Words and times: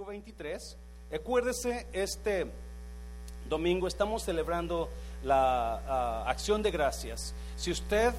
Levítico 0.00 0.04
23. 0.06 0.76
Acuérdese, 1.14 1.86
este 1.92 2.46
domingo 3.48 3.86
estamos 3.86 4.22
celebrando 4.22 4.88
la 5.24 5.80
ah, 5.86 6.24
acción 6.26 6.62
de 6.62 6.70
gracias. 6.70 7.34
Si 7.56 7.70
usted 7.70 8.12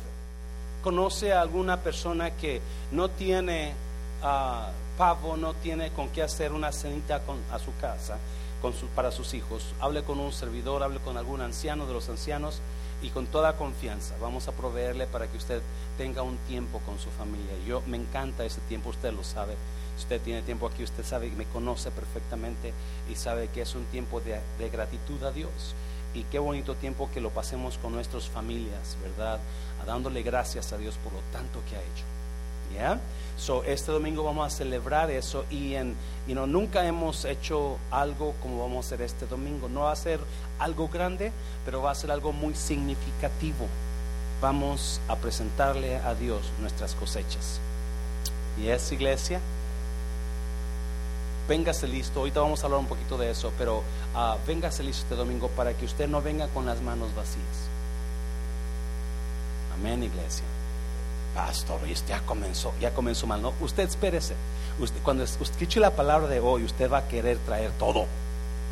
conoce 0.83 1.33
a 1.33 1.41
alguna 1.41 1.77
persona 1.77 2.31
que 2.31 2.61
no 2.91 3.09
tiene 3.09 3.73
ah, 4.21 4.71
pavo, 4.97 5.37
no 5.37 5.53
tiene 5.55 5.91
con 5.91 6.09
qué 6.09 6.21
hacer 6.23 6.51
una 6.51 6.71
cenita 6.71 7.21
a 7.51 7.59
su 7.59 7.75
casa 7.77 8.17
para 8.95 9.11
sus 9.11 9.33
hijos, 9.33 9.73
hable 9.79 10.03
con 10.03 10.19
un 10.19 10.31
servidor, 10.31 10.83
hable 10.83 10.99
con 10.99 11.17
algún 11.17 11.41
anciano 11.41 11.87
de 11.87 11.93
los 11.93 12.09
ancianos 12.09 12.61
y 13.01 13.09
con 13.09 13.25
toda 13.25 13.57
confianza 13.57 14.15
vamos 14.21 14.47
a 14.47 14.51
proveerle 14.51 15.07
para 15.07 15.25
que 15.25 15.37
usted 15.37 15.61
tenga 15.97 16.21
un 16.21 16.37
tiempo 16.47 16.79
con 16.85 16.99
su 16.99 17.09
familia. 17.09 17.53
Yo 17.65 17.81
me 17.87 17.97
encanta 17.97 18.45
ese 18.45 18.61
tiempo, 18.61 18.89
usted 18.89 19.11
lo 19.13 19.23
sabe. 19.23 19.55
Usted 20.01 20.19
tiene 20.21 20.41
tiempo 20.41 20.67
aquí, 20.67 20.83
usted 20.83 21.05
sabe 21.05 21.27
y 21.27 21.31
me 21.31 21.45
conoce 21.45 21.91
perfectamente 21.91 22.73
y 23.07 23.15
sabe 23.15 23.49
que 23.49 23.61
es 23.61 23.75
un 23.75 23.85
tiempo 23.85 24.19
de, 24.19 24.39
de 24.57 24.69
gratitud 24.69 25.23
a 25.23 25.31
Dios. 25.31 25.75
Y 26.15 26.23
qué 26.23 26.39
bonito 26.39 26.75
tiempo 26.75 27.07
que 27.13 27.21
lo 27.21 27.29
pasemos 27.29 27.77
con 27.77 27.93
nuestras 27.93 28.27
familias, 28.27 28.97
¿verdad? 29.01 29.39
dándole 29.85 30.23
gracias 30.23 30.73
a 30.73 30.77
Dios 30.77 30.95
por 31.03 31.13
lo 31.13 31.19
tanto 31.31 31.61
que 31.69 31.75
ha 31.75 31.79
hecho. 31.79 32.03
¿Ya? 32.73 32.99
So, 33.37 33.63
este 33.63 33.91
domingo 33.91 34.23
vamos 34.23 34.47
a 34.47 34.55
celebrar 34.55 35.11
eso 35.11 35.45
y 35.49 35.75
en, 35.75 35.95
you 36.27 36.33
know, 36.33 36.47
nunca 36.47 36.85
hemos 36.85 37.25
hecho 37.25 37.77
algo 37.89 38.33
como 38.41 38.61
vamos 38.61 38.85
a 38.85 38.87
hacer 38.87 39.01
este 39.01 39.25
domingo. 39.27 39.67
No 39.67 39.81
va 39.81 39.91
a 39.91 39.95
ser 39.95 40.19
algo 40.57 40.87
grande, 40.87 41.31
pero 41.65 41.81
va 41.81 41.91
a 41.91 41.95
ser 41.95 42.11
algo 42.11 42.31
muy 42.31 42.55
significativo. 42.55 43.67
Vamos 44.41 44.99
a 45.07 45.15
presentarle 45.17 45.97
a 45.97 46.15
Dios 46.15 46.51
nuestras 46.59 46.95
cosechas. 46.95 47.59
¿Y 48.61 48.67
es 48.67 48.91
iglesia? 48.91 49.39
Véngase 51.51 51.85
listo, 51.85 52.19
ahorita 52.19 52.39
vamos 52.39 52.63
a 52.63 52.67
hablar 52.67 52.79
un 52.79 52.87
poquito 52.87 53.17
de 53.17 53.29
eso, 53.29 53.51
pero 53.57 53.79
uh, 54.15 54.37
véngase 54.47 54.83
listo 54.83 55.03
este 55.03 55.15
domingo 55.15 55.49
para 55.49 55.73
que 55.73 55.83
usted 55.83 56.07
no 56.07 56.21
venga 56.21 56.47
con 56.47 56.65
las 56.65 56.81
manos 56.81 57.13
vacías. 57.13 57.67
Amén, 59.77 60.01
iglesia. 60.01 60.45
Pastor, 61.35 61.81
ya 62.07 62.21
comenzó, 62.21 62.71
ya 62.79 62.93
comenzó 62.93 63.27
mal. 63.27 63.41
No, 63.41 63.51
usted 63.59 63.83
espérese. 63.83 64.33
Usted, 64.79 65.01
cuando 65.03 65.23
escuche 65.23 65.81
la 65.81 65.91
palabra 65.91 66.29
de 66.29 66.39
hoy, 66.39 66.63
usted 66.63 66.89
va 66.89 66.99
a 66.99 67.07
querer 67.09 67.37
traer 67.39 67.71
todo. 67.71 68.05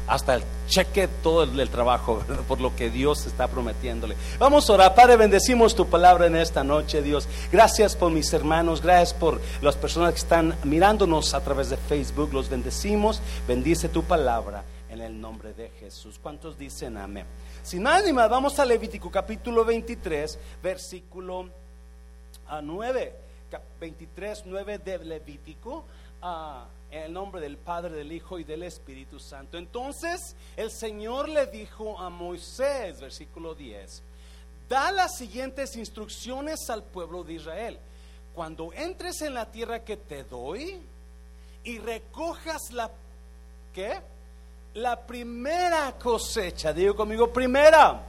Hasta 0.09 0.35
el 0.35 0.43
cheque, 0.67 1.07
todo 1.07 1.43
el, 1.43 1.69
trabajo, 1.69 2.23
por 2.47 2.59
lo 2.59 2.75
que 2.75 2.89
Dios 2.89 3.27
está 3.27 3.47
prometiéndole. 3.47 4.15
Vamos 4.39 4.69
a 4.69 4.73
orar, 4.73 4.95
Padre, 4.95 5.17
bendecimos 5.17 5.75
tu 5.75 5.85
palabra 5.87 6.25
en 6.25 6.35
esta 6.35 6.63
noche, 6.63 7.01
Dios. 7.03 7.27
Gracias 7.51 7.95
por 7.95 8.11
mis 8.11 8.33
hermanos, 8.33 8.81
gracias 8.81 9.13
por 9.13 9.39
las 9.61 9.75
personas 9.75 10.13
que 10.13 10.19
están 10.19 10.57
mirándonos 10.63 11.33
a 11.33 11.41
través 11.41 11.69
de 11.69 11.77
Facebook. 11.77 12.33
Los 12.33 12.49
bendecimos. 12.49 13.21
Bendice 13.47 13.87
tu 13.87 14.03
palabra 14.03 14.63
en 14.89 15.01
el 15.01 15.21
nombre 15.21 15.53
de 15.53 15.69
Jesús. 15.79 16.19
¿Cuántos 16.21 16.57
dicen 16.57 16.97
amén? 16.97 17.25
Sin 17.61 17.83
más 17.83 18.03
ni 18.03 18.11
más, 18.11 18.29
vamos 18.29 18.57
a 18.57 18.65
Levítico 18.65 19.11
capítulo 19.11 19.63
23, 19.63 20.39
versículo 20.63 21.49
9. 22.61 23.13
23, 23.79 24.43
9 24.45 24.77
de 24.79 24.97
Levítico. 24.99 25.85
En 26.91 27.03
el 27.03 27.13
nombre 27.13 27.41
del 27.41 27.57
Padre, 27.57 27.95
del 27.95 28.11
Hijo 28.11 28.39
y 28.39 28.43
del 28.43 28.63
Espíritu 28.63 29.19
Santo. 29.19 29.57
Entonces 29.57 30.35
el 30.55 30.71
Señor 30.71 31.29
le 31.29 31.47
dijo 31.47 31.99
a 31.99 32.09
Moisés, 32.09 32.99
versículo 32.99 33.55
10, 33.55 34.03
da 34.67 34.91
las 34.91 35.17
siguientes 35.17 35.75
instrucciones 35.75 36.69
al 36.69 36.83
pueblo 36.83 37.23
de 37.23 37.33
Israel. 37.33 37.79
Cuando 38.33 38.71
entres 38.73 39.21
en 39.21 39.33
la 39.33 39.51
tierra 39.51 39.83
que 39.83 39.97
te 39.97 40.23
doy 40.23 40.79
y 41.63 41.77
recojas 41.79 42.71
la, 42.71 42.89
¿qué? 43.73 43.99
la 44.75 44.99
primera 44.99 45.93
cosecha, 45.97 46.71
digo 46.73 46.95
conmigo, 46.95 47.31
primera, 47.31 48.01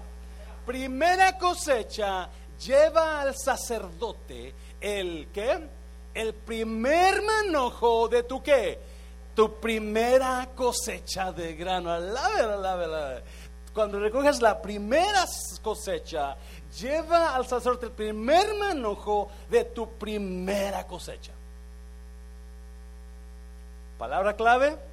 primera 0.67 1.36
cosecha 1.39 2.28
lleva 2.64 3.23
al 3.23 3.35
sacerdote 3.36 4.55
el 4.80 5.29
que, 5.33 5.69
el 6.14 6.34
primer 6.34 7.22
manojo 7.22 8.08
de 8.08 8.22
tu 8.22 8.42
qué, 8.42 8.78
tu 9.34 9.60
primera 9.60 10.48
cosecha 10.54 11.32
de 11.32 11.54
grano. 11.54 11.96
Cuando 13.72 14.00
recoges 14.00 14.42
la 14.42 14.60
primera 14.60 15.24
cosecha, 15.62 16.36
lleva 16.78 17.34
al 17.34 17.46
sacerdote 17.46 17.86
el 17.86 17.92
primer 17.92 18.54
manojo 18.54 19.30
de 19.48 19.64
tu 19.64 19.88
primera 19.88 20.86
cosecha. 20.86 21.32
Palabra 23.98 24.34
clave 24.34 24.90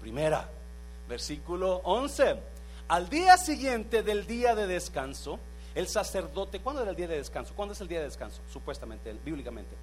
Primera, 0.00 0.48
versículo 1.08 1.82
11. 1.84 2.36
Al 2.88 3.08
día 3.10 3.36
siguiente 3.36 4.02
del 4.02 4.26
día 4.26 4.54
de 4.54 4.66
descanso, 4.66 5.38
el 5.74 5.88
sacerdote, 5.88 6.60
¿cuándo 6.60 6.82
era 6.82 6.90
el 6.90 6.96
día 6.96 7.08
de 7.08 7.16
descanso? 7.16 7.52
¿Cuándo 7.54 7.74
es 7.74 7.80
el 7.80 7.88
día 7.88 7.98
de 7.98 8.06
descanso? 8.06 8.40
Supuestamente, 8.52 9.14
bíblicamente. 9.24 9.74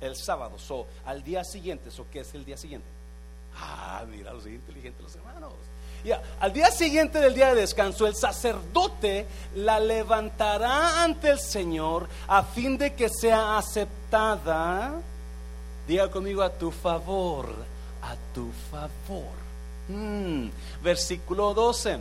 El 0.00 0.16
sábado. 0.16 0.58
So, 0.58 0.86
al 1.04 1.22
día 1.22 1.44
siguiente, 1.44 1.90
so, 1.90 2.06
¿qué 2.10 2.20
es 2.20 2.34
el 2.34 2.44
día 2.44 2.56
siguiente? 2.56 2.86
Ah, 3.56 4.04
mira, 4.08 4.32
los 4.32 4.46
inteligentes 4.46 5.02
los 5.02 5.14
hermanos. 5.14 5.52
Al 6.40 6.52
día 6.52 6.70
siguiente 6.72 7.20
del 7.20 7.34
día 7.34 7.54
de 7.54 7.60
descanso, 7.60 8.06
el 8.08 8.16
sacerdote 8.16 9.26
la 9.54 9.78
levantará 9.78 11.04
ante 11.04 11.30
el 11.30 11.38
Señor 11.38 12.08
a 12.26 12.42
fin 12.42 12.76
de 12.76 12.94
que 12.94 13.08
sea 13.08 13.56
aceptada. 13.56 14.94
Diga 15.86 16.10
conmigo 16.10 16.42
a 16.42 16.50
tu 16.50 16.72
favor, 16.72 17.54
a 18.02 18.16
tu 18.34 18.50
favor. 18.70 19.30
Mm, 19.88 20.48
versículo 20.82 21.54
12. 21.54 21.98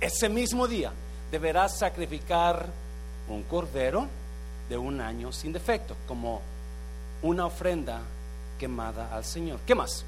Ese 0.00 0.28
mismo 0.28 0.66
día 0.66 0.92
deberás 1.32 1.78
sacrificar 1.78 2.66
un 3.28 3.42
cordero 3.44 4.06
de 4.68 4.76
un 4.76 5.00
año 5.00 5.32
sin 5.32 5.52
defecto, 5.52 5.96
como 6.06 6.42
una 7.22 7.46
ofrenda 7.46 8.00
quemada 8.58 9.08
al 9.12 9.24
Señor. 9.24 9.58
¿Qué 9.66 9.74
más? 9.74 10.04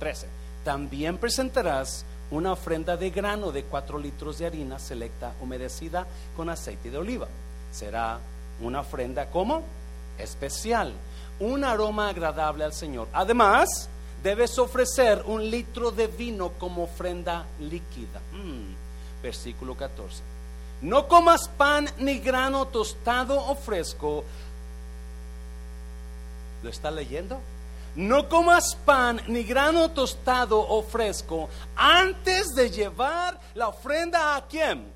13. 0.00 0.26
También 0.64 1.18
presentarás 1.18 2.06
una 2.30 2.52
ofrenda 2.52 2.96
de 2.96 3.10
grano 3.10 3.52
de 3.52 3.64
4 3.64 3.98
litros 3.98 4.38
de 4.38 4.46
harina 4.46 4.78
selecta 4.78 5.34
humedecida 5.42 6.06
con 6.34 6.48
aceite 6.48 6.90
de 6.90 6.96
oliva. 6.96 7.28
Será 7.70 8.18
una 8.62 8.80
ofrenda 8.80 9.26
como 9.26 9.62
especial, 10.16 10.94
un 11.38 11.64
aroma 11.64 12.08
agradable 12.08 12.64
al 12.64 12.72
Señor. 12.72 13.08
Además, 13.12 13.90
debes 14.22 14.58
ofrecer 14.58 15.22
un 15.26 15.50
litro 15.50 15.90
de 15.90 16.06
vino 16.06 16.52
como 16.52 16.84
ofrenda 16.84 17.44
líquida. 17.60 18.20
Mm, 18.32 19.22
versículo 19.22 19.76
14. 19.76 20.22
No 20.82 21.06
comas 21.06 21.48
pan 21.48 21.88
ni 21.98 22.18
grano 22.18 22.66
tostado 22.66 23.38
o 23.38 23.54
fresco. 23.54 24.24
¿Lo 26.62 26.68
está 26.68 26.90
leyendo? 26.90 27.40
No 27.94 28.28
comas 28.28 28.74
pan 28.84 29.20
ni 29.28 29.44
grano 29.44 29.90
tostado 29.90 30.58
o 30.58 30.82
fresco 30.82 31.48
antes 31.76 32.48
de 32.56 32.68
llevar 32.70 33.38
la 33.54 33.68
ofrenda 33.68 34.34
a 34.34 34.46
quién? 34.48 34.92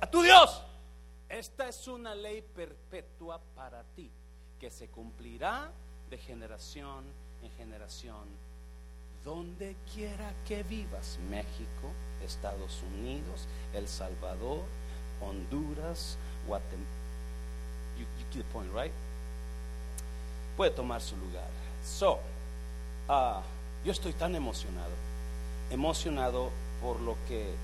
A 0.00 0.06
tu 0.10 0.22
Dios. 0.22 0.62
Esta 1.28 1.68
es 1.68 1.86
una 1.86 2.14
ley 2.14 2.42
perpetua 2.42 3.40
para 3.54 3.84
ti 3.94 4.10
que 4.58 4.70
se 4.70 4.88
cumplirá 4.88 5.70
de 6.10 6.18
generación 6.18 7.04
en 7.42 7.50
generación 7.52 8.50
donde 9.24 9.76
quiera 9.92 10.34
que 10.46 10.62
vivas, 10.62 11.18
México, 11.28 11.92
Estados 12.24 12.82
Unidos, 12.82 13.46
El 13.74 13.86
Salvador, 13.86 14.64
Honduras, 15.20 16.16
Guatemala. 16.46 16.88
You, 17.98 18.06
you 18.32 18.42
the 18.42 18.44
point, 18.52 18.70
right? 18.74 18.92
Puede 20.56 20.70
tomar 20.70 21.00
su 21.00 21.16
lugar. 21.16 21.48
So, 21.84 22.18
uh, 23.08 23.40
yo 23.84 23.92
estoy 23.92 24.12
tan 24.12 24.34
emocionado, 24.34 24.92
emocionado 25.70 26.50
por 26.80 27.00
lo 27.00 27.16
que 27.28 27.54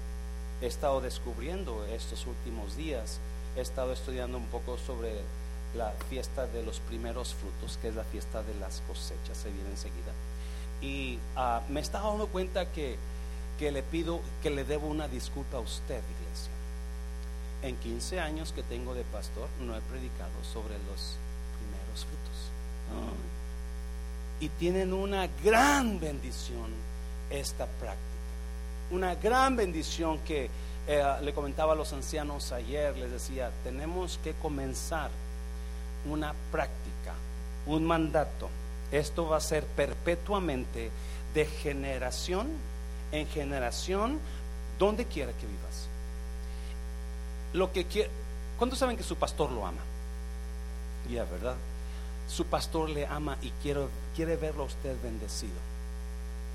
he 0.60 0.66
estado 0.66 1.00
descubriendo 1.00 1.84
estos 1.86 2.26
últimos 2.26 2.76
días. 2.76 3.18
He 3.56 3.60
estado 3.60 3.92
estudiando 3.92 4.38
un 4.38 4.46
poco 4.46 4.76
sobre 4.78 5.20
la 5.74 5.92
fiesta 6.08 6.46
de 6.46 6.62
los 6.62 6.80
primeros 6.80 7.34
frutos, 7.34 7.78
que 7.80 7.88
es 7.88 7.94
la 7.94 8.04
fiesta 8.04 8.42
de 8.42 8.54
las 8.54 8.82
cosechas, 8.88 9.36
se 9.36 9.50
viene 9.50 9.70
enseguida. 9.70 10.12
Y 10.80 11.18
ah, 11.36 11.62
me 11.68 11.80
estaba 11.80 12.10
dando 12.10 12.28
cuenta 12.28 12.70
que, 12.72 12.96
que 13.58 13.72
le 13.72 13.82
pido, 13.82 14.20
que 14.42 14.50
le 14.50 14.64
debo 14.64 14.86
una 14.86 15.08
disculpa 15.08 15.58
a 15.58 15.60
usted, 15.60 16.00
iglesia. 16.20 16.55
En 17.62 17.76
15 17.76 18.20
años 18.20 18.52
que 18.52 18.62
tengo 18.62 18.94
de 18.94 19.02
pastor, 19.04 19.48
no 19.60 19.76
he 19.76 19.80
predicado 19.80 20.32
sobre 20.52 20.74
los 20.74 21.16
primeros 21.58 22.04
frutos. 22.04 22.50
Y 24.40 24.48
tienen 24.50 24.92
una 24.92 25.28
gran 25.42 25.98
bendición 25.98 26.70
esta 27.30 27.66
práctica. 27.66 28.04
Una 28.90 29.14
gran 29.14 29.56
bendición 29.56 30.18
que 30.20 30.48
eh, 30.86 31.04
le 31.22 31.34
comentaba 31.34 31.72
a 31.72 31.76
los 31.76 31.92
ancianos 31.92 32.52
ayer, 32.52 32.96
les 32.96 33.10
decía, 33.10 33.50
tenemos 33.64 34.20
que 34.22 34.34
comenzar 34.34 35.10
una 36.08 36.34
práctica, 36.52 37.14
un 37.66 37.84
mandato 37.84 38.48
esto 38.92 39.28
va 39.28 39.38
a 39.38 39.40
ser 39.40 39.64
perpetuamente 39.64 40.90
de 41.34 41.46
generación 41.46 42.48
en 43.12 43.26
generación, 43.28 44.18
donde 44.78 45.04
quiera 45.06 45.32
que 45.32 45.46
vivas. 45.46 45.88
Lo 47.56 47.72
que 47.72 47.86
quiere, 47.86 48.10
¿cuántos 48.58 48.78
saben 48.78 48.98
que 48.98 49.02
su 49.02 49.16
pastor 49.16 49.50
lo 49.50 49.66
ama? 49.66 49.80
Ya, 51.10 51.24
¿verdad? 51.24 51.56
Su 52.28 52.44
pastor 52.44 52.90
le 52.90 53.06
ama 53.06 53.38
y 53.40 53.50
quiere, 53.62 53.86
quiere 54.14 54.36
verlo 54.36 54.64
a 54.64 54.66
usted 54.66 54.94
bendecido. 55.02 55.54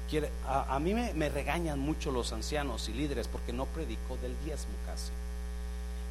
Quiere, 0.08 0.30
a, 0.46 0.78
mí 0.78 0.94
me, 0.94 1.12
me, 1.14 1.30
regañan 1.30 1.80
mucho 1.80 2.12
los 2.12 2.32
ancianos 2.34 2.88
y 2.88 2.94
líderes 2.94 3.28
porque 3.28 3.52
no 3.52 3.66
predico 3.66 4.16
del 4.22 4.36
diezmo 4.46 4.74
casi. 4.86 5.12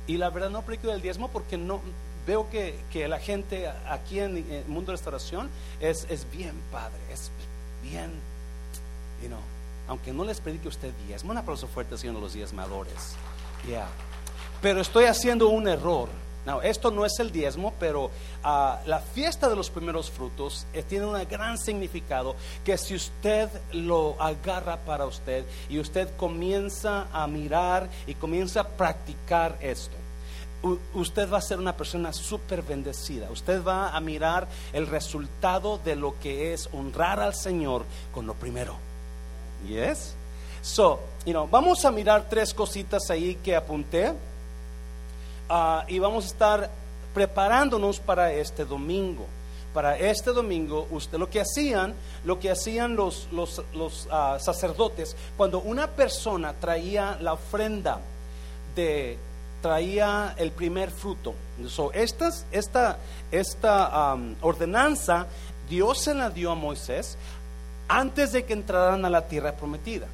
Y 0.08 0.16
la 0.16 0.28
verdad 0.30 0.50
no 0.50 0.62
predico 0.62 0.88
del 0.88 1.02
diezmo 1.02 1.28
porque 1.28 1.56
no 1.56 1.80
veo 2.26 2.50
que, 2.50 2.76
que 2.90 3.06
la 3.06 3.20
gente 3.20 3.68
aquí 3.88 4.18
en 4.18 4.38
el 4.38 4.64
mundo 4.66 4.90
de 4.90 4.96
restauración 4.96 5.48
es, 5.78 6.04
es 6.10 6.28
bien 6.32 6.60
padre, 6.72 6.98
es 7.12 7.30
bien, 7.80 8.10
you 9.22 9.28
know, 9.28 9.38
aunque 9.86 10.12
no 10.12 10.24
les 10.24 10.40
predique 10.40 10.66
usted 10.66 10.92
diezmo, 11.06 11.30
un 11.30 11.38
aplauso 11.38 11.68
fuerte 11.68 11.94
haciendo 11.94 12.18
los 12.18 12.32
diezmadores. 12.32 13.14
Yeah. 13.68 13.86
Pero 14.60 14.80
estoy 14.80 15.04
haciendo 15.04 15.48
un 15.48 15.68
error. 15.68 16.08
No, 16.46 16.62
esto 16.62 16.90
no 16.90 17.04
es 17.04 17.18
el 17.18 17.30
diezmo, 17.30 17.74
pero 17.78 18.10
ah, 18.42 18.80
la 18.86 19.00
fiesta 19.00 19.48
de 19.48 19.56
los 19.56 19.68
primeros 19.68 20.10
frutos 20.10 20.66
eh, 20.72 20.82
tiene 20.82 21.04
un 21.04 21.28
gran 21.28 21.58
significado 21.58 22.34
que 22.64 22.78
si 22.78 22.94
usted 22.94 23.50
lo 23.72 24.20
agarra 24.20 24.78
para 24.78 25.04
usted 25.04 25.44
y 25.68 25.78
usted 25.78 26.08
comienza 26.16 27.08
a 27.12 27.26
mirar 27.26 27.90
y 28.06 28.14
comienza 28.14 28.62
a 28.62 28.68
practicar 28.68 29.58
esto, 29.60 29.94
usted 30.94 31.30
va 31.30 31.38
a 31.38 31.42
ser 31.42 31.58
una 31.58 31.76
persona 31.76 32.12
súper 32.12 32.62
bendecida. 32.62 33.30
Usted 33.30 33.62
va 33.62 33.90
a 33.90 34.00
mirar 34.00 34.48
el 34.72 34.86
resultado 34.86 35.78
de 35.78 35.96
lo 35.96 36.18
que 36.20 36.52
es 36.52 36.68
honrar 36.72 37.20
al 37.20 37.34
Señor 37.34 37.84
con 38.12 38.26
lo 38.26 38.34
primero. 38.34 38.76
Yes? 39.66 40.14
So, 40.62 41.00
you 41.24 41.32
know, 41.32 41.48
vamos 41.48 41.84
a 41.84 41.90
mirar 41.90 42.28
tres 42.28 42.52
cositas 42.52 43.10
ahí 43.10 43.36
que 43.36 43.56
apunté. 43.56 44.14
Ah, 45.52 45.84
y 45.88 45.98
vamos 45.98 46.26
a 46.26 46.28
estar 46.28 46.70
preparándonos 47.12 47.98
para 47.98 48.32
este 48.32 48.64
domingo. 48.64 49.26
Para 49.74 49.98
este 49.98 50.30
domingo, 50.30 50.86
usted 50.92 51.18
lo 51.18 51.28
que 51.28 51.40
hacían, 51.40 51.92
lo 52.24 52.38
que 52.38 52.52
hacían 52.52 52.94
los, 52.94 53.26
los, 53.32 54.08
ah, 54.12 54.38
sacerdotes, 54.40 55.16
cuando 55.36 55.58
una 55.58 55.88
persona 55.88 56.54
traía 56.54 57.18
la 57.20 57.32
ofrenda 57.32 57.98
de 58.76 59.18
traía 59.60 60.34
el 60.38 60.52
primer 60.52 60.90
fruto. 60.90 61.34
So, 61.66 61.92
esta, 61.92 62.30
esta 63.32 64.16
ordenanza 64.40 65.26
Dios 65.68 65.98
se 65.98 66.14
la 66.14 66.30
dio 66.30 66.52
a 66.52 66.54
Moisés 66.54 67.18
antes 67.88 68.30
de 68.30 68.44
que 68.44 68.52
entraran 68.52 69.04
a 69.04 69.10
la 69.10 69.26
tierra 69.26 69.52
prometida. 69.52 70.06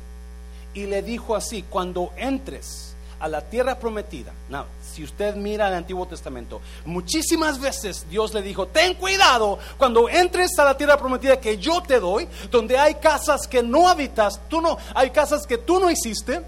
Y 0.72 0.86
le 0.86 1.02
dijo 1.02 1.36
así, 1.36 1.62
cuando 1.62 2.10
entres 2.16 2.95
a 3.18 3.28
la 3.28 3.40
tierra 3.40 3.78
prometida. 3.78 4.32
No, 4.48 4.66
si 4.82 5.04
usted 5.04 5.34
mira 5.34 5.68
el 5.68 5.74
Antiguo 5.74 6.06
Testamento, 6.06 6.60
muchísimas 6.84 7.60
veces 7.60 8.06
Dios 8.10 8.34
le 8.34 8.42
dijo, 8.42 8.66
ten 8.66 8.94
cuidado 8.94 9.58
cuando 9.78 10.08
entres 10.08 10.58
a 10.58 10.64
la 10.64 10.76
tierra 10.76 10.98
prometida 10.98 11.40
que 11.40 11.58
yo 11.58 11.82
te 11.82 12.00
doy, 12.00 12.28
donde 12.50 12.78
hay 12.78 12.96
casas 12.96 13.46
que 13.46 13.62
no 13.62 13.88
habitas, 13.88 14.40
tú 14.48 14.60
no, 14.60 14.78
hay 14.94 15.10
casas 15.10 15.46
que 15.46 15.58
tú 15.58 15.80
no 15.80 15.90
hiciste, 15.90 16.42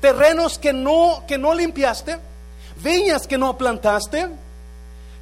terrenos 0.00 0.58
que 0.58 0.72
no, 0.72 1.24
que 1.26 1.38
no 1.38 1.54
limpiaste, 1.54 2.18
viñas 2.82 3.26
que 3.26 3.38
no 3.38 3.56
plantaste. 3.56 4.28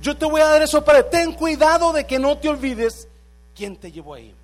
Yo 0.03 0.17
te 0.17 0.27
voy 0.27 0.41
a 0.41 0.47
dar 0.47 0.63
eso 0.63 0.85
para 0.85 1.09
ten 1.09 1.33
cuidado 1.33 1.93
de 1.93 2.07
que 2.07 2.19
no 2.19 2.39
te 2.39 2.49
olvides 2.49 3.09
quién 3.55 3.77
te 3.77 3.91
llevó 3.91 4.15
ahí. 4.15 4.35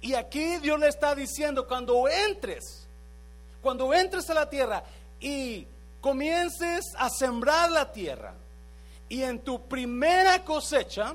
Y 0.00 0.14
aquí 0.14 0.58
Dios 0.58 0.78
le 0.80 0.88
está 0.88 1.14
diciendo, 1.14 1.66
cuando 1.66 2.08
entres, 2.08 2.81
cuando 3.62 3.94
entres 3.94 4.28
a 4.28 4.34
la 4.34 4.50
tierra 4.50 4.82
y 5.20 5.66
comiences 6.00 6.94
a 6.98 7.08
sembrar 7.08 7.70
la 7.70 7.92
tierra 7.92 8.34
y 9.08 9.22
en 9.22 9.40
tu 9.40 9.68
primera 9.68 10.44
cosecha 10.44 11.14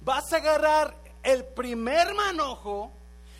vas 0.00 0.32
a 0.32 0.36
agarrar 0.36 0.94
el 1.22 1.44
primer 1.44 2.14
manojo 2.14 2.90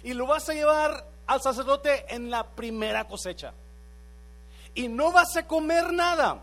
y 0.03 0.15
lo 0.15 0.27
vas 0.27 0.49
a 0.49 0.55
llevar 0.55 1.05
al 1.27 1.43
sacerdote 1.43 2.07
en 2.15 2.31
la 2.31 2.45
primera 2.45 3.07
cosecha. 3.07 3.53
Y 4.75 4.89
no 4.89 5.13
vas 5.13 5.37
a 5.37 5.47
comer 5.47 5.93
nada 5.93 6.41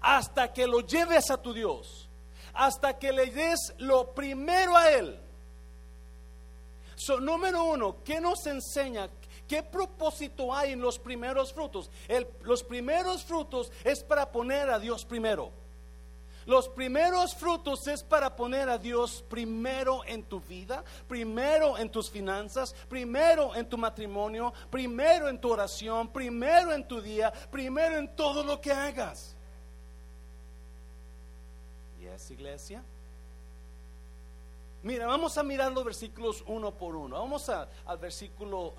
hasta 0.00 0.52
que 0.52 0.66
lo 0.66 0.80
lleves 0.80 1.30
a 1.30 1.40
tu 1.40 1.54
Dios, 1.54 2.08
hasta 2.52 2.98
que 2.98 3.12
le 3.12 3.26
des 3.30 3.72
lo 3.78 4.12
primero 4.12 4.76
a 4.76 4.90
Él. 4.90 5.18
So, 7.02 7.18
número 7.18 7.64
uno, 7.64 7.96
¿qué 8.04 8.20
nos 8.20 8.46
enseña? 8.46 9.08
¿Qué 9.48 9.60
propósito 9.60 10.54
hay 10.54 10.70
en 10.70 10.80
los 10.80 11.00
primeros 11.00 11.52
frutos? 11.52 11.90
los 12.44 12.62
primeros 12.62 13.24
frutos 13.24 13.72
es 13.82 14.04
para 14.04 14.30
poner 14.30 14.70
a 14.70 14.78
Dios 14.78 15.04
primero. 15.04 15.50
Los 16.46 16.68
primeros 16.68 17.34
frutos 17.34 17.88
es 17.88 18.04
para 18.04 18.36
poner 18.36 18.68
a 18.68 18.78
Dios 18.78 19.24
primero 19.28 20.04
en 20.06 20.22
tu 20.22 20.40
vida, 20.42 20.84
primero 21.08 21.76
en 21.76 21.90
tus 21.90 22.08
finanzas, 22.08 22.72
primero 22.88 23.52
en 23.56 23.68
tu 23.68 23.76
matrimonio, 23.76 24.52
primero 24.70 25.28
en 25.28 25.40
tu 25.40 25.50
oración, 25.50 26.06
primero 26.06 26.72
en 26.72 26.86
tu 26.86 27.00
día, 27.00 27.32
primero 27.50 27.98
en 27.98 28.14
todo 28.14 28.44
lo 28.44 28.60
que 28.60 28.70
hagas. 28.70 29.34
¿Y 32.00 32.06
es 32.06 32.30
iglesia? 32.30 32.84
Mira, 34.82 35.06
vamos 35.06 35.38
a 35.38 35.44
mirar 35.44 35.70
los 35.72 35.84
versículos 35.84 36.42
uno 36.46 36.72
por 36.76 36.96
uno. 36.96 37.16
Vamos 37.16 37.48
al 37.48 37.98
versículo 37.98 38.74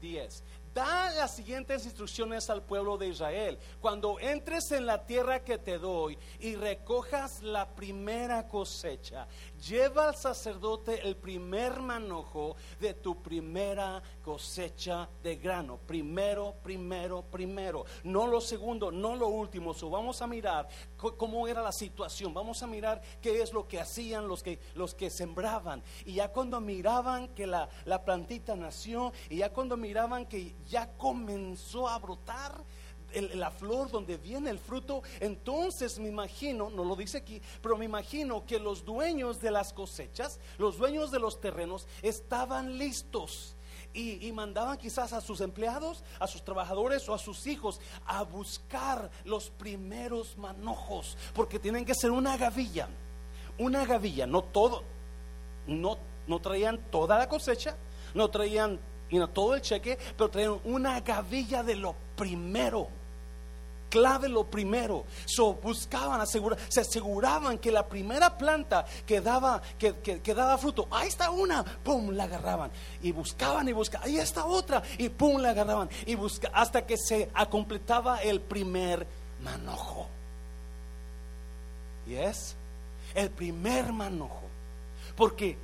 10. 0.00 0.40
Um, 0.40 0.60
da 0.72 1.10
las 1.10 1.34
siguientes 1.34 1.84
instrucciones 1.84 2.48
al 2.48 2.62
pueblo 2.62 2.96
de 2.96 3.08
Israel. 3.08 3.58
Cuando 3.80 4.20
entres 4.20 4.70
en 4.70 4.86
la 4.86 5.04
tierra 5.04 5.42
que 5.42 5.58
te 5.58 5.78
doy 5.78 6.16
y 6.38 6.54
recojas 6.54 7.42
la 7.42 7.68
primera 7.74 8.46
cosecha, 8.46 9.26
lleva 9.60 10.08
al 10.08 10.16
sacerdote 10.16 11.06
el 11.06 11.16
primer 11.16 11.80
manojo 11.80 12.56
de 12.78 12.94
tu 12.94 13.22
primera 13.22 14.02
cosecha 14.22 15.08
de 15.22 15.36
grano. 15.36 15.78
Primero, 15.86 16.54
primero, 16.62 17.22
primero. 17.22 17.84
No 18.04 18.26
lo 18.26 18.40
segundo, 18.40 18.90
no 18.90 19.14
lo 19.16 19.28
último. 19.28 19.74
vamos 19.90 20.22
a 20.22 20.26
mirar 20.26 20.68
cómo 20.96 21.46
era 21.46 21.62
la 21.62 21.72
situación. 21.72 22.32
Vamos 22.32 22.62
a 22.62 22.66
mirar 22.66 23.00
qué 23.20 23.42
es 23.42 23.52
lo 23.52 23.66
que 23.68 23.80
hacían 23.80 24.28
los 24.28 24.42
que, 24.42 24.58
los 24.74 24.94
que 24.94 25.10
sembraban. 25.10 25.82
Y 26.04 26.14
ya 26.14 26.28
cuando 26.28 26.60
miraban 26.60 27.28
que 27.28 27.46
la, 27.46 27.68
la 27.84 28.04
plantita 28.04 28.56
nació, 28.56 29.12
y 29.28 29.38
ya 29.38 29.52
cuando 29.52 29.76
miraban 29.76 30.26
que 30.26 30.54
ya 30.66 30.96
comenzó 30.96 31.88
a 31.88 31.98
brotar, 31.98 32.64
la 33.34 33.50
flor 33.50 33.90
donde 33.90 34.16
viene 34.16 34.50
el 34.50 34.58
fruto, 34.58 35.02
entonces 35.20 35.98
me 35.98 36.08
imagino, 36.08 36.70
no 36.70 36.84
lo 36.84 36.96
dice 36.96 37.18
aquí, 37.18 37.40
pero 37.62 37.76
me 37.76 37.84
imagino 37.84 38.44
que 38.46 38.58
los 38.58 38.84
dueños 38.84 39.40
de 39.40 39.50
las 39.50 39.72
cosechas, 39.72 40.38
los 40.58 40.78
dueños 40.78 41.10
de 41.10 41.18
los 41.18 41.40
terrenos, 41.40 41.86
estaban 42.02 42.78
listos. 42.78 43.56
Y, 43.92 44.30
mandaban 44.30 44.78
quizás 44.78 45.12
a 45.12 45.20
sus 45.20 45.40
empleados, 45.40 46.04
a 46.20 46.28
sus 46.28 46.44
trabajadores 46.44 47.08
o 47.08 47.14
a 47.14 47.18
sus 47.18 47.48
hijos 47.48 47.80
a 48.06 48.22
buscar 48.22 49.10
los 49.24 49.50
primeros 49.50 50.38
manojos, 50.38 51.18
porque 51.34 51.58
tienen 51.58 51.84
que 51.84 51.96
ser 51.96 52.12
una 52.12 52.36
gavilla, 52.36 52.88
una 53.58 53.84
gavilla, 53.84 54.28
no 54.28 54.42
todo, 54.42 54.84
no, 55.66 55.98
no 56.28 56.38
traían 56.38 56.78
toda 56.92 57.18
la 57.18 57.28
cosecha, 57.28 57.76
no 58.14 58.30
traían 58.30 58.78
todo 59.32 59.56
el 59.56 59.60
cheque, 59.60 59.98
pero 60.16 60.30
traían 60.30 60.60
una 60.64 61.00
gavilla 61.00 61.64
de 61.64 61.74
lo 61.74 61.96
primero 62.14 62.99
clave 63.90 64.28
lo 64.28 64.44
primero. 64.44 65.04
Buscaban, 65.62 66.20
asegurar, 66.22 66.58
se 66.68 66.80
aseguraban 66.80 67.58
que 67.58 67.70
la 67.70 67.86
primera 67.86 68.38
planta 68.38 68.86
que 69.04 69.20
daba, 69.20 69.60
que, 69.78 69.96
que, 69.96 70.34
daba 70.34 70.56
fruto, 70.56 70.88
ahí 70.90 71.08
está 71.08 71.30
una, 71.30 71.62
pum, 71.62 72.10
la 72.12 72.24
agarraban. 72.24 72.70
Y 73.02 73.12
buscaban 73.12 73.68
y 73.68 73.72
buscaban, 73.72 74.08
ahí 74.08 74.16
está 74.16 74.46
otra, 74.46 74.82
y 74.96 75.10
pum, 75.10 75.42
la 75.42 75.50
agarraban. 75.50 75.90
Y 76.06 76.14
busca, 76.14 76.50
hasta 76.54 76.86
que 76.86 76.96
se 76.96 77.28
completaba 77.50 78.22
el 78.22 78.40
primer 78.40 79.06
manojo. 79.42 80.08
¿Y 82.06 82.14
es? 82.14 82.56
El 83.14 83.30
primer 83.30 83.92
manojo. 83.92 84.42
Porque 85.16 85.58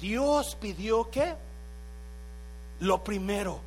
Dios 0.00 0.56
pidió 0.56 1.10
que 1.10 1.34
lo 2.80 3.04
primero, 3.04 3.60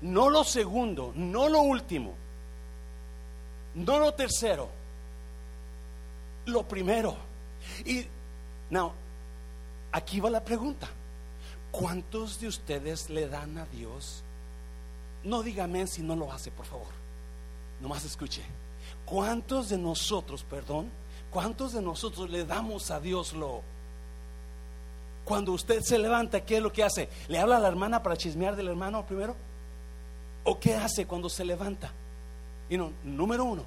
no 0.00 0.30
lo 0.30 0.44
segundo, 0.44 1.12
no 1.14 1.48
lo 1.48 1.60
último 1.60 2.23
no 3.74 3.98
lo 3.98 4.14
tercero, 4.14 4.68
lo 6.46 6.66
primero. 6.66 7.16
Y, 7.84 8.06
now, 8.70 8.92
aquí 9.92 10.20
va 10.20 10.30
la 10.30 10.44
pregunta. 10.44 10.88
¿Cuántos 11.70 12.40
de 12.40 12.48
ustedes 12.48 13.10
le 13.10 13.28
dan 13.28 13.58
a 13.58 13.66
Dios? 13.66 14.22
No 15.24 15.42
dígame 15.42 15.86
si 15.86 16.02
no 16.02 16.14
lo 16.14 16.32
hace, 16.32 16.50
por 16.50 16.66
favor. 16.66 16.92
Nomás 17.80 18.04
escuche. 18.04 18.42
¿Cuántos 19.04 19.70
de 19.70 19.78
nosotros, 19.78 20.44
perdón, 20.44 20.90
¿Cuántos 21.34 21.72
de 21.72 21.82
nosotros 21.82 22.30
le 22.30 22.44
damos 22.44 22.92
a 22.92 23.00
Dios 23.00 23.32
lo? 23.32 23.60
Cuando 25.24 25.50
usted 25.50 25.80
se 25.80 25.98
levanta, 25.98 26.44
¿qué 26.44 26.58
es 26.58 26.62
lo 26.62 26.72
que 26.72 26.84
hace? 26.84 27.08
¿Le 27.26 27.40
habla 27.40 27.56
a 27.56 27.58
la 27.58 27.66
hermana 27.66 28.04
para 28.04 28.16
chismear 28.16 28.54
del 28.54 28.68
hermano 28.68 29.04
primero? 29.04 29.34
¿O 30.44 30.60
qué 30.60 30.76
hace 30.76 31.06
cuando 31.06 31.28
se 31.28 31.44
levanta? 31.44 31.90
Y 32.68 32.76
no, 32.76 32.92
número 33.02 33.44
uno, 33.44 33.64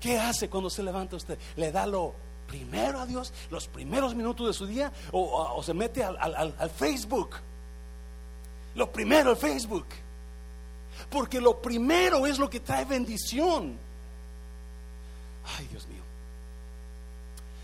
¿qué 0.00 0.18
hace 0.18 0.48
cuando 0.48 0.70
se 0.70 0.82
levanta 0.82 1.16
usted? 1.16 1.38
¿Le 1.56 1.70
da 1.72 1.86
lo 1.86 2.14
primero 2.46 3.00
a 3.00 3.06
Dios, 3.06 3.32
los 3.50 3.68
primeros 3.68 4.14
minutos 4.14 4.46
de 4.46 4.52
su 4.52 4.66
día? 4.66 4.92
¿O, 5.12 5.62
se 5.62 5.74
mete 5.74 6.04
al, 6.04 6.16
al 6.18 6.70
Facebook? 6.70 7.36
Lo 8.74 8.90
primero, 8.90 9.30
el 9.30 9.36
Facebook. 9.36 9.86
Porque 11.10 11.40
lo 11.40 11.60
primero 11.60 12.26
es 12.26 12.38
lo 12.38 12.48
que 12.50 12.60
trae 12.60 12.84
bendición. 12.84 13.78
Ay, 15.58 15.66
Dios 15.66 15.86
mío. 15.88 16.02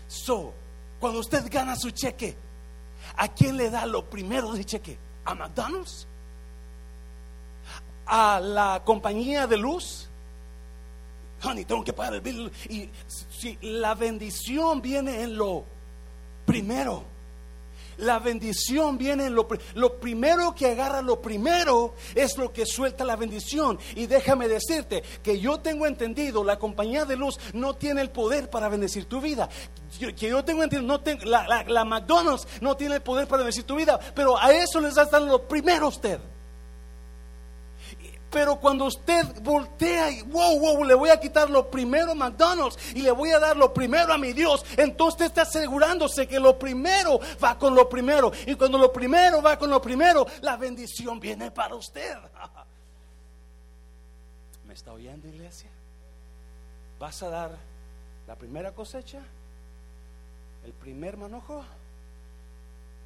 So, 0.07 0.53
cuando 0.99 1.19
usted 1.19 1.49
gana 1.49 1.75
su 1.75 1.91
cheque, 1.91 2.35
¿a 3.17 3.27
quién 3.29 3.57
le 3.57 3.69
da 3.69 3.85
lo 3.85 4.05
primero 4.05 4.51
de 4.53 4.63
cheque? 4.65 4.97
¿A 5.25 5.33
McDonald's? 5.33 6.07
¿A 8.05 8.39
la 8.39 8.81
compañía 8.85 9.47
de 9.47 9.57
luz? 9.57 10.09
Honey, 11.43 11.65
tengo 11.65 11.83
que 11.83 11.93
pagar 11.93 12.15
el 12.15 12.21
bill. 12.21 12.51
Y 12.69 12.89
si 13.07 13.57
la 13.61 13.95
bendición 13.95 14.81
viene 14.81 15.21
en 15.21 15.37
lo 15.37 15.65
primero. 16.45 17.03
La 17.97 18.19
bendición 18.19 18.97
viene 18.97 19.27
en 19.27 19.35
lo, 19.35 19.47
lo 19.75 19.99
primero 19.99 20.55
que 20.55 20.71
agarra 20.71 21.01
lo 21.01 21.21
primero 21.21 21.93
es 22.15 22.37
lo 22.37 22.51
que 22.51 22.65
suelta 22.65 23.05
la 23.05 23.15
bendición. 23.15 23.77
Y 23.95 24.07
déjame 24.07 24.47
decirte 24.47 25.03
que 25.21 25.39
yo 25.39 25.59
tengo 25.59 25.85
entendido, 25.85 26.43
la 26.43 26.57
compañía 26.57 27.05
de 27.05 27.15
luz 27.15 27.39
no 27.53 27.75
tiene 27.75 28.01
el 28.01 28.09
poder 28.09 28.49
para 28.49 28.69
bendecir 28.69 29.05
tu 29.05 29.21
vida. 29.21 29.49
que 29.99 30.29
yo 30.29 30.43
tengo 30.43 30.63
entendido, 30.63 30.97
no 30.97 31.03
la, 31.25 31.63
la, 31.67 31.85
McDonald's 31.85 32.47
no 32.59 32.75
tiene 32.75 32.95
el 32.95 33.01
poder 33.01 33.27
para 33.27 33.43
bendecir 33.43 33.65
tu 33.65 33.75
vida, 33.75 33.99
pero 34.15 34.37
a 34.37 34.51
eso 34.51 34.79
les 34.79 34.95
da 34.95 35.19
lo 35.19 35.47
primero 35.47 35.85
a 35.85 35.89
usted. 35.89 36.19
Pero 38.31 38.55
cuando 38.55 38.85
usted 38.85 39.41
voltea 39.41 40.09
y, 40.09 40.21
wow, 40.21 40.57
wow, 40.57 40.85
le 40.85 40.93
voy 40.93 41.09
a 41.09 41.19
quitar 41.19 41.49
lo 41.49 41.69
primero 41.69 42.13
a 42.13 42.15
McDonald's 42.15 42.77
y 42.95 43.01
le 43.01 43.11
voy 43.11 43.31
a 43.31 43.39
dar 43.39 43.57
lo 43.57 43.73
primero 43.73 44.13
a 44.13 44.17
mi 44.17 44.31
Dios, 44.31 44.65
entonces 44.77 45.27
está 45.27 45.41
asegurándose 45.41 46.29
que 46.29 46.39
lo 46.39 46.57
primero 46.57 47.19
va 47.43 47.59
con 47.59 47.75
lo 47.75 47.89
primero. 47.89 48.31
Y 48.47 48.55
cuando 48.55 48.77
lo 48.77 48.93
primero 48.93 49.41
va 49.41 49.59
con 49.59 49.69
lo 49.69 49.81
primero, 49.81 50.25
la 50.39 50.55
bendición 50.55 51.19
viene 51.19 51.51
para 51.51 51.75
usted. 51.75 52.17
¿Me 54.65 54.75
está 54.75 54.93
oyendo, 54.93 55.27
iglesia? 55.27 55.69
¿Vas 56.99 57.21
a 57.23 57.29
dar 57.29 57.51
la 58.27 58.35
primera 58.35 58.71
cosecha? 58.71 59.19
¿El 60.63 60.71
primer 60.71 61.17
manojo? 61.17 61.65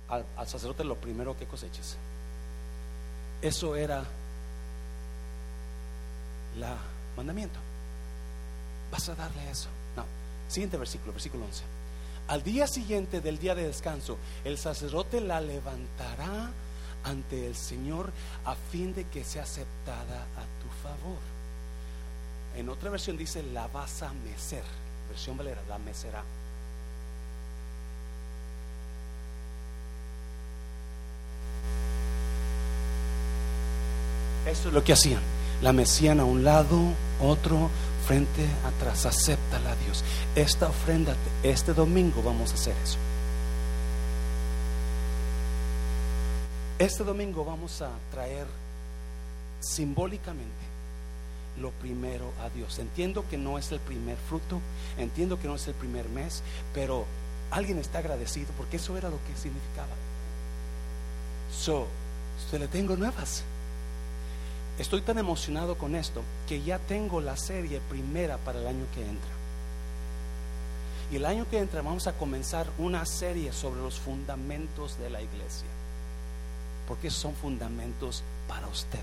Al, 0.08 0.24
al 0.38 0.48
sacerdote 0.48 0.84
lo 0.84 0.98
primero 0.98 1.36
que 1.36 1.48
coseches. 1.48 1.98
Eso 3.42 3.76
era 3.76 4.06
la 6.60 6.78
mandamiento. 7.16 7.60
Vas 8.92 9.10
a 9.10 9.16
darle 9.16 9.50
eso. 9.50 9.70
No. 9.96 10.06
Siguiente 10.48 10.78
versículo, 10.78 11.14
versículo 11.14 11.46
11. 11.46 11.64
Al 12.28 12.44
día 12.44 12.68
siguiente 12.68 13.22
del 13.22 13.38
día 13.38 13.56
de 13.56 13.68
descanso, 13.68 14.18
el 14.44 14.58
sacerdote 14.58 15.22
la 15.22 15.42
levantará 15.42 16.50
ante 17.04 17.46
el 17.48 17.56
Señor 17.56 18.12
a 18.46 18.56
fin 18.56 18.94
de 18.96 19.06
que 19.06 19.24
sea 19.24 19.44
aceptada 19.44 20.24
a 20.24 20.62
tu 20.62 20.70
favor. 20.82 21.20
En 22.56 22.70
otra 22.70 22.90
versión 22.90 23.18
dice 23.18 23.44
la 23.44 23.68
vas 23.68 24.02
a 24.02 24.12
mecer. 24.14 24.64
Versión 25.10 25.38
Valera, 25.38 25.62
la 25.70 25.78
mecerá. 25.78 26.24
Eso 34.48 34.68
es 34.68 34.74
lo 34.74 34.84
que 34.84 34.94
hacían 34.94 35.35
la 35.62 35.74
mesían 35.74 36.20
a 36.20 36.26
un 36.26 36.44
lado, 36.44 36.80
otro 37.22 37.70
frente 38.06 38.46
atrás. 38.66 39.06
Acéptala, 39.06 39.76
Dios. 39.84 40.04
Esta 40.36 40.68
ofrenda, 40.68 41.16
este 41.44 41.74
domingo 41.74 42.22
vamos 42.24 42.52
a 42.52 42.56
hacer 42.56 42.76
eso. 42.84 42.98
Este 46.78 47.04
domingo 47.04 47.46
vamos 47.46 47.82
a 47.82 47.90
traer 48.12 48.46
simbólicamente 49.62 50.66
lo 51.60 51.72
primero 51.72 52.34
a 52.44 52.50
Dios. 52.50 52.80
Entiendo 52.80 53.24
que 53.30 53.38
no 53.38 53.58
es 53.58 53.72
el 53.72 53.80
primer 53.80 54.18
fruto, 54.18 54.60
entiendo 54.98 55.40
que 55.40 55.48
no 55.48 55.56
es 55.56 55.68
el 55.68 55.74
primer 55.74 56.10
mes, 56.10 56.44
pero 56.74 57.06
alguien 57.50 57.80
está 57.80 58.00
agradecido 58.00 58.48
porque 58.58 58.78
eso 58.78 58.98
era 58.98 59.10
lo 59.10 59.18
que 59.26 59.40
significaba. 59.42 59.96
So, 61.52 61.88
se 62.52 62.60
le 62.60 62.68
tengo 62.68 62.98
nuevas. 62.98 63.44
Estoy 64.78 65.02
tan 65.02 65.18
emocionado 65.18 65.78
con 65.78 65.96
esto 65.96 66.22
que 66.48 66.62
ya 66.62 66.80
tengo 66.80 67.22
la 67.22 67.38
serie 67.38 67.80
primera 67.90 68.38
para 68.38 68.60
el 68.60 68.68
año 68.68 68.86
que 68.94 69.02
entra. 69.02 69.32
Y 71.12 71.16
el 71.16 71.26
año 71.26 71.46
que 71.50 71.60
entra 71.60 71.82
vamos 71.82 72.08
a 72.08 72.14
comenzar 72.18 72.68
una 72.78 73.06
serie 73.06 73.54
sobre 73.54 73.80
los 73.80 74.00
fundamentos 74.00 74.98
de 74.98 75.10
la 75.10 75.22
iglesia. 75.22 75.68
Porque 76.88 77.10
son 77.10 77.34
fundamentos 77.36 78.24
para 78.50 78.68
usted. 78.68 79.00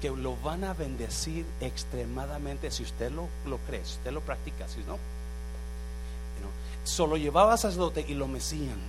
Que 0.00 0.10
lo 0.10 0.36
van 0.36 0.64
a 0.64 0.74
bendecir 0.74 1.46
extremadamente 1.60 2.70
si 2.72 2.82
usted 2.82 3.12
lo, 3.12 3.28
lo 3.46 3.58
cree, 3.58 3.84
si 3.84 3.92
usted 3.92 4.10
lo 4.10 4.20
practica, 4.20 4.66
si 4.66 4.80
no. 4.80 4.98
Solo 6.84 7.16
llevaba 7.16 7.56
sacerdote 7.56 8.04
y 8.08 8.14
lo 8.14 8.26
mesían. 8.26 8.80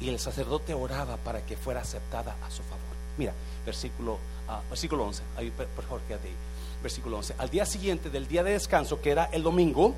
Y 0.00 0.10
el 0.10 0.18
sacerdote 0.18 0.74
oraba 0.74 1.16
para 1.16 1.44
que 1.46 1.56
fuera 1.56 1.80
aceptada 1.80 2.36
a 2.46 2.50
su 2.50 2.62
favor. 2.62 2.80
Mira, 3.16 3.32
versículo 3.64 4.18
Ah, 4.52 4.62
versículo 4.68 5.04
11, 5.04 5.22
ahí, 5.36 5.52
por 5.52 5.84
favor, 5.84 6.00
quédate 6.08 6.26
ahí. 6.26 6.34
Versículo 6.82 7.18
11. 7.18 7.36
Al 7.38 7.50
día 7.50 7.64
siguiente 7.64 8.10
del 8.10 8.26
día 8.26 8.42
de 8.42 8.50
descanso, 8.50 9.00
que 9.00 9.12
era 9.12 9.26
el 9.26 9.44
domingo, 9.44 9.94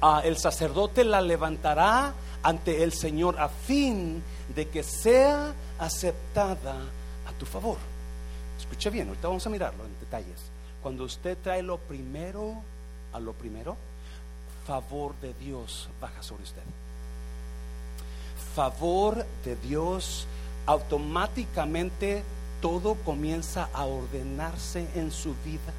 ah, 0.00 0.22
el 0.24 0.38
sacerdote 0.38 1.02
la 1.02 1.20
levantará 1.20 2.14
ante 2.44 2.84
el 2.84 2.92
Señor 2.92 3.40
a 3.40 3.48
fin 3.48 4.22
de 4.54 4.68
que 4.68 4.84
sea 4.84 5.54
aceptada 5.80 6.76
a 7.26 7.32
tu 7.36 7.44
favor. 7.44 7.78
Escuche 8.60 8.90
bien, 8.90 9.08
ahorita 9.08 9.26
vamos 9.26 9.44
a 9.44 9.50
mirarlo 9.50 9.86
en 9.86 9.98
detalles. 9.98 10.38
Cuando 10.80 11.02
usted 11.02 11.36
trae 11.42 11.64
lo 11.64 11.78
primero 11.78 12.62
a 13.12 13.18
lo 13.18 13.32
primero, 13.32 13.76
favor 14.68 15.16
de 15.20 15.34
Dios 15.34 15.88
baja 16.00 16.22
sobre 16.22 16.44
usted. 16.44 16.62
Favor 18.54 19.26
de 19.44 19.56
Dios 19.56 20.28
automáticamente 20.66 22.22
todo 22.62 22.94
comienza 22.94 23.68
a 23.74 23.84
ordenarse 23.84 24.88
en 24.94 25.10
su 25.10 25.34
vida. 25.44 25.74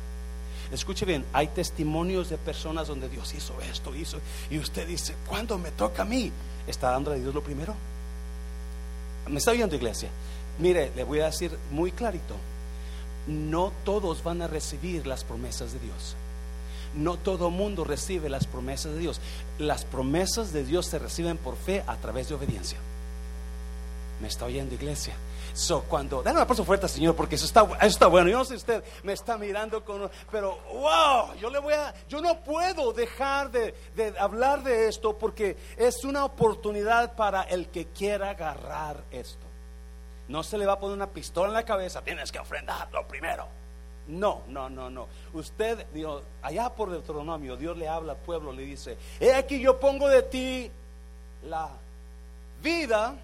Escuche 0.71 1.05
bien, 1.05 1.25
hay 1.33 1.47
testimonios 1.47 2.29
de 2.29 2.37
personas 2.37 2.87
donde 2.87 3.09
Dios 3.09 3.33
hizo 3.33 3.59
esto, 3.61 3.95
hizo, 3.95 4.19
y 4.51 4.59
usted 4.59 4.87
dice, 4.87 5.15
¿cuándo 5.27 5.57
me 5.57 5.71
toca 5.71 6.03
a 6.03 6.05
mí? 6.05 6.31
¿Está 6.67 6.91
dando 6.91 7.11
a 7.11 7.15
Dios 7.15 7.33
lo 7.33 7.41
primero? 7.41 7.73
¿Me 9.27 9.37
está 9.37 9.53
viendo 9.53 9.75
iglesia? 9.75 10.09
Mire, 10.59 10.91
le 10.95 11.03
voy 11.03 11.21
a 11.21 11.25
decir 11.25 11.57
muy 11.71 11.91
clarito, 11.91 12.35
no 13.27 13.71
todos 13.85 14.23
van 14.23 14.41
a 14.41 14.47
recibir 14.47 15.07
las 15.07 15.23
promesas 15.23 15.73
de 15.73 15.79
Dios. 15.79 16.15
No 16.95 17.17
todo 17.17 17.49
mundo 17.49 17.83
recibe 17.85 18.29
las 18.29 18.45
promesas 18.45 18.93
de 18.93 18.99
Dios. 18.99 19.19
Las 19.57 19.83
promesas 19.85 20.53
de 20.53 20.63
Dios 20.63 20.85
se 20.87 20.99
reciben 20.99 21.37
por 21.37 21.55
fe 21.55 21.83
a 21.87 21.95
través 21.97 22.29
de 22.29 22.35
obediencia. 22.35 22.77
¿Me 24.21 24.27
está 24.27 24.45
oyendo 24.45 24.75
iglesia? 24.75 25.15
So, 25.53 25.83
cuando, 25.83 26.23
dale 26.23 26.37
un 26.37 26.41
aplauso 26.41 26.65
fuerte, 26.65 26.87
Señor, 26.87 27.15
porque 27.15 27.35
eso 27.35 27.45
está, 27.45 27.61
eso 27.61 27.85
está 27.85 28.07
bueno. 28.07 28.27
Yo 28.27 28.39
no 28.39 28.43
sé 28.43 28.55
si 28.55 28.57
usted 28.57 28.83
me 29.03 29.13
está 29.13 29.37
mirando 29.37 29.85
con, 29.85 30.09
pero 30.31 30.57
wow, 30.73 31.35
yo 31.39 31.51
le 31.51 31.59
voy 31.59 31.75
a, 31.75 31.93
yo 32.09 32.21
no 32.21 32.43
puedo 32.43 32.91
dejar 32.91 33.51
de, 33.51 33.75
de 33.95 34.15
hablar 34.17 34.63
de 34.63 34.87
esto 34.87 35.15
porque 35.15 35.55
es 35.77 36.03
una 36.03 36.25
oportunidad 36.25 37.15
para 37.15 37.43
el 37.43 37.67
que 37.67 37.85
quiera 37.85 38.31
agarrar 38.31 39.03
esto. 39.11 39.45
No 40.27 40.41
se 40.41 40.57
le 40.57 40.65
va 40.65 40.73
a 40.73 40.79
poner 40.79 40.95
una 40.95 41.11
pistola 41.11 41.49
en 41.49 41.53
la 41.53 41.65
cabeza, 41.65 42.01
tienes 42.01 42.31
que 42.31 42.39
ofrendarlo 42.39 43.07
primero. 43.07 43.47
No, 44.07 44.41
no, 44.47 44.71
no, 44.71 44.89
no. 44.89 45.07
Usted, 45.33 45.85
Dios, 45.93 46.23
allá 46.41 46.71
por 46.71 46.89
Deuteronomio, 46.89 47.57
Dios 47.57 47.77
le 47.77 47.87
habla 47.87 48.13
al 48.13 48.19
pueblo, 48.19 48.51
le 48.51 48.63
dice, 48.63 48.97
he 49.19 49.31
aquí 49.33 49.59
yo 49.59 49.79
pongo 49.79 50.07
de 50.07 50.23
ti 50.23 50.71
la 51.43 51.69
vida 52.59 53.15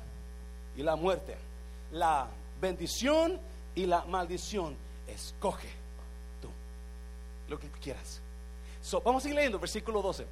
y 0.77 0.83
la 0.83 0.95
muerte 0.95 1.48
la 1.91 2.27
bendición 2.61 3.39
y 3.75 3.85
la 3.85 4.05
maldición. 4.05 4.75
Escoge 5.07 5.69
tú 6.41 6.49
lo 7.47 7.59
que 7.59 7.67
quieras. 7.69 8.21
vamos 9.03 9.21
a 9.21 9.23
seguir 9.23 9.35
leyendo, 9.35 9.59
versículo 9.59 10.01
12. 10.01 10.25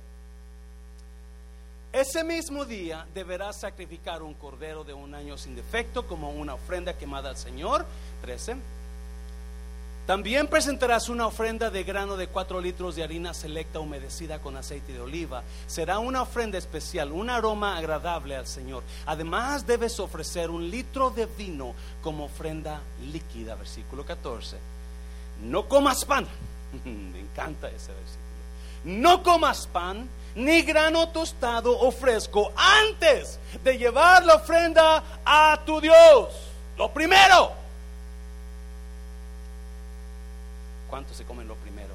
Ese 1.94 2.24
mismo 2.24 2.66
día 2.66 3.08
deberás 3.14 3.62
sacrificar 3.62 4.22
un 4.22 4.34
cordero 4.34 4.84
de 4.84 4.94
un 4.94 5.16
año 5.16 5.38
sin 5.38 5.56
defecto 5.56 6.06
como 6.06 6.30
una 6.30 6.54
ofrenda 6.54 6.98
quemada 6.98 7.30
al 7.30 7.38
Señor. 7.38 7.86
13. 8.22 8.58
También 10.08 10.48
presentarás 10.48 11.10
una 11.10 11.28
ofrenda 11.28 11.70
de 11.70 11.84
grano 11.84 12.16
de 12.16 12.28
cuatro 12.28 12.62
litros 12.62 12.96
de 12.96 13.04
harina 13.04 13.34
selecta 13.34 13.82
humedecida 13.82 14.40
con 14.40 14.56
aceite 14.56 14.94
de 14.94 15.02
oliva. 15.02 15.44
Será 15.68 16.00
una 16.00 16.22
ofrenda 16.22 16.58
especial, 16.58 17.12
un 17.12 17.30
aroma 17.30 17.76
agradable 17.78 18.38
al 18.38 18.48
Señor. 18.48 18.84
Además 19.06 19.68
debes 19.68 20.00
ofrecer 20.00 20.50
un 20.50 20.72
litro 20.72 21.10
de 21.10 21.26
vino 21.26 21.74
como 22.02 22.24
ofrenda 22.24 22.80
líquida, 23.12 23.56
versículo 23.56 24.06
14. 24.06 24.56
No 25.44 25.68
comas 25.68 26.06
pan. 26.06 26.26
Me 26.86 27.20
encanta 27.20 27.68
ese 27.68 27.92
versículo. 27.92 28.28
No 28.86 29.22
comas 29.22 29.68
pan 29.68 30.08
ni 30.36 30.62
grano 30.62 31.10
tostado 31.10 31.78
o 31.78 31.92
fresco 31.92 32.54
antes 32.56 33.40
de 33.62 33.78
llevar 33.78 34.24
la 34.24 34.36
ofrenda 34.36 35.04
a 35.26 35.60
tu 35.66 35.82
Dios. 35.82 36.30
Lo 36.78 36.94
primero. 36.94 37.67
¿Cuántos 40.89 41.17
se 41.17 41.24
comen 41.25 41.48
lo 41.48 41.56
primero 41.56 41.94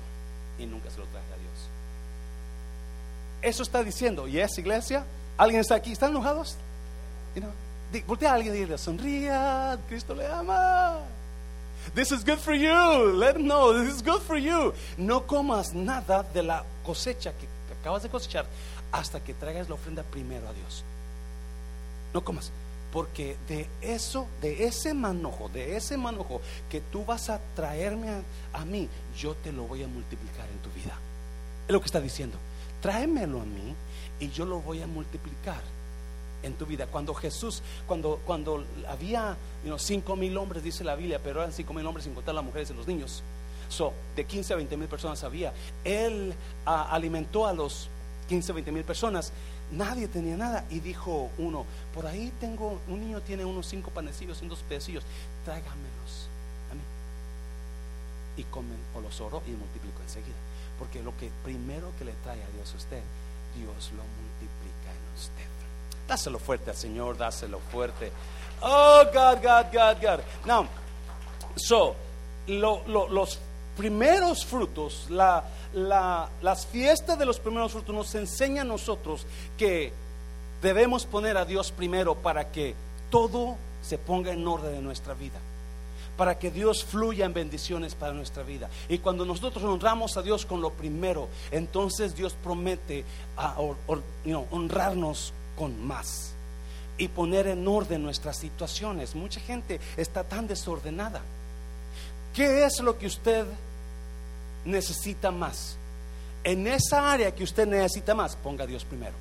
y 0.58 0.66
nunca 0.66 0.90
se 0.90 0.99
lo 0.99 1.06
traje 1.06 1.32
a 1.32 1.38
Dios? 1.38 1.52
Eso 3.42 3.62
está 3.62 3.82
diciendo, 3.82 4.28
¿y 4.28 4.38
es 4.38 4.56
iglesia? 4.58 5.04
¿Alguien 5.37 5.61
está 5.61 5.75
aquí? 5.75 5.92
¿Están 5.92 6.11
enojados? 6.11 6.56
You 7.34 7.42
voltea 8.06 8.30
a 8.30 8.34
alguien 8.34 8.56
y 8.56 8.78
sonría, 8.78 9.78
Cristo 9.88 10.14
le 10.14 10.26
ama. 10.26 11.00
This 11.94 12.12
is 12.12 12.25
good 12.25 12.38
for 12.38 12.54
you. 12.54 13.12
Let 13.12 13.37
him 13.37 13.46
know. 13.46 13.72
This 13.72 13.96
is 13.96 14.02
good 14.02 14.22
for 14.22 14.38
you. 14.38 14.72
No 14.96 15.26
comas 15.26 15.75
nada 15.75 16.22
de 16.22 16.42
la 16.42 16.64
cosecha 16.84 17.32
que 17.32 17.46
acabas 17.80 18.02
de 18.02 18.08
cosechar 18.08 18.46
hasta 18.92 19.20
que 19.20 19.34
traigas 19.34 19.68
la 19.68 19.75
ofrenda 19.75 20.02
primero 20.02 20.49
a 20.49 20.52
Dios. 20.52 20.84
No 22.14 22.22
comas. 22.22 22.52
Porque 22.92 23.37
de 23.49 23.66
eso, 23.80 24.26
de 24.42 24.64
ese 24.66 24.92
manojo, 24.92 25.49
de 25.49 25.76
ese 25.76 25.96
manojo 25.96 26.42
que 26.70 26.80
tú 26.80 27.04
vas 27.04 27.30
a 27.30 27.40
traerme 27.56 28.22
a, 28.52 28.64
mí, 28.66 28.88
yo 29.16 29.34
te 29.34 29.50
lo 29.50 29.62
voy 29.62 29.82
a 29.82 29.88
multiplicar 29.88 30.46
en 30.49 30.58
tu 30.58 30.70
vida. 30.70 30.99
Es 31.66 31.72
lo 31.72 31.80
que 31.80 31.87
está 31.87 32.00
diciendo. 32.00 32.37
Tráemelo 32.82 33.40
a 33.40 33.44
mí 33.44 33.75
y 34.20 34.28
yo 34.30 34.44
lo 34.44 34.61
voy 34.61 34.82
a 34.82 34.87
multiplicar 34.87 35.62
en 36.42 36.52
tu 36.54 36.66
vida. 36.66 36.87
Cuando 36.87 37.14
Jesús, 37.14 37.62
cuando, 37.87 38.20
cuando 38.26 38.64
había 38.87 39.37
cinco 39.78 40.14
mil 40.14 40.37
hombres, 40.37 40.62
dice 40.62 40.84
la 40.84 40.94
Biblia, 40.94 41.18
pero 41.22 41.40
eran 41.40 41.52
cinco 41.52 41.72
mil 41.72 41.87
hombres 41.87 42.04
sin 42.04 42.14
contar 42.14 42.34
las 42.34 42.44
mujeres 42.44 42.70
y 42.70 42.75
los 42.75 42.87
niños. 42.87 43.22
So, 43.72 43.94
de 44.14 44.26
15 44.26 44.52
a 44.52 44.56
20 44.56 44.76
mil 44.76 44.87
personas 44.87 45.25
había. 45.25 45.54
Él 45.82 46.34
ah, 46.66 46.88
alimentó 46.90 47.46
a 47.46 47.54
los 47.54 47.88
15 48.28 48.52
a 48.52 48.54
20 48.56 48.70
mil 48.70 48.84
personas 48.84 49.32
Nadie 49.73 50.09
tenía 50.09 50.37
nada. 50.37 50.64
Y 50.71 50.81
dijo 50.81 51.31
uno, 51.38 51.64
por 51.95 52.07
ahí 52.07 52.33
tengo, 52.41 52.81
un 52.88 53.00
niño 53.00 53.21
tiene 53.21 53.45
unos 53.45 53.67
cinco 53.67 53.91
panecillos 53.91 54.43
y 54.43 54.49
dos 54.49 54.61
pedacillos, 54.69 55.05
tráigamelos 55.45 56.29
a 56.71 56.75
mí. 56.75 56.81
Y 58.37 58.45
comen 58.45 58.79
o 58.95 59.00
los 59.00 59.21
oro 59.21 59.43
y 59.47 59.50
multiplico 59.50 60.00
enseguida. 60.02 60.37
Porque 60.79 61.02
lo 61.02 61.17
que 61.17 61.31
primero 61.45 61.93
que 61.99 62.05
le 62.05 62.12
trae 62.25 62.43
a 62.43 62.49
Dios 62.49 62.73
a 62.73 62.76
usted, 62.76 63.02
Dios 63.57 63.93
lo 63.93 64.02
multiplica 64.02 64.91
en 64.91 65.19
usted. 65.19 65.52
Dáselo 66.09 66.38
fuerte 66.38 66.71
al 66.71 66.76
Señor, 66.76 67.17
dáselo 67.17 67.59
fuerte. 67.59 68.12
Oh, 68.61 69.05
God, 69.12 69.43
God, 69.43 69.67
God, 69.73 70.02
God. 70.02 70.21
Now, 70.47 70.67
so, 71.57 71.97
los 72.47 73.38
primeros 73.76 74.45
frutos, 74.45 75.07
la, 75.11 75.45
las 75.75 76.67
fiestas 76.67 77.19
de 77.19 77.26
los 77.26 77.38
primeros 77.38 77.73
frutos 77.73 77.95
nos 77.95 78.14
enseñan 78.14 78.67
a 78.67 78.73
nosotros 78.73 79.26
que 79.57 79.93
debemos 80.61 81.07
poner 81.07 81.37
a 81.37 81.45
Dios 81.45 81.73
primero 81.73 82.14
para 82.14 82.50
que 82.52 82.75
todo 83.11 83.57
se 83.83 83.99
ponga 83.99 84.33
en 84.33 84.47
orden 84.47 84.76
en 84.76 84.85
nuestra 84.85 85.14
vida. 85.14 85.38
Para 86.17 86.38
que 86.38 86.50
Dios 86.50 86.85
fluya 86.85 87.25
en 87.25 87.33
bendiciones 87.33 87.95
para 87.95 88.12
nuestra 88.12 88.43
vida. 88.43 88.69
Y 88.88 88.99
cuando 88.99 89.25
nosotros 89.25 89.64
honramos 89.64 90.17
a 90.17 90.23
Dios 90.23 90.45
con 90.45 90.61
lo 90.61 90.71
primero, 90.71 91.29
entonces 91.50 92.14
Dios 92.14 92.37
promete 92.43 93.05
honrarnos 94.50 95.33
con 95.57 95.85
más 95.85 96.35
y 96.99 97.09
poner 97.09 97.47
en 97.47 97.67
orden 97.67 98.02
nuestras 98.02 98.37
situaciones. 98.37 99.14
Mucha 99.14 99.41
gente 99.41 99.81
está 99.97 100.23
tan 100.23 100.47
desordenada. 100.47 101.23
¿Qué 102.35 102.64
es 102.64 102.81
lo 102.81 102.99
que 102.99 103.07
usted 103.07 103.46
necesita 104.64 105.31
más. 105.31 105.77
En 106.44 106.66
esa 106.66 107.12
área 107.12 107.35
que 107.35 107.44
usted 107.44 107.66
necesita 107.66 108.14
más, 108.14 108.37
ponga 108.37 108.64
a 108.64 108.66
Dios 108.66 108.85
primero. 108.85 109.14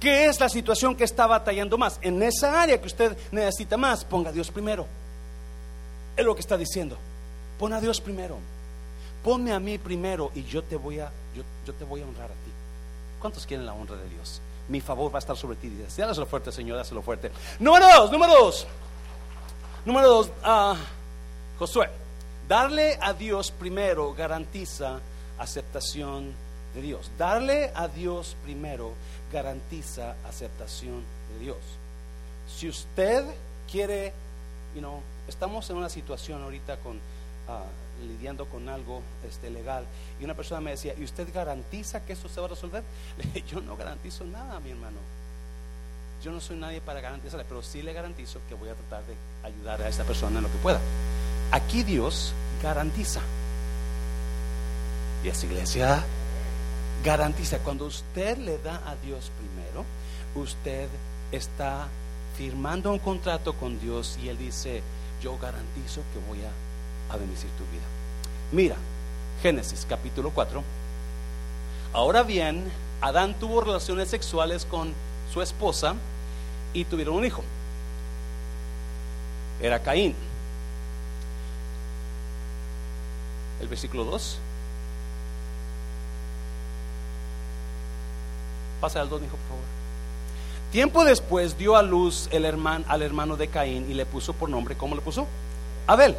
¿Qué 0.00 0.26
es 0.26 0.38
la 0.38 0.48
situación 0.48 0.94
que 0.94 1.04
está 1.04 1.26
batallando 1.26 1.78
más? 1.78 1.98
En 2.02 2.22
esa 2.22 2.60
área 2.60 2.80
que 2.80 2.86
usted 2.86 3.16
necesita 3.32 3.76
más, 3.76 4.04
ponga 4.04 4.30
a 4.30 4.32
Dios 4.32 4.50
primero. 4.50 4.86
Es 6.16 6.24
lo 6.24 6.34
que 6.34 6.40
está 6.40 6.56
diciendo. 6.56 6.98
Pon 7.58 7.72
a 7.72 7.80
Dios 7.80 8.00
primero. 8.00 8.36
Ponme 9.24 9.52
a 9.52 9.58
mí 9.58 9.78
primero 9.78 10.30
y 10.34 10.44
yo 10.44 10.62
te 10.62 10.76
voy 10.76 11.00
a, 11.00 11.10
yo, 11.34 11.72
te 11.72 11.84
voy 11.84 12.02
a 12.02 12.06
honrar 12.06 12.26
a 12.26 12.34
ti. 12.34 12.50
¿Cuántos 13.20 13.46
quieren 13.46 13.64
la 13.64 13.72
honra 13.72 13.96
de 13.96 14.08
Dios? 14.10 14.40
Mi 14.68 14.80
favor 14.80 15.12
va 15.12 15.18
a 15.18 15.20
estar 15.20 15.36
sobre 15.36 15.56
ti. 15.56 15.70
Dáselo 15.96 16.26
fuerte, 16.26 16.52
Señor, 16.52 16.76
dáselo 16.76 17.00
fuerte. 17.00 17.32
Número 17.58 17.86
dos, 17.96 18.12
número 18.12 18.32
dos. 18.32 18.66
Número 19.84 20.08
dos, 20.08 20.30
uh, 20.44 20.76
Josué. 21.58 21.88
Darle 22.48 22.96
a 23.00 23.12
Dios 23.12 23.50
primero 23.50 24.14
garantiza 24.14 25.00
aceptación 25.38 26.32
de 26.74 26.82
Dios. 26.82 27.10
Darle 27.18 27.72
a 27.74 27.88
Dios 27.88 28.36
primero 28.44 28.92
garantiza 29.32 30.14
aceptación 30.28 31.02
de 31.32 31.44
Dios. 31.44 31.58
Si 32.46 32.68
usted 32.68 33.24
quiere, 33.70 34.12
you 34.74 34.80
know, 34.80 35.00
estamos 35.26 35.68
en 35.70 35.76
una 35.76 35.88
situación 35.88 36.40
ahorita 36.42 36.76
con 36.76 37.00
ah, 37.48 37.64
lidiando 38.06 38.46
con 38.46 38.68
algo 38.68 39.02
este, 39.28 39.50
legal 39.50 39.84
y 40.20 40.24
una 40.24 40.34
persona 40.34 40.60
me 40.60 40.70
decía, 40.70 40.94
¿y 40.96 41.02
usted 41.02 41.32
garantiza 41.34 42.04
que 42.04 42.12
eso 42.12 42.28
se 42.28 42.38
va 42.38 42.46
a 42.46 42.50
resolver? 42.50 42.84
yo 43.48 43.60
no 43.60 43.76
garantizo 43.76 44.24
nada, 44.24 44.60
mi 44.60 44.70
hermano. 44.70 44.98
Yo 46.22 46.30
no 46.30 46.40
soy 46.40 46.56
nadie 46.56 46.80
para 46.80 47.00
garantizarle, 47.00 47.44
pero 47.48 47.62
sí 47.62 47.82
le 47.82 47.92
garantizo 47.92 48.40
que 48.48 48.54
voy 48.54 48.68
a 48.68 48.74
tratar 48.74 49.02
de 49.04 49.14
ayudar 49.42 49.82
a 49.82 49.88
esta 49.88 50.04
persona 50.04 50.38
en 50.38 50.44
lo 50.44 50.50
que 50.50 50.58
pueda. 50.58 50.80
Aquí 51.50 51.82
Dios 51.82 52.32
garantiza. 52.62 53.20
Y 55.24 55.28
esa 55.28 55.46
iglesia 55.46 56.04
garantiza. 57.04 57.58
Cuando 57.58 57.86
usted 57.86 58.38
le 58.38 58.58
da 58.58 58.82
a 58.86 58.96
Dios 58.96 59.30
primero, 59.38 59.84
usted 60.34 60.88
está 61.32 61.88
firmando 62.36 62.92
un 62.92 62.98
contrato 62.98 63.54
con 63.54 63.80
Dios 63.80 64.18
y 64.22 64.28
Él 64.28 64.38
dice, 64.38 64.82
yo 65.22 65.38
garantizo 65.38 66.02
que 66.12 66.18
voy 66.28 66.38
a, 66.44 67.14
a 67.14 67.16
bendecir 67.16 67.50
tu 67.50 67.64
vida. 67.72 67.84
Mira, 68.52 68.76
Génesis 69.42 69.86
capítulo 69.88 70.30
4. 70.30 70.62
Ahora 71.92 72.22
bien, 72.22 72.64
Adán 73.00 73.34
tuvo 73.38 73.60
relaciones 73.60 74.08
sexuales 74.08 74.64
con 74.64 74.92
su 75.32 75.42
esposa 75.42 75.94
y 76.72 76.84
tuvieron 76.84 77.16
un 77.16 77.24
hijo. 77.24 77.42
Era 79.60 79.82
Caín. 79.82 80.14
El 83.60 83.68
versículo 83.68 84.04
2. 84.04 84.38
Pasa 88.80 89.00
al 89.00 89.08
2, 89.08 89.22
hijo, 89.22 89.36
por 89.36 89.48
favor. 89.48 89.64
Tiempo 90.72 91.04
después 91.04 91.56
dio 91.56 91.76
a 91.76 91.82
luz 91.82 92.28
el 92.32 92.44
hermano, 92.44 92.84
al 92.88 93.02
hermano 93.02 93.36
de 93.36 93.48
Caín 93.48 93.90
y 93.90 93.94
le 93.94 94.04
puso 94.04 94.32
por 94.32 94.50
nombre, 94.50 94.76
¿cómo 94.76 94.94
le 94.94 95.00
puso? 95.00 95.26
Abel. 95.86 96.16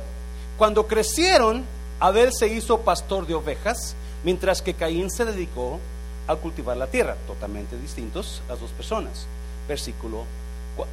Cuando 0.58 0.88
crecieron, 0.88 1.64
Abel 2.00 2.32
se 2.34 2.48
hizo 2.48 2.82
pastor 2.82 3.28
de 3.28 3.36
ovejas, 3.36 3.96
mientras 4.24 4.62
que 4.62 4.74
Caín 4.74 5.12
se 5.12 5.26
dedicó 5.26 5.80
a 6.28 6.36
cultivar 6.36 6.78
la 6.78 6.88
tierra, 6.88 7.16
totalmente 7.28 7.78
distintos 7.78 8.42
las 8.48 8.60
dos 8.60 8.72
personas. 8.72 9.28
Versículo 9.68 10.24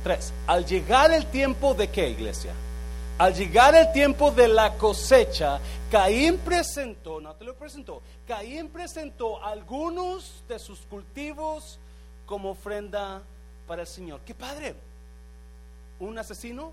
3. 0.02 0.33
Al 0.46 0.66
llegar 0.66 1.12
el 1.12 1.26
tiempo 1.26 1.74
de 1.74 1.88
qué, 1.88 2.11
iglesia? 2.11 2.52
Al 3.16 3.33
llegar 3.33 3.77
el 3.77 3.92
tiempo 3.92 4.33
de 4.33 4.48
la 4.48 4.74
cosecha, 4.77 5.61
Caín 5.88 6.38
presentó, 6.38 7.20
no 7.20 7.33
te 7.37 7.44
lo 7.44 7.55
presentó, 7.55 8.03
Caín 8.27 8.68
presentó 8.68 9.42
algunos 9.42 10.42
de 10.48 10.59
sus 10.59 10.81
cultivos 10.81 11.79
como 12.27 12.50
ofrenda 12.50 13.22
para 13.68 13.83
el 13.83 13.87
Señor. 13.87 14.20
¡Qué 14.27 14.35
padre! 14.35 14.74
Un 16.00 16.18
asesino 16.18 16.72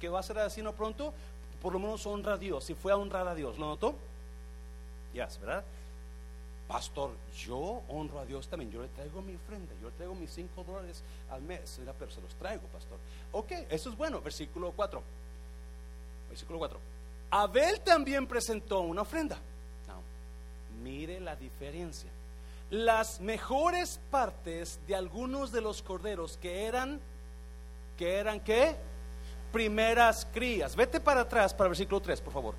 que 0.00 0.08
va 0.08 0.18
a 0.18 0.22
ser 0.24 0.38
asesino 0.40 0.72
pronto, 0.72 1.14
por 1.62 1.72
lo 1.72 1.78
menos 1.78 2.04
honra 2.04 2.32
a 2.32 2.36
Dios. 2.36 2.64
Si 2.64 2.74
fue 2.74 2.90
a 2.90 2.96
honrar 2.96 3.28
a 3.28 3.34
Dios, 3.36 3.56
¿lo 3.56 3.66
notó? 3.66 3.94
Ya, 5.14 5.28
¿verdad? 5.40 5.62
Pastor, 6.66 7.12
yo 7.36 7.82
honro 7.88 8.18
a 8.18 8.24
Dios 8.24 8.48
también. 8.48 8.72
Yo 8.72 8.82
le 8.82 8.88
traigo 8.88 9.22
mi 9.22 9.36
ofrenda, 9.36 9.72
yo 9.80 9.88
le 9.88 9.94
traigo 9.94 10.16
mis 10.16 10.30
cinco 10.30 10.64
dólares 10.64 11.04
al 11.30 11.42
mes. 11.42 11.78
Pero 11.96 12.10
se 12.10 12.20
los 12.20 12.34
traigo, 12.34 12.62
pastor. 12.72 12.98
Ok, 13.30 13.52
eso 13.70 13.90
es 13.90 13.96
bueno. 13.96 14.20
Versículo 14.20 14.72
4. 14.72 15.00
Versículo 16.34 16.58
4. 16.58 16.78
Abel 17.30 17.80
también 17.82 18.26
presentó 18.26 18.80
una 18.80 19.02
ofrenda. 19.02 19.38
mire 20.82 21.20
la 21.20 21.36
diferencia. 21.36 22.10
Las 22.70 23.20
mejores 23.20 24.00
partes 24.10 24.80
de 24.88 24.96
algunos 24.96 25.52
de 25.52 25.60
los 25.60 25.80
corderos 25.80 26.36
que 26.38 26.64
eran, 26.64 27.00
que 27.96 28.16
eran 28.16 28.40
qué? 28.40 28.76
primeras 29.52 30.26
crías. 30.34 30.74
Vete 30.74 30.98
para 30.98 31.20
atrás 31.20 31.54
para 31.54 31.68
versículo 31.68 32.00
3, 32.00 32.20
por 32.20 32.32
favor. 32.32 32.54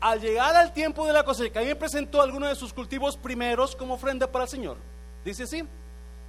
Al 0.00 0.18
llegar 0.18 0.56
al 0.56 0.72
tiempo 0.72 1.06
de 1.06 1.12
la 1.12 1.22
cosecha, 1.22 1.52
Caín 1.52 1.76
presentó 1.76 2.22
algunos 2.22 2.48
de 2.48 2.54
sus 2.54 2.72
cultivos 2.72 3.18
primeros 3.18 3.76
como 3.76 3.92
ofrenda 3.94 4.26
para 4.26 4.44
el 4.44 4.50
Señor. 4.50 4.78
¿Dice 5.22 5.42
así? 5.42 5.62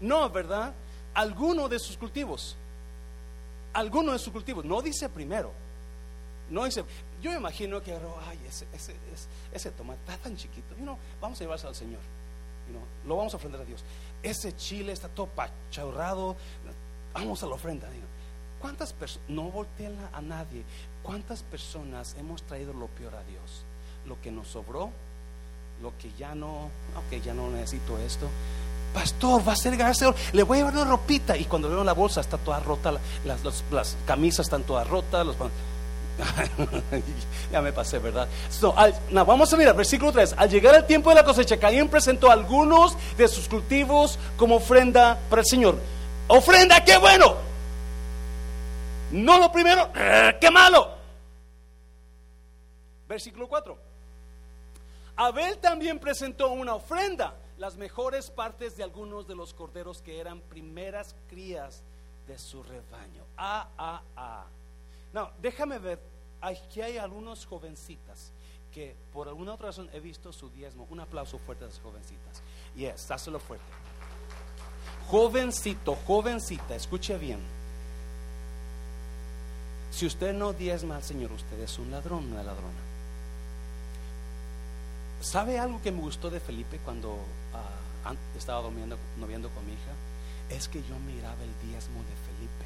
No, 0.02 0.30
¿verdad? 0.30 0.74
Alguno 1.14 1.70
de 1.70 1.80
sus 1.80 1.96
cultivos. 1.96 2.58
Alguno 3.72 4.12
de 4.12 4.20
sus 4.20 4.34
cultivos. 4.34 4.66
No 4.66 4.82
dice 4.82 5.08
primero. 5.08 5.54
No 6.50 6.66
dice. 6.66 6.84
Yo 7.22 7.34
imagino 7.34 7.82
que, 7.82 7.94
ay, 7.94 8.40
ese, 8.48 8.66
ese, 8.74 8.96
ese, 9.52 9.72
tomate 9.72 10.00
está 10.00 10.18
tan 10.18 10.38
chiquito. 10.38 10.76
You 10.78 10.98
vamos 11.20 11.40
a 11.40 11.44
llevarse 11.44 11.68
al 11.68 11.76
Señor. 11.76 12.00
lo 13.06 13.16
vamos 13.18 13.34
a 13.34 13.38
ofrendar 13.38 13.62
a 13.62 13.66
Dios. 13.66 13.84
Ese 14.24 14.56
chile 14.56 14.94
está 14.94 15.08
todo 15.10 15.28
pachorrado. 15.28 16.36
Vamos 17.14 17.44
a 17.44 17.48
la 17.48 17.56
ofrenda. 17.56 17.88
¿Cuántas 18.62 18.94
personas, 18.94 19.30
no 19.30 19.44
volteen 19.44 19.98
a 20.14 20.22
nadie, 20.22 20.64
cuántas 21.02 21.44
personas 21.44 22.16
hemos 22.20 22.44
traído 22.44 22.74
lo 22.74 22.88
peor 22.88 23.16
a 23.16 23.24
Dios? 23.24 23.64
Lo 24.06 24.20
que 24.22 24.32
nos 24.32 24.50
sobró, 24.50 24.92
lo 25.82 25.98
que 25.98 26.12
ya 26.18 26.36
no, 26.36 26.66
ok, 26.96 27.24
ya 27.24 27.34
no 27.34 27.50
necesito 27.50 27.98
esto. 28.00 28.28
Pastor, 28.94 29.48
va 29.48 29.54
a 29.54 29.56
ser 29.56 29.78
gracia, 29.78 30.14
le 30.34 30.44
voy 30.44 30.58
a 30.58 30.60
llevar 30.62 30.74
una 30.74 30.86
ropita. 30.86 31.38
Y 31.38 31.46
cuando 31.46 31.70
veo 31.70 31.84
la 31.84 31.94
bolsa 31.94 32.22
está 32.22 32.38
toda 32.38 32.60
rota, 32.60 32.94
las, 33.24 33.64
las, 33.72 33.98
camisas 34.06 34.48
están 34.48 34.64
todas 34.64 34.88
rotas. 34.88 35.28
ya 37.52 37.62
me 37.62 37.72
pasé, 37.72 38.00
¿verdad? 38.00 38.28
vamos 39.12 39.54
a 39.54 39.58
mirar, 39.58 39.76
versículo 39.76 40.12
3. 40.12 40.36
Al 40.38 40.50
llegar 40.50 40.76
el 40.76 40.86
tiempo 40.86 41.10
de 41.10 41.16
la 41.16 41.24
cosecha, 41.24 41.58
Caín 41.58 41.88
presentó 41.88 42.32
algunos 42.32 42.98
de 43.18 43.28
sus 43.28 43.48
cultivos 43.48 44.20
como 44.38 44.56
ofrenda 44.56 45.20
para 45.30 45.42
el 45.42 45.48
Señor. 45.48 45.78
Ofrenda, 46.28 46.84
qué 46.84 46.98
bueno. 46.98 47.36
No 49.12 49.40
lo 49.40 49.52
primero, 49.52 49.90
eh, 49.96 50.38
qué 50.40 50.52
malo. 50.52 50.90
Versículo 53.08 53.48
4. 53.48 53.78
Abel 55.16 55.58
también 55.58 56.00
presentó 56.00 56.50
una 56.50 56.76
ofrenda, 56.76 57.34
las 57.58 57.76
mejores 57.76 58.30
partes 58.30 58.78
de 58.78 58.84
algunos 58.84 59.28
de 59.28 59.36
los 59.36 59.54
corderos 59.54 60.02
que 60.02 60.20
eran 60.20 60.40
primeras 60.42 61.16
crías 61.28 61.84
de 62.28 62.38
su 62.38 62.64
rebaño. 62.64 63.26
Ah, 63.36 63.68
ah, 63.78 64.02
ah. 64.16 64.46
No, 65.12 65.32
déjame 65.42 65.80
ver, 65.80 66.00
aquí 66.42 66.82
hay 66.82 66.98
algunos 66.98 67.46
jovencitas 67.46 68.32
que 68.72 68.96
por 69.12 69.28
alguna 69.28 69.54
otra 69.54 69.68
razón 69.68 69.90
he 69.94 70.00
visto 70.00 70.32
su 70.32 70.50
diezmo. 70.50 70.88
Un 70.90 71.00
aplauso 71.00 71.40
fuerte 71.40 71.66
a 71.66 71.68
las 71.68 71.80
jovencitas. 71.80 72.42
Yes, 72.76 73.08
dáselo 73.08 73.40
fuerte. 73.40 73.66
Jovencito, 75.08 75.96
jovencita, 75.96 76.76
escuche 76.76 77.18
bien 77.18 77.60
si 79.92 80.06
usted 80.06 80.34
no 80.34 80.54
diezma 80.54 80.96
al 80.96 81.04
Señor, 81.04 81.32
usted 81.32 81.60
es 81.60 81.78
un 81.80 81.92
ladrón, 81.92 82.32
una 82.32 82.44
ladrona. 82.44 82.80
¿Sabe 85.20 85.60
algo 85.60 85.82
que 85.82 85.92
me 85.92 86.00
gustó 86.00 86.30
de 86.30 86.40
Felipe 86.40 86.80
cuando 86.86 87.18
ah, 87.54 88.14
estaba 88.38 88.62
noviando, 88.62 88.98
con 89.50 89.66
mi 89.66 89.74
hija? 89.74 90.56
Es 90.56 90.70
que 90.70 90.82
yo 90.84 90.98
miraba 91.00 91.44
el 91.44 91.70
diezmo 91.70 92.00
de 92.00 92.16
Felipe 92.16 92.66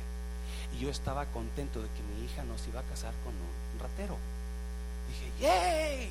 y 0.75 0.83
yo 0.83 0.89
estaba 0.89 1.25
contento 1.27 1.81
de 1.81 1.89
que 1.89 2.03
mi 2.03 2.25
hija 2.25 2.43
nos 2.43 2.67
iba 2.67 2.81
a 2.81 2.83
casar 2.83 3.13
con 3.23 3.33
un 3.33 3.62
ratero. 3.83 4.17
Dije, 5.07 5.31
¡yay! 5.41 6.09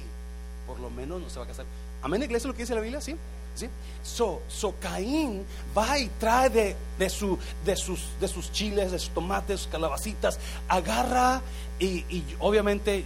Por 0.66 0.78
lo 0.78 0.90
menos 0.90 1.20
no 1.20 1.28
se 1.28 1.38
va 1.38 1.44
a 1.44 1.48
casar. 1.48 1.66
¿Amén, 2.02 2.22
iglesia, 2.22 2.48
lo 2.48 2.54
que 2.54 2.62
dice 2.62 2.74
la 2.74 2.80
Biblia? 2.80 3.00
¿Sí? 3.00 3.16
¿Sí? 3.54 3.68
So, 4.02 4.40
so 4.48 4.74
Caín 4.80 5.44
va 5.76 5.98
y 5.98 6.08
trae 6.18 6.48
de, 6.48 6.76
de, 6.98 7.10
su, 7.10 7.38
de, 7.64 7.76
sus, 7.76 8.08
de 8.18 8.26
sus 8.28 8.50
chiles, 8.50 8.90
de 8.90 8.98
sus 8.98 9.10
tomates, 9.10 9.68
calabacitas, 9.70 10.38
agarra 10.68 11.42
y, 11.78 12.24
obviamente 12.38 13.04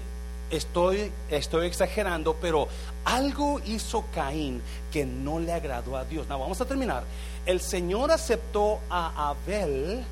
estoy, 0.51 1.11
estoy 1.31 1.67
exagerando, 1.67 2.37
pero 2.41 2.69
algo 3.05 3.61
hizo 3.65 4.05
Caín 4.15 4.63
que 4.93 5.05
no 5.05 5.41
le 5.41 5.53
agradó 5.53 5.97
a 5.97 6.05
Dios. 6.05 6.29
No, 6.29 6.39
vamos 6.39 6.61
a 6.61 6.65
terminar. 6.65 7.05
El 7.45 7.61
Señor 7.61 8.11
aceptó 8.11 8.79
a 8.89 9.31
Abel 9.31 10.05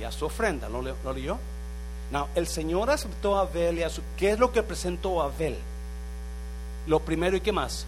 y 0.00 0.04
a 0.04 0.12
su 0.12 0.26
ofrenda, 0.26 0.68
¿lo, 0.68 0.82
lo 0.82 1.12
leyó? 1.12 1.38
No, 2.10 2.28
el 2.34 2.46
Señor 2.46 2.90
aceptó 2.90 3.36
a 3.36 3.42
Abel 3.42 3.78
y 3.78 3.82
a 3.82 3.90
su... 3.90 4.02
¿Qué 4.16 4.30
es 4.30 4.38
lo 4.38 4.52
que 4.52 4.62
presentó 4.62 5.20
Abel? 5.20 5.56
Lo 6.86 7.00
primero 7.00 7.36
y 7.36 7.40
qué 7.40 7.52
más? 7.52 7.86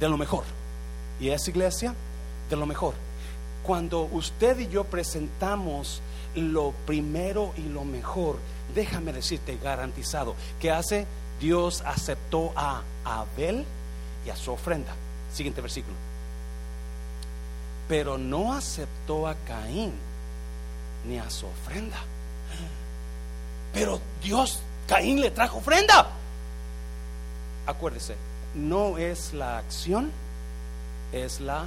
de 0.00 0.08
lo 0.08 0.16
mejor. 0.16 0.44
¿Y 1.20 1.30
esa 1.30 1.50
iglesia? 1.50 1.94
De 2.50 2.56
lo 2.56 2.66
mejor. 2.66 2.94
Cuando 3.62 4.02
usted 4.02 4.58
y 4.58 4.68
yo 4.68 4.84
presentamos 4.84 6.02
lo 6.34 6.72
primero 6.86 7.54
y 7.56 7.62
lo 7.68 7.84
mejor, 7.84 8.36
déjame 8.74 9.12
decirte 9.12 9.58
garantizado 9.62 10.34
que 10.60 10.70
hace 10.70 11.06
Dios 11.40 11.82
aceptó 11.86 12.52
a 12.56 12.82
Abel 13.04 13.64
y 14.26 14.30
a 14.30 14.36
su 14.36 14.52
ofrenda. 14.52 14.94
Siguiente 15.32 15.60
versículo. 15.60 15.96
Pero 17.88 18.18
no 18.18 18.52
aceptó 18.52 19.26
a 19.26 19.34
Caín 19.46 19.92
ni 21.06 21.18
a 21.18 21.30
su 21.30 21.46
ofrenda. 21.46 21.98
Pero 23.74 24.00
Dios, 24.22 24.60
Caín 24.86 25.20
le 25.20 25.30
trajo 25.30 25.58
ofrenda. 25.58 26.10
Acuérdese, 27.66 28.14
no 28.54 28.96
es 28.96 29.34
la 29.34 29.58
acción, 29.58 30.10
es 31.12 31.40
la 31.40 31.66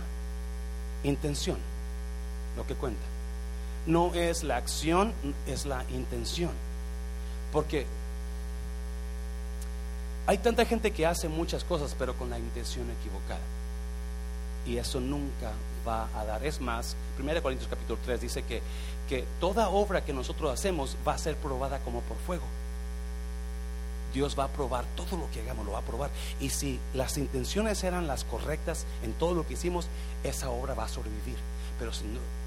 intención 1.03 1.57
lo 2.57 2.65
que 2.65 2.75
cuenta. 2.75 3.01
No 3.85 4.13
es 4.13 4.43
la 4.43 4.57
acción, 4.57 5.13
es 5.45 5.65
la 5.65 5.85
intención. 5.91 6.51
Porque 7.53 7.85
hay 10.25 10.39
tanta 10.39 10.65
gente 10.65 10.91
que 10.91 11.05
hace 11.05 11.29
muchas 11.29 11.63
cosas, 11.63 11.95
pero 11.97 12.13
con 12.15 12.29
la 12.29 12.39
intención 12.39 12.85
equivocada. 12.99 13.39
Y 14.65 14.77
eso 14.77 14.99
nunca 14.99 15.51
va 15.87 16.09
a 16.15 16.25
dar. 16.25 16.45
Es 16.45 16.59
más, 16.61 16.95
1 17.19 17.41
Corintios 17.41 17.69
capítulo 17.69 17.99
3 18.03 18.21
dice 18.21 18.43
que, 18.43 18.61
que 19.07 19.25
toda 19.39 19.69
obra 19.69 20.03
que 20.03 20.13
nosotros 20.13 20.51
hacemos 20.51 20.97
va 21.07 21.13
a 21.13 21.17
ser 21.17 21.35
probada 21.37 21.79
como 21.79 22.01
por 22.01 22.17
fuego. 22.17 22.43
Dios 24.13 24.37
va 24.37 24.45
a 24.45 24.47
probar 24.47 24.85
todo 24.95 25.17
lo 25.17 25.29
que 25.31 25.41
hagamos, 25.41 25.65
lo 25.65 25.73
va 25.73 25.79
a 25.79 25.83
probar. 25.83 26.09
Y 26.39 26.49
si 26.49 26.79
las 26.93 27.17
intenciones 27.17 27.83
eran 27.83 28.07
las 28.07 28.23
correctas 28.23 28.85
en 29.03 29.13
todo 29.13 29.33
lo 29.33 29.45
que 29.45 29.53
hicimos, 29.53 29.87
esa 30.23 30.49
obra 30.49 30.73
va 30.73 30.85
a 30.85 30.89
sobrevivir. 30.89 31.37
Pero 31.79 31.93
si 31.93 32.05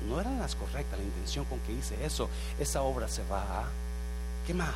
no, 0.09 0.21
eran 0.21 0.39
las 0.39 0.57
correctas, 0.57 0.99
la 0.99 1.05
intención 1.05 1.45
con 1.45 1.61
que 1.61 1.73
hice 1.73 2.05
eso, 2.05 2.29
esa 2.59 2.83
obra 2.83 3.09
se 3.09 3.23
va 3.25 3.43
a 3.43 3.65
quemar. 4.47 4.75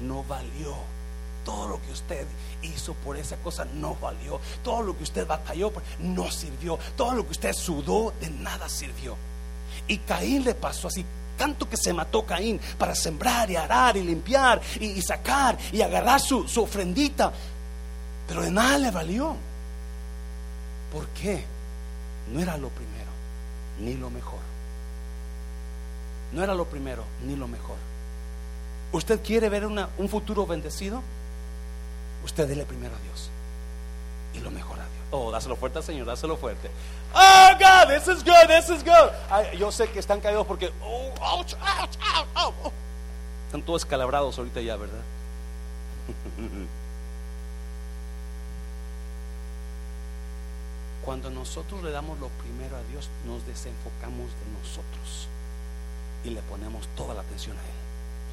No 0.00 0.24
valió. 0.24 0.76
Todo 1.46 1.68
lo 1.68 1.80
que 1.80 1.92
usted 1.92 2.26
hizo 2.62 2.92
por 2.94 3.16
esa 3.16 3.36
cosa 3.36 3.64
no 3.64 3.94
valió. 3.94 4.40
Todo 4.64 4.82
lo 4.82 4.96
que 4.96 5.04
usted 5.04 5.24
batalló 5.24 5.72
no 6.00 6.28
sirvió. 6.28 6.76
Todo 6.96 7.14
lo 7.14 7.24
que 7.24 7.30
usted 7.30 7.52
sudó 7.52 8.12
de 8.20 8.30
nada 8.30 8.68
sirvió. 8.68 9.16
Y 9.86 9.98
Caín 9.98 10.42
le 10.42 10.56
pasó 10.56 10.88
así 10.88 11.06
tanto 11.38 11.68
que 11.68 11.76
se 11.76 11.92
mató 11.92 12.26
Caín 12.26 12.58
para 12.78 12.96
sembrar 12.96 13.48
y 13.48 13.54
arar 13.54 13.96
y 13.96 14.02
limpiar 14.02 14.60
y, 14.80 15.00
sacar 15.02 15.56
y 15.70 15.82
agarrar 15.82 16.20
su, 16.20 16.48
su 16.48 16.64
ofrendita. 16.64 17.32
Pero 18.26 18.42
de 18.42 18.50
nada 18.50 18.76
le 18.78 18.90
valió. 18.90 19.36
¿Por 20.92 21.06
qué? 21.10 21.44
No 22.32 22.40
era 22.40 22.56
lo 22.56 22.70
primero, 22.70 23.10
ni 23.78 23.94
lo 23.94 24.10
mejor. 24.10 24.40
No 26.32 26.42
era 26.42 26.54
lo 26.54 26.64
primero, 26.64 27.04
ni 27.24 27.36
lo 27.36 27.46
mejor. 27.46 27.76
¿Usted 28.90 29.22
quiere 29.22 29.48
ver 29.48 29.64
un 29.64 30.08
futuro 30.08 30.44
bendecido? 30.44 31.02
Usted 32.24 32.48
dele 32.48 32.64
primero 32.64 32.94
a 32.94 32.98
Dios 33.00 33.30
y 34.34 34.40
lo 34.40 34.50
mejor 34.50 34.78
a 34.78 34.82
Dios. 34.82 34.92
Oh, 35.10 35.30
dáselo 35.30 35.56
fuerte 35.56 35.82
Señor, 35.82 36.06
dáselo 36.06 36.36
fuerte. 36.36 36.70
Oh, 37.14 37.50
God, 37.58 37.88
this 37.88 38.08
is 38.08 38.24
good, 38.24 38.46
this 38.48 38.68
is 38.68 38.82
good. 38.84 39.10
yo 39.58 39.70
sé 39.72 39.88
que 39.88 40.00
están 40.00 40.20
caídos 40.20 40.46
porque, 40.46 40.72
oh, 40.82 41.14
oh. 41.20 41.44
Están 43.46 43.62
todos 43.62 43.82
escalabrados 43.82 44.36
ahorita 44.38 44.60
ya, 44.60 44.76
¿verdad? 44.76 45.02
Cuando 51.04 51.30
nosotros 51.30 51.82
le 51.84 51.92
damos 51.92 52.18
lo 52.18 52.28
primero 52.30 52.76
a 52.76 52.82
Dios, 52.90 53.08
nos 53.24 53.46
desenfocamos 53.46 54.26
de 54.26 54.46
nosotros 54.60 55.28
y 56.24 56.30
le 56.30 56.42
ponemos 56.42 56.88
toda 56.96 57.14
la 57.14 57.20
atención 57.20 57.56
a 57.56 57.60
Él. 57.60 57.76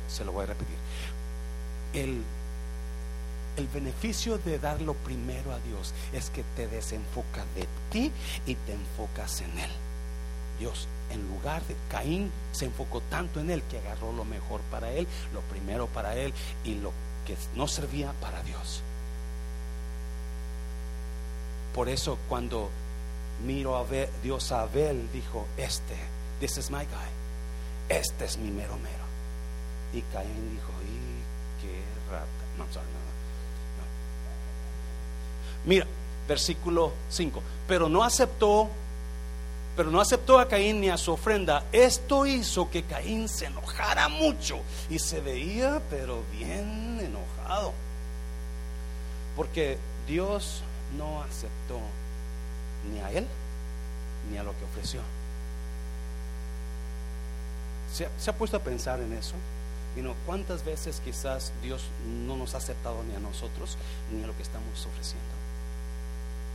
Se 0.07 0.25
lo 0.25 0.31
voy 0.31 0.45
a 0.45 0.47
repetir. 0.47 0.75
El 1.93 2.23
el 3.57 3.67
beneficio 3.67 4.37
de 4.37 4.59
dar 4.59 4.81
lo 4.81 4.93
primero 4.93 5.51
a 5.51 5.59
Dios 5.59 5.93
es 6.11 6.29
que 6.29 6.43
te 6.55 6.67
desenfoca 6.67 7.45
de 7.55 7.67
ti 7.91 8.11
y 8.45 8.55
te 8.55 8.73
enfocas 8.73 9.41
en 9.41 9.59
Él. 9.59 9.71
Dios, 10.59 10.87
en 11.11 11.27
lugar 11.27 11.63
de 11.63 11.75
Caín, 11.89 12.31
se 12.51 12.65
enfocó 12.65 13.01
tanto 13.01 13.39
en 13.39 13.49
Él 13.49 13.63
que 13.63 13.79
agarró 13.79 14.11
lo 14.13 14.25
mejor 14.25 14.61
para 14.71 14.91
Él, 14.91 15.07
lo 15.33 15.41
primero 15.41 15.87
para 15.87 16.15
Él 16.15 16.33
y 16.63 16.75
lo 16.75 16.91
que 17.25 17.35
no 17.55 17.67
servía 17.67 18.13
para 18.21 18.41
Dios. 18.43 18.81
Por 21.73 21.89
eso 21.89 22.17
cuando 22.29 22.69
miro 23.45 23.77
a 23.77 23.85
Dios 24.21 24.51
a 24.51 24.61
Abel, 24.61 25.09
dijo, 25.11 25.47
este, 25.57 25.95
this 26.39 26.57
is 26.57 26.69
my 26.69 26.85
guy, 26.85 27.09
este 27.89 28.25
es 28.25 28.37
mi 28.37 28.51
mero 28.51 28.77
mero. 28.77 29.03
Y 29.93 30.01
Caín 30.13 30.51
dijo, 30.51 30.71
¡y 30.83 31.61
qué 31.61 31.83
rata! 32.11 32.43
No. 32.57 32.92
Mira, 35.65 35.85
versículo 36.27 36.93
5. 37.09 37.41
Pero 37.67 37.89
no 37.89 38.03
aceptó, 38.03 38.69
pero 39.75 39.91
no 39.91 40.01
aceptó 40.01 40.39
a 40.39 40.47
Caín 40.47 40.81
ni 40.81 40.89
a 40.89 40.97
su 40.97 41.11
ofrenda. 41.11 41.65
Esto 41.71 42.25
hizo 42.25 42.69
que 42.69 42.83
Caín 42.83 43.27
se 43.29 43.45
enojara 43.45 44.09
mucho 44.09 44.59
y 44.89 44.99
se 44.99 45.21
veía, 45.21 45.81
pero 45.89 46.23
bien 46.31 46.99
enojado. 46.99 47.73
Porque 49.35 49.77
Dios 50.07 50.61
no 50.97 51.21
aceptó 51.23 51.79
ni 52.91 52.99
a 52.99 53.11
él 53.11 53.25
ni 54.31 54.37
a 54.37 54.43
lo 54.43 54.51
que 54.51 54.65
ofreció. 54.65 55.01
¿Se, 57.91 58.07
se 58.17 58.29
ha 58.29 58.35
puesto 58.35 58.57
a 58.57 58.59
pensar 58.59 58.99
en 59.01 59.13
eso? 59.13 59.35
Y 59.95 60.01
no, 60.01 60.15
¿Cuántas 60.25 60.65
veces 60.65 61.01
quizás 61.03 61.51
Dios 61.61 61.83
no 62.25 62.35
nos 62.35 62.55
ha 62.55 62.57
aceptado 62.57 63.03
ni 63.03 63.15
a 63.15 63.19
nosotros 63.19 63.77
ni 64.11 64.23
a 64.23 64.27
lo 64.27 64.35
que 64.35 64.41
estamos 64.41 64.85
ofreciendo? 64.85 65.42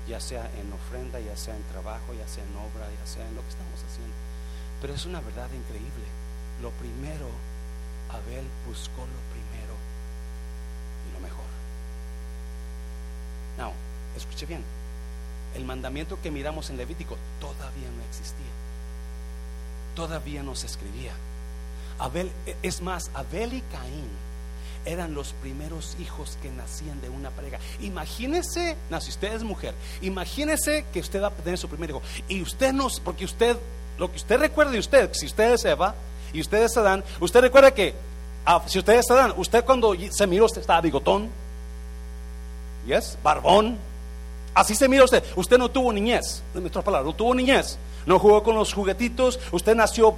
Ya 0.08 0.20
sea 0.20 0.50
en 0.58 0.72
ofrenda, 0.72 1.20
ya 1.20 1.36
sea 1.36 1.54
en 1.54 1.62
trabajo, 1.64 2.14
ya 2.14 2.26
sea 2.26 2.42
en 2.42 2.56
obra, 2.56 2.88
ya 2.88 3.06
sea 3.06 3.28
en 3.28 3.34
lo 3.34 3.42
que 3.42 3.48
estamos 3.48 3.78
haciendo. 3.86 4.14
Pero 4.80 4.94
es 4.94 5.04
una 5.04 5.20
verdad 5.20 5.48
increíble. 5.52 6.06
Lo 6.62 6.70
primero, 6.70 7.28
Abel 8.08 8.46
buscó 8.66 9.02
lo 9.02 9.20
primero 9.30 9.74
y 11.08 11.12
lo 11.12 11.20
mejor. 11.20 11.44
No, 13.58 13.72
escuche 14.16 14.46
bien. 14.46 14.64
El 15.54 15.64
mandamiento 15.64 16.18
que 16.22 16.30
miramos 16.30 16.70
en 16.70 16.78
Levítico 16.78 17.18
todavía 17.40 17.90
no 17.94 18.02
existía. 18.08 18.52
Todavía 19.94 20.42
no 20.42 20.54
se 20.54 20.66
escribía. 20.66 21.12
Abel, 21.98 22.30
es 22.62 22.80
más, 22.80 23.10
Abel 23.14 23.52
y 23.52 23.60
Caín 23.62 24.08
eran 24.88 25.14
los 25.14 25.34
primeros 25.34 25.96
hijos 26.00 26.38
que 26.40 26.50
nacían 26.50 27.00
de 27.00 27.10
una 27.10 27.30
pareja. 27.30 27.58
Imagínese, 27.80 28.76
no, 28.88 29.00
si 29.00 29.10
usted 29.10 29.34
es 29.34 29.42
mujer, 29.42 29.74
imagínese 30.00 30.86
que 30.92 31.00
usted 31.00 31.22
va 31.22 31.28
a 31.28 31.30
tener 31.30 31.58
su 31.58 31.68
primer 31.68 31.90
hijo. 31.90 32.02
Y 32.28 32.40
usted 32.40 32.72
no, 32.72 32.88
porque 33.04 33.26
usted, 33.26 33.56
lo 33.98 34.10
que 34.10 34.16
usted 34.16 34.38
recuerda 34.38 34.72
de 34.72 34.78
usted, 34.78 35.10
si 35.12 35.26
usted 35.26 35.52
es 35.52 35.64
Eva 35.64 35.94
y 36.32 36.40
usted 36.40 36.62
es 36.64 36.76
Adán, 36.76 37.04
usted 37.20 37.40
recuerda 37.40 37.70
que 37.72 37.94
ah, 38.46 38.62
si 38.66 38.78
usted 38.78 38.94
es 38.94 39.10
Adán, 39.10 39.34
usted 39.36 39.64
cuando 39.64 39.94
se 40.10 40.26
miró 40.26 40.46
usted 40.46 40.62
estaba 40.62 40.80
bigotón, 40.80 41.28
yes, 42.86 43.18
barbón, 43.22 43.76
así 44.54 44.74
se 44.74 44.88
mira 44.88 45.04
usted. 45.04 45.22
Usted 45.36 45.58
no 45.58 45.70
tuvo 45.70 45.92
niñez, 45.92 46.42
en 46.54 46.62
nuestras 46.62 46.84
palabras, 46.84 47.06
no 47.06 47.14
tuvo 47.14 47.34
niñez, 47.34 47.78
no 48.06 48.18
jugó 48.18 48.42
con 48.42 48.54
los 48.56 48.72
juguetitos, 48.72 49.38
usted 49.52 49.76
nació 49.76 50.14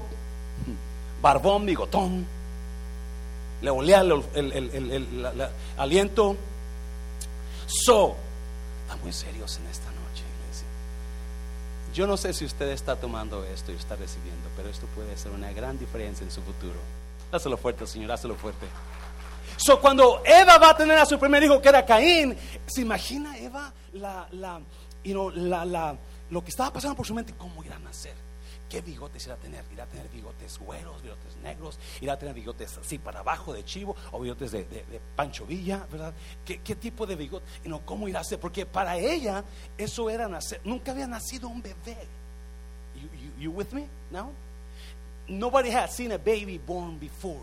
barbón, 1.20 1.66
bigotón, 1.66 2.24
le 3.62 3.70
olía 3.70 4.00
el, 4.00 5.50
aliento. 5.76 6.36
So, 7.66 8.16
estamos 8.82 9.04
muy 9.04 9.12
serios 9.12 9.56
en 9.58 9.66
esta 9.66 9.86
noche, 9.86 10.24
iglesia. 10.42 10.66
Yo 11.94 12.06
no 12.06 12.16
sé 12.16 12.32
si 12.32 12.44
usted 12.44 12.68
está 12.70 12.96
tomando 12.96 13.44
esto 13.44 13.72
y 13.72 13.76
está 13.76 13.96
recibiendo, 13.96 14.48
pero 14.56 14.68
esto 14.68 14.86
puede 14.94 15.16
ser 15.16 15.32
una 15.32 15.52
gran 15.52 15.78
diferencia 15.78 16.24
en 16.24 16.30
su 16.30 16.42
futuro. 16.42 16.78
Hazlo 17.32 17.56
fuerte, 17.56 17.86
Señor, 17.86 18.10
hazlo 18.12 18.34
fuerte. 18.34 18.66
So, 19.56 19.80
cuando 19.80 20.22
Eva 20.24 20.58
va 20.58 20.70
a 20.70 20.76
tener 20.76 20.98
a 20.98 21.04
su 21.06 21.18
primer 21.18 21.42
hijo, 21.42 21.60
que 21.60 21.68
era 21.68 21.84
Caín, 21.84 22.36
¿se 22.66 22.80
imagina 22.80 23.36
Eva 23.38 23.72
la, 23.92 24.26
la, 24.32 24.60
you 25.04 25.12
know, 25.12 25.30
la, 25.30 25.64
la- 25.64 25.96
lo 26.30 26.42
que 26.42 26.50
estaba 26.50 26.72
pasando 26.72 26.96
por 26.96 27.06
su 27.06 27.14
mente? 27.14 27.34
¿Cómo 27.36 27.62
irá 27.62 27.76
a 27.76 27.80
nacer? 27.80 28.14
¿Qué 28.70 28.80
bigotes 28.80 29.26
irá 29.26 29.34
a 29.34 29.36
tener? 29.36 29.64
¿Irá 29.72 29.82
a 29.84 29.86
tener 29.86 30.08
bigotes 30.08 30.58
güeros, 30.58 31.02
bigotes 31.02 31.36
negros? 31.42 31.76
¿Irá 32.00 32.12
a 32.12 32.18
tener 32.18 32.34
bigotes 32.34 32.78
así 32.78 32.98
para 32.98 33.18
abajo 33.20 33.52
de 33.52 33.64
chivo 33.64 33.96
o 34.12 34.20
bigotes 34.20 34.52
de, 34.52 34.64
de- 34.64 34.84
de 34.84 35.00
Pancho 35.16 35.44
Villa? 35.44 35.84
¿Verdad? 35.90 36.14
¿Qué, 36.44 36.60
qué 36.60 36.76
tipo 36.76 37.04
de 37.04 37.16
bigote? 37.16 37.44
Know, 37.64 37.82
¿Cómo 37.84 38.06
irá 38.08 38.20
a 38.20 38.24
ser? 38.24 38.38
Porque 38.38 38.64
para 38.66 38.96
ella 38.96 39.42
eso 39.76 40.08
era 40.08 40.28
nacer. 40.28 40.60
Nunca 40.64 40.92
había 40.92 41.08
nacido 41.08 41.48
un 41.48 41.60
bebé. 41.60 41.96
You, 42.94 43.08
you, 43.18 43.30
you 43.38 43.50
with 43.50 43.72
me 43.72 43.88
now? 44.10 44.30
Nobody 45.26 45.70
had 45.70 45.90
seen 45.90 46.12
a 46.12 46.18
baby 46.18 46.58
born 46.58 46.96
before. 46.98 47.42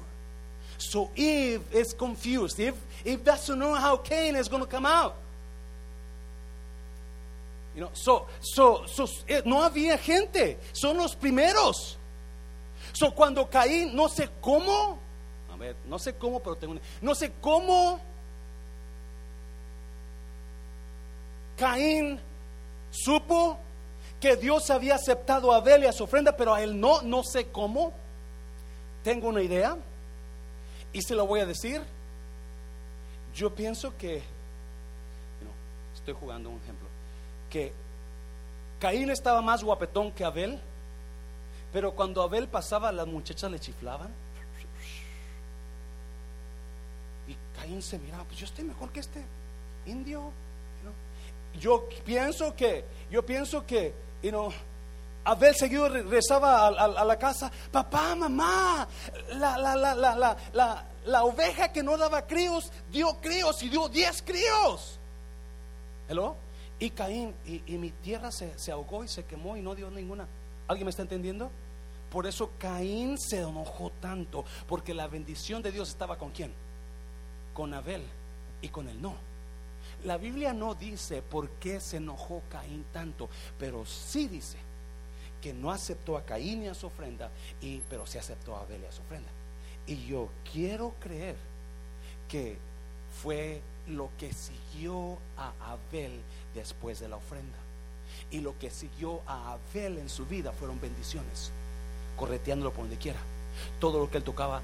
So 0.78 1.12
Eve 1.16 1.62
is 1.74 1.94
confused. 1.94 2.58
Eve, 2.60 2.76
Eve 3.04 3.24
doesn't 3.24 3.58
know 3.60 3.76
how 3.76 3.98
Cain 3.98 4.36
is 4.38 4.48
going 4.48 4.64
to 4.64 4.70
come 4.70 4.86
out. 4.86 5.16
You 7.78 7.84
know, 7.84 7.92
so, 7.94 8.26
so, 8.42 8.88
so, 8.88 9.06
eh, 9.28 9.44
no 9.46 9.62
había 9.62 10.00
gente. 10.00 10.58
Son 10.74 10.98
los 10.98 11.16
primeros. 11.16 12.00
So 12.92 13.12
cuando 13.12 13.48
Caín, 13.48 13.96
no 13.96 14.10
sé 14.10 14.28
cómo, 14.42 14.98
a 15.54 15.56
ver, 15.58 15.76
no 15.86 16.00
sé 16.00 16.16
cómo, 16.16 16.40
pero 16.40 16.56
tengo 16.56 16.72
una, 16.72 16.82
no 17.02 17.14
sé 17.14 17.32
cómo 17.40 18.00
Caín 21.56 22.20
supo 22.90 23.60
que 24.20 24.36
Dios 24.36 24.72
había 24.72 24.96
aceptado 24.96 25.54
a 25.54 25.58
Abel 25.58 25.84
y 25.84 25.86
a 25.86 25.94
su 25.94 26.06
ofrenda, 26.06 26.36
pero 26.36 26.56
a 26.56 26.64
él 26.64 26.80
no, 26.80 27.04
no 27.04 27.24
sé 27.24 27.50
cómo. 27.50 27.94
Tengo 29.04 29.28
una 29.28 29.44
idea 29.44 29.78
y 30.94 31.04
se 31.04 31.14
lo 31.14 31.28
voy 31.28 31.42
a 31.42 31.46
decir. 31.46 31.84
Yo 33.36 33.54
pienso 33.54 33.96
que, 33.98 34.24
no, 35.44 35.52
estoy 35.94 36.16
jugando 36.16 36.50
un 36.50 36.58
ejemplo, 36.58 36.87
que 37.50 37.74
Caín 38.80 39.10
estaba 39.10 39.42
más 39.42 39.64
guapetón 39.64 40.12
que 40.12 40.24
Abel, 40.26 40.60
pero 41.74 41.94
cuando 41.94 42.22
Abel 42.22 42.48
pasaba 42.48 42.92
las 42.92 43.08
muchachas 43.08 43.52
le 43.52 43.60
chiflaban. 43.60 44.10
Y 47.28 47.36
Caín 47.60 47.82
se 47.82 47.98
miraba, 48.00 48.24
pues 48.24 48.38
yo 48.40 48.46
estoy 48.46 48.64
mejor 48.64 48.90
que 48.92 49.00
este 49.02 49.22
indio. 49.86 50.32
know. 50.84 50.94
Yo 51.60 51.88
pienso 52.06 52.56
que, 52.56 52.86
yo 53.12 53.26
pienso 53.26 53.66
que, 53.66 53.94
you 54.22 54.30
know, 54.30 54.52
Abel 55.26 55.56
seguido 55.56 55.90
re- 55.90 56.04
rezaba 56.04 56.68
a 56.68 57.04
la 57.04 57.18
casa, 57.18 57.52
papá, 57.72 58.16
mamá, 58.16 58.88
la, 59.34 59.58
la, 59.58 59.76
la, 59.76 59.94
la, 59.94 60.16
la, 60.16 60.38
la, 60.54 60.86
la 61.06 61.24
oveja 61.26 61.72
que 61.74 61.84
no 61.84 61.98
daba 61.98 62.26
críos, 62.26 62.72
dio 62.92 63.10
críos 63.20 63.62
y 63.62 63.68
dio 63.70 63.90
diez 63.90 64.22
críos. 64.22 64.98
¿Hello? 66.08 66.38
Y 66.80 66.92
Caín, 66.92 67.34
y, 67.46 67.78
mi 67.78 67.90
tierra 67.90 68.32
se, 68.32 68.58
se 68.58 68.72
ahogó 68.72 69.04
y 69.04 69.08
se 69.08 69.26
quemó 69.26 69.58
y 69.58 69.62
no 69.62 69.74
dio 69.74 69.90
ninguna. 69.90 70.28
¿Alguien 70.68 70.86
me 70.86 70.92
está 70.92 71.02
entendiendo? 71.02 71.50
Por 72.12 72.28
eso 72.28 72.52
Caín 72.58 73.18
se 73.18 73.40
enojó 73.40 73.92
tanto, 74.00 74.46
porque 74.68 74.94
la 74.94 75.08
bendición 75.08 75.62
de 75.62 75.72
Dios 75.72 75.90
estaba 75.90 76.18
con 76.18 76.32
quién? 76.32 76.52
Con 77.54 77.74
Abel 77.74 78.04
y 78.62 78.70
con 78.70 78.88
él 78.88 79.02
no. 79.02 79.16
La 80.04 80.18
Biblia 80.18 80.54
no 80.54 80.76
dice 80.76 81.22
por 81.22 81.50
qué 81.52 81.80
se 81.80 81.98
enojó 81.98 82.42
Caín 82.50 82.86
tanto, 82.94 83.30
pero 83.58 83.86
sí 83.86 84.28
dice 84.28 84.58
que 85.42 85.54
no 85.54 85.72
aceptó 85.72 86.18
a 86.18 86.24
Caín 86.24 86.64
y 86.64 86.68
a 86.68 86.74
su 86.74 86.88
ofrenda, 86.88 87.32
y, 87.62 87.80
pero 87.90 88.06
sí 88.06 88.18
aceptó 88.18 88.56
a 88.56 88.62
Abel 88.62 88.82
y 88.84 88.86
a 88.86 88.92
su 88.92 89.02
ofrenda. 89.02 89.30
Y 89.86 90.06
yo 90.06 90.30
quiero 90.52 90.94
creer 91.00 91.36
que 92.28 92.58
fue 93.22 93.62
lo 93.88 94.10
que 94.18 94.34
siguió 94.34 95.18
a 95.38 95.54
Abel 95.72 96.22
después 96.58 97.00
de 97.00 97.08
la 97.08 97.16
ofrenda. 97.16 97.58
Y 98.32 98.42
lo 98.42 98.58
que 98.60 98.70
siguió 98.70 99.22
a 99.26 99.54
Abel 99.54 99.98
en 100.00 100.10
su 100.10 100.26
vida 100.26 100.52
fueron 100.52 100.82
bendiciones, 100.82 101.52
correteándolo 102.18 102.72
por 102.72 102.82
donde 102.82 102.98
quiera. 102.98 103.20
Todo 103.80 104.00
lo 104.00 104.10
que 104.10 104.18
él 104.18 104.24
tocaba 104.24 104.62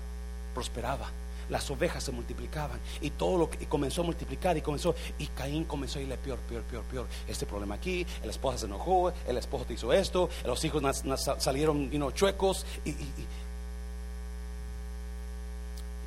prosperaba. 0.53 1.09
Las 1.49 1.69
ovejas 1.69 2.03
se 2.03 2.11
multiplicaban 2.11 2.79
y 3.01 3.09
todo 3.09 3.37
lo 3.37 3.49
que 3.49 3.67
comenzó 3.67 4.01
a 4.01 4.05
multiplicar 4.05 4.55
y 4.55 4.61
comenzó 4.61 4.95
y 5.17 5.27
Caín 5.27 5.65
comenzó 5.65 5.99
a 5.99 6.01
irle 6.01 6.17
peor, 6.17 6.39
peor, 6.39 6.63
peor, 6.63 6.83
peor. 6.85 7.07
Este 7.27 7.45
problema 7.45 7.75
aquí, 7.75 8.07
el 8.23 8.29
esposo 8.29 8.59
se 8.59 8.65
enojó, 8.65 9.11
el 9.27 9.37
esposo 9.37 9.65
te 9.65 9.73
hizo 9.73 9.91
esto, 9.91 10.29
los 10.45 10.63
hijos 10.63 11.03
salieron 11.39 11.91
you 11.91 11.97
know, 11.97 12.11
chuecos 12.11 12.65
y, 12.85 12.91
y, 12.91 12.93
y, 12.93 13.27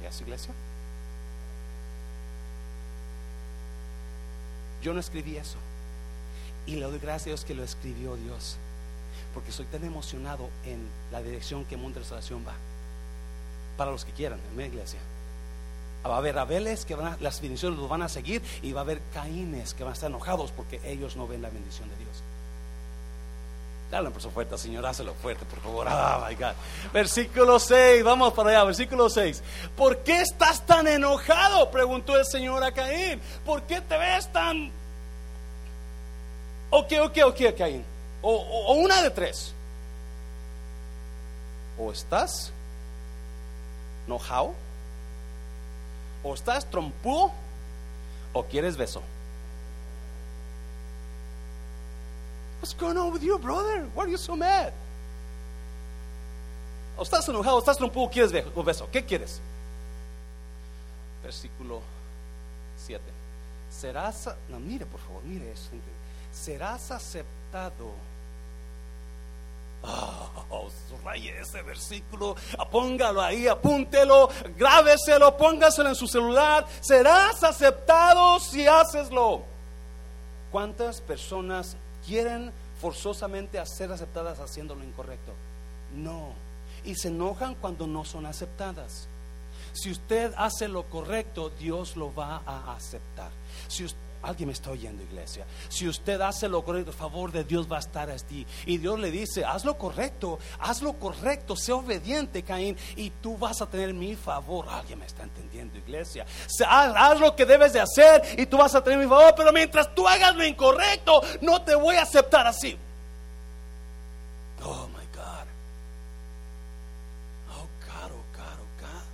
¿Y 0.03 0.07
es 0.07 0.20
iglesia? 0.22 0.55
Yo 4.83 4.94
no 4.94 5.01
escribí 5.01 5.37
eso. 5.37 5.59
Y 6.67 6.77
le 6.77 6.83
doy 6.87 6.99
gracias 6.99 7.23
a 7.23 7.31
Dios 7.31 7.45
que 7.45 7.55
lo 7.55 7.63
escribió 7.63 8.17
Dios. 8.17 8.57
Porque 9.35 9.53
soy 9.53 9.67
tan 9.67 9.85
emocionado 9.85 10.49
en 10.65 10.87
la 11.13 11.23
dirección 11.23 11.65
que 11.65 11.77
Mundo 11.77 12.01
Restauración 12.01 12.45
va. 12.47 12.55
Para 13.77 13.91
los 13.91 14.05
que 14.05 14.13
quieran, 14.13 14.41
en 14.51 14.57
mi 14.57 14.65
iglesia. 14.65 14.99
Va 16.07 16.15
a 16.15 16.19
haber 16.19 16.39
Abeles 16.39 16.85
que 16.85 16.95
van 16.95 17.15
a- 17.15 17.17
las 17.21 17.41
bendiciones 17.41 17.79
los 17.79 17.89
van 17.89 18.03
a 18.03 18.09
seguir 18.09 18.41
y 18.63 18.73
va 18.73 18.81
a 18.81 18.85
haber 18.85 19.01
Caínes 19.13 19.75
que 19.75 19.83
van 19.85 19.91
a 19.93 19.95
estar 19.95 20.09
enojados 20.09 20.53
porque 20.53 20.81
ellos 20.85 21.17
no 21.17 21.27
ven 21.27 21.43
la 21.43 21.51
bendición 21.51 21.89
de 21.91 21.97
Dios. 21.97 22.23
Dale 23.91 24.11
por 24.11 24.21
su 24.21 24.31
fuerte, 24.31 24.57
Señor, 24.59 24.85
hácelo 24.87 25.15
fuerte, 25.15 25.45
por 25.45 25.61
favor. 25.61 25.87
Ah, 25.89 26.27
my 26.29 26.35
God. 26.35 26.53
Versículo 26.93 27.59
6, 27.61 28.03
vamos 28.03 28.33
para 28.35 28.51
allá, 28.51 28.65
versículo 28.65 29.09
6. 29.09 29.43
¿Por 29.77 29.99
qué 29.99 30.23
estás 30.23 30.65
tan 30.67 30.89
enojado? 30.89 31.71
Preguntó 31.71 32.17
el 32.17 32.25
Señor 32.27 32.65
a 32.65 32.73
Caín. 32.73 33.21
¿Por 33.45 33.63
qué 33.63 33.81
te 33.81 33.97
ves 33.97 34.33
tan... 34.33 34.73
Ok, 36.71 36.93
ok, 37.05 37.19
ok, 37.27 37.57
Caín. 37.57 37.85
O, 38.23 38.31
o- 38.35 38.67
o 38.73 38.75
una 38.75 39.03
de 39.03 39.11
tres. 39.11 39.53
O 41.79 41.93
estás 41.93 42.51
enojado 44.07 44.55
O 46.23 46.33
estás 46.35 46.65
trompudo 46.69 47.31
o 48.33 48.43
quieres 48.43 48.77
beso. 48.77 49.01
What's 52.61 52.75
going 52.75 52.97
on 52.97 53.13
with 53.13 53.23
you, 53.23 53.39
brother? 53.39 53.85
Why 53.95 54.03
are 54.05 54.11
you 54.11 54.19
so 54.19 54.35
mad? 54.35 54.73
O 56.97 57.03
estás 57.03 57.29
enojado, 57.29 57.57
o 57.57 57.59
estás 57.61 57.77
trompudo, 57.77 58.11
quieres 58.11 58.33
beso. 58.33 58.89
¿Qué 58.91 59.05
quieres? 59.05 59.41
Versículo 61.23 61.81
7. 62.79 63.03
Serás, 63.71 64.29
no, 64.49 64.59
mire 64.59 64.85
por 64.87 65.01
favor, 65.01 65.23
mire 65.23 65.53
eso. 65.53 65.71
Serás 66.42 66.90
aceptado. 66.90 67.92
Oh, 69.83 70.68
ese 71.14 71.62
versículo, 71.62 72.37
póngalo 72.70 73.22
ahí, 73.22 73.46
apúntelo, 73.46 74.29
grábeselo, 74.57 75.37
póngaselo 75.37 75.88
en 75.88 75.94
su 75.94 76.07
celular. 76.07 76.66
Serás 76.81 77.42
aceptado 77.42 78.38
si 78.40 78.66
haceslo. 78.66 79.42
¿Cuántas 80.53 81.01
personas 81.01 81.77
quieren 82.07 82.53
forzosamente 82.81 83.64
ser 83.66 83.90
aceptadas 83.92 84.38
haciendo 84.40 84.75
lo 84.75 84.85
incorrecto? 84.85 85.33
No. 85.94 86.33
Y 86.85 86.94
se 86.94 87.09
enojan 87.09 87.55
cuando 87.55 87.87
no 87.87 88.05
son 88.05 88.27
aceptadas. 88.27 89.09
Si 89.72 89.90
usted 89.90 90.33
hace 90.37 90.68
lo 90.68 90.85
correcto, 90.85 91.51
Dios 91.51 91.96
lo 91.96 92.14
va 92.14 92.42
a 92.46 92.75
aceptar. 92.75 93.31
Si 93.68 93.85
usted 93.85 94.06
Alguien 94.27 94.49
me 94.49 94.53
está 94.55 94.73
oyendo, 94.73 95.05
iglesia. 95.05 95.47
Si 95.69 95.87
usted 95.87 96.21
hace 96.21 96.49
lo 96.49 96.65
correcto, 96.65 96.91
el 96.91 96.97
favor 96.97 97.31
de 97.31 97.45
Dios 97.45 97.71
va 97.71 97.77
a 97.77 97.81
estar 97.81 98.11
ti. 98.23 98.45
Y 98.67 98.79
Dios 98.79 98.99
le 98.99 99.12
dice, 99.12 99.45
haz 99.45 99.65
lo 99.65 99.79
correcto, 99.79 100.41
haz 100.59 100.83
lo 100.83 100.95
correcto, 100.95 101.55
sé 101.55 101.73
obediente, 101.73 102.43
Caín, 102.43 102.77
y 102.97 103.11
tú 103.11 103.39
vas 103.39 103.62
a 103.62 103.67
tener 103.67 103.95
mi 103.95 104.17
favor. 104.17 104.69
Alguien 104.69 104.99
me 104.99 105.07
está 105.07 105.23
entendiendo, 105.23 105.79
iglesia. 105.79 106.27
Haz, 106.67 107.21
lo 107.21 107.37
que 107.37 107.47
debes 107.47 107.73
de 107.73 107.81
hacer 107.81 108.23
y 108.37 108.47
tú 108.47 108.57
vas 108.57 108.75
a 108.75 108.83
tener 108.83 108.99
mi 108.99 109.07
favor, 109.07 109.33
pero 109.37 109.53
mientras 109.53 109.95
tú 109.95 110.09
hagas 110.09 110.35
lo 110.35 110.45
incorrecto, 110.45 111.23
no 111.43 111.62
te 111.62 111.77
voy 111.77 111.95
a 111.95 112.03
aceptar 112.03 112.49
así. 112.49 112.77
Oh, 114.65 114.89
my 114.89 115.07
God. 115.15 115.47
Oh, 117.53 117.69
caro, 117.87 118.17
caro, 118.33 118.65
caro. 118.81 119.07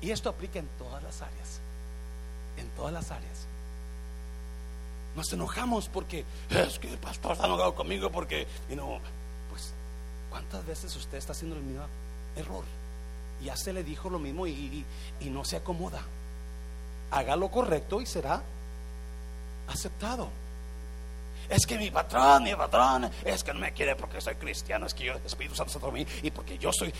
Y 0.00 0.10
esto 0.10 0.30
aplica 0.30 0.58
en 0.58 0.68
todas 0.78 1.02
las 1.02 1.20
áreas. 1.20 1.60
En 2.60 2.68
todas 2.70 2.92
las 2.92 3.10
áreas. 3.10 3.46
Nos 5.16 5.32
enojamos 5.32 5.88
porque 5.88 6.24
es 6.50 6.78
que 6.78 6.90
el 6.90 6.98
pastor 6.98 7.32
está 7.32 7.46
enojado 7.46 7.74
conmigo 7.74 8.10
porque, 8.10 8.46
y 8.68 8.76
no, 8.76 8.98
pues, 9.50 9.72
¿cuántas 10.30 10.64
veces 10.66 10.94
usted 10.94 11.18
está 11.18 11.32
haciendo 11.32 11.56
el 11.56 11.62
mismo 11.62 11.84
error? 12.36 12.64
Ya 13.42 13.56
se 13.56 13.72
le 13.72 13.82
dijo 13.82 14.10
lo 14.10 14.18
mismo 14.18 14.46
y, 14.46 14.84
y 15.20 15.30
no 15.30 15.44
se 15.44 15.56
acomoda. 15.56 16.02
Haga 17.10 17.34
lo 17.34 17.50
correcto 17.50 18.00
y 18.00 18.06
será 18.06 18.42
aceptado. 19.66 20.28
Es 21.50 21.66
que 21.66 21.76
mi 21.76 21.90
patrón, 21.90 22.44
mi 22.44 22.54
patrón, 22.54 23.10
es 23.24 23.42
que 23.42 23.52
no 23.52 23.58
me 23.58 23.72
quiere 23.72 23.96
porque 23.96 24.20
soy 24.20 24.36
cristiano, 24.36 24.86
es 24.86 24.94
que 24.94 25.04
yo, 25.04 25.14
el 25.14 25.26
Espíritu 25.26 25.56
Santo 25.56 25.90
mí 25.90 26.06
y 26.22 26.30
porque 26.30 26.56
yo 26.56 26.72
soy. 26.72 26.94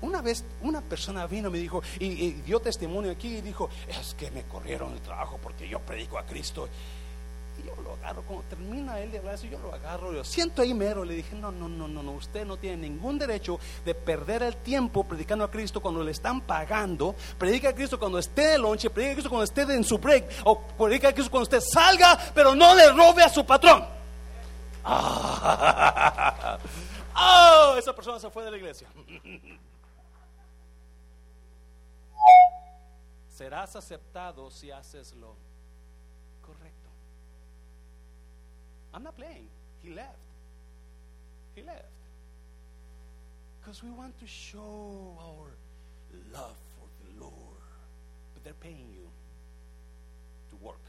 una 0.00 0.20
vez 0.20 0.44
una 0.62 0.80
persona 0.80 1.26
vino 1.28 1.50
me 1.50 1.58
dijo, 1.58 1.80
y, 2.00 2.06
y, 2.06 2.32
dio 2.44 2.58
testimonio 2.58 3.12
aquí 3.12 3.36
y 3.36 3.40
dijo, 3.40 3.70
es 3.88 4.14
que 4.14 4.32
me 4.32 4.42
corrieron 4.42 4.92
el 4.92 5.00
trabajo 5.00 5.38
porque 5.40 5.68
yo 5.68 5.78
predico 5.78 6.18
a 6.18 6.26
Cristo 6.26 6.68
yo 7.64 7.74
lo 7.82 7.92
agarro, 7.94 8.22
cuando 8.22 8.44
termina 8.48 8.98
él 9.00 9.10
de 9.10 9.18
hablar 9.18 9.34
eso, 9.34 9.46
yo 9.46 9.58
lo 9.58 9.74
agarro, 9.74 10.12
yo 10.12 10.24
siento 10.24 10.62
ahí 10.62 10.74
mero, 10.74 11.04
le 11.04 11.14
dije, 11.14 11.36
no, 11.36 11.52
no, 11.52 11.68
no, 11.68 11.86
no, 11.86 12.02
no, 12.02 12.12
usted 12.12 12.46
no 12.46 12.56
tiene 12.56 12.88
ningún 12.88 13.18
derecho 13.18 13.58
de 13.84 13.94
perder 13.94 14.42
el 14.42 14.56
tiempo 14.56 15.04
predicando 15.04 15.44
a 15.44 15.50
Cristo 15.50 15.80
cuando 15.80 16.02
le 16.02 16.12
están 16.12 16.40
pagando, 16.40 17.14
predica 17.38 17.70
a 17.70 17.74
Cristo 17.74 17.98
cuando 17.98 18.18
esté 18.18 18.48
de 18.48 18.58
lonche, 18.58 18.90
predica 18.90 19.12
a 19.12 19.14
Cristo 19.14 19.30
cuando 19.30 19.44
esté 19.44 19.62
en 19.62 19.84
su 19.84 19.98
break, 19.98 20.28
o 20.44 20.60
predica 20.60 21.08
a 21.08 21.12
Cristo 21.12 21.30
cuando 21.30 21.44
usted 21.44 21.60
salga, 21.60 22.18
pero 22.34 22.54
no 22.54 22.74
le 22.74 22.90
robe 22.92 23.22
a 23.22 23.28
su 23.28 23.44
patrón. 23.44 23.84
oh, 24.84 26.58
esa 27.78 27.94
persona 27.94 28.18
se 28.18 28.28
fue 28.30 28.44
de 28.44 28.50
la 28.50 28.56
iglesia. 28.56 28.88
Serás 33.28 33.76
aceptado 33.76 34.50
si 34.50 34.70
haces 34.70 35.12
lo 35.14 35.36
I'm 38.94 39.02
not 39.02 39.16
playing. 39.16 39.48
He 39.82 39.90
left. 39.90 40.18
He 41.54 41.62
left. 41.62 41.84
Because 43.60 43.82
we 43.82 43.90
want 43.90 44.18
to 44.20 44.26
show 44.26 45.16
our 45.20 45.50
love 46.32 46.56
for 46.76 46.88
the 47.00 47.20
Lord. 47.20 47.62
But 48.34 48.44
they're 48.44 48.60
paying 48.60 48.86
you 48.92 49.08
to 50.50 50.56
work. 50.64 50.82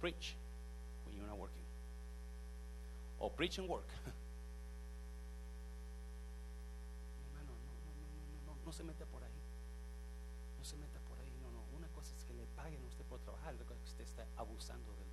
Preach 0.00 0.34
when 1.04 1.16
you're 1.16 1.26
not 1.26 1.38
working. 1.38 1.56
Or 3.18 3.28
preach 3.30 3.58
and 3.58 3.68
work. 3.68 3.88
Hermano, 7.28 7.52
no, 7.52 7.52
no, 7.52 7.92
no, 8.00 8.06
no, 8.46 8.52
no, 8.54 8.56
no 8.64 8.72
se 8.72 8.82
meta 8.82 9.04
por 9.12 9.20
ahí. 9.20 9.40
No 10.58 10.64
se 10.64 10.76
meta 10.76 11.00
por 11.08 11.18
ahí. 11.18 11.32
No, 11.42 11.50
no. 11.50 11.60
Una 11.76 11.88
cosa 11.88 12.14
es 12.16 12.24
que 12.24 12.32
le 12.32 12.46
paguen 12.56 12.80
a 12.82 12.86
usted 12.88 13.04
por 13.04 13.18
trabajar, 13.20 13.52
otra 13.54 13.66
cosa 13.66 13.76
es 13.76 13.84
que 13.84 13.90
usted 13.90 14.04
está 14.04 14.26
abusando 14.40 14.90
de 14.96 15.09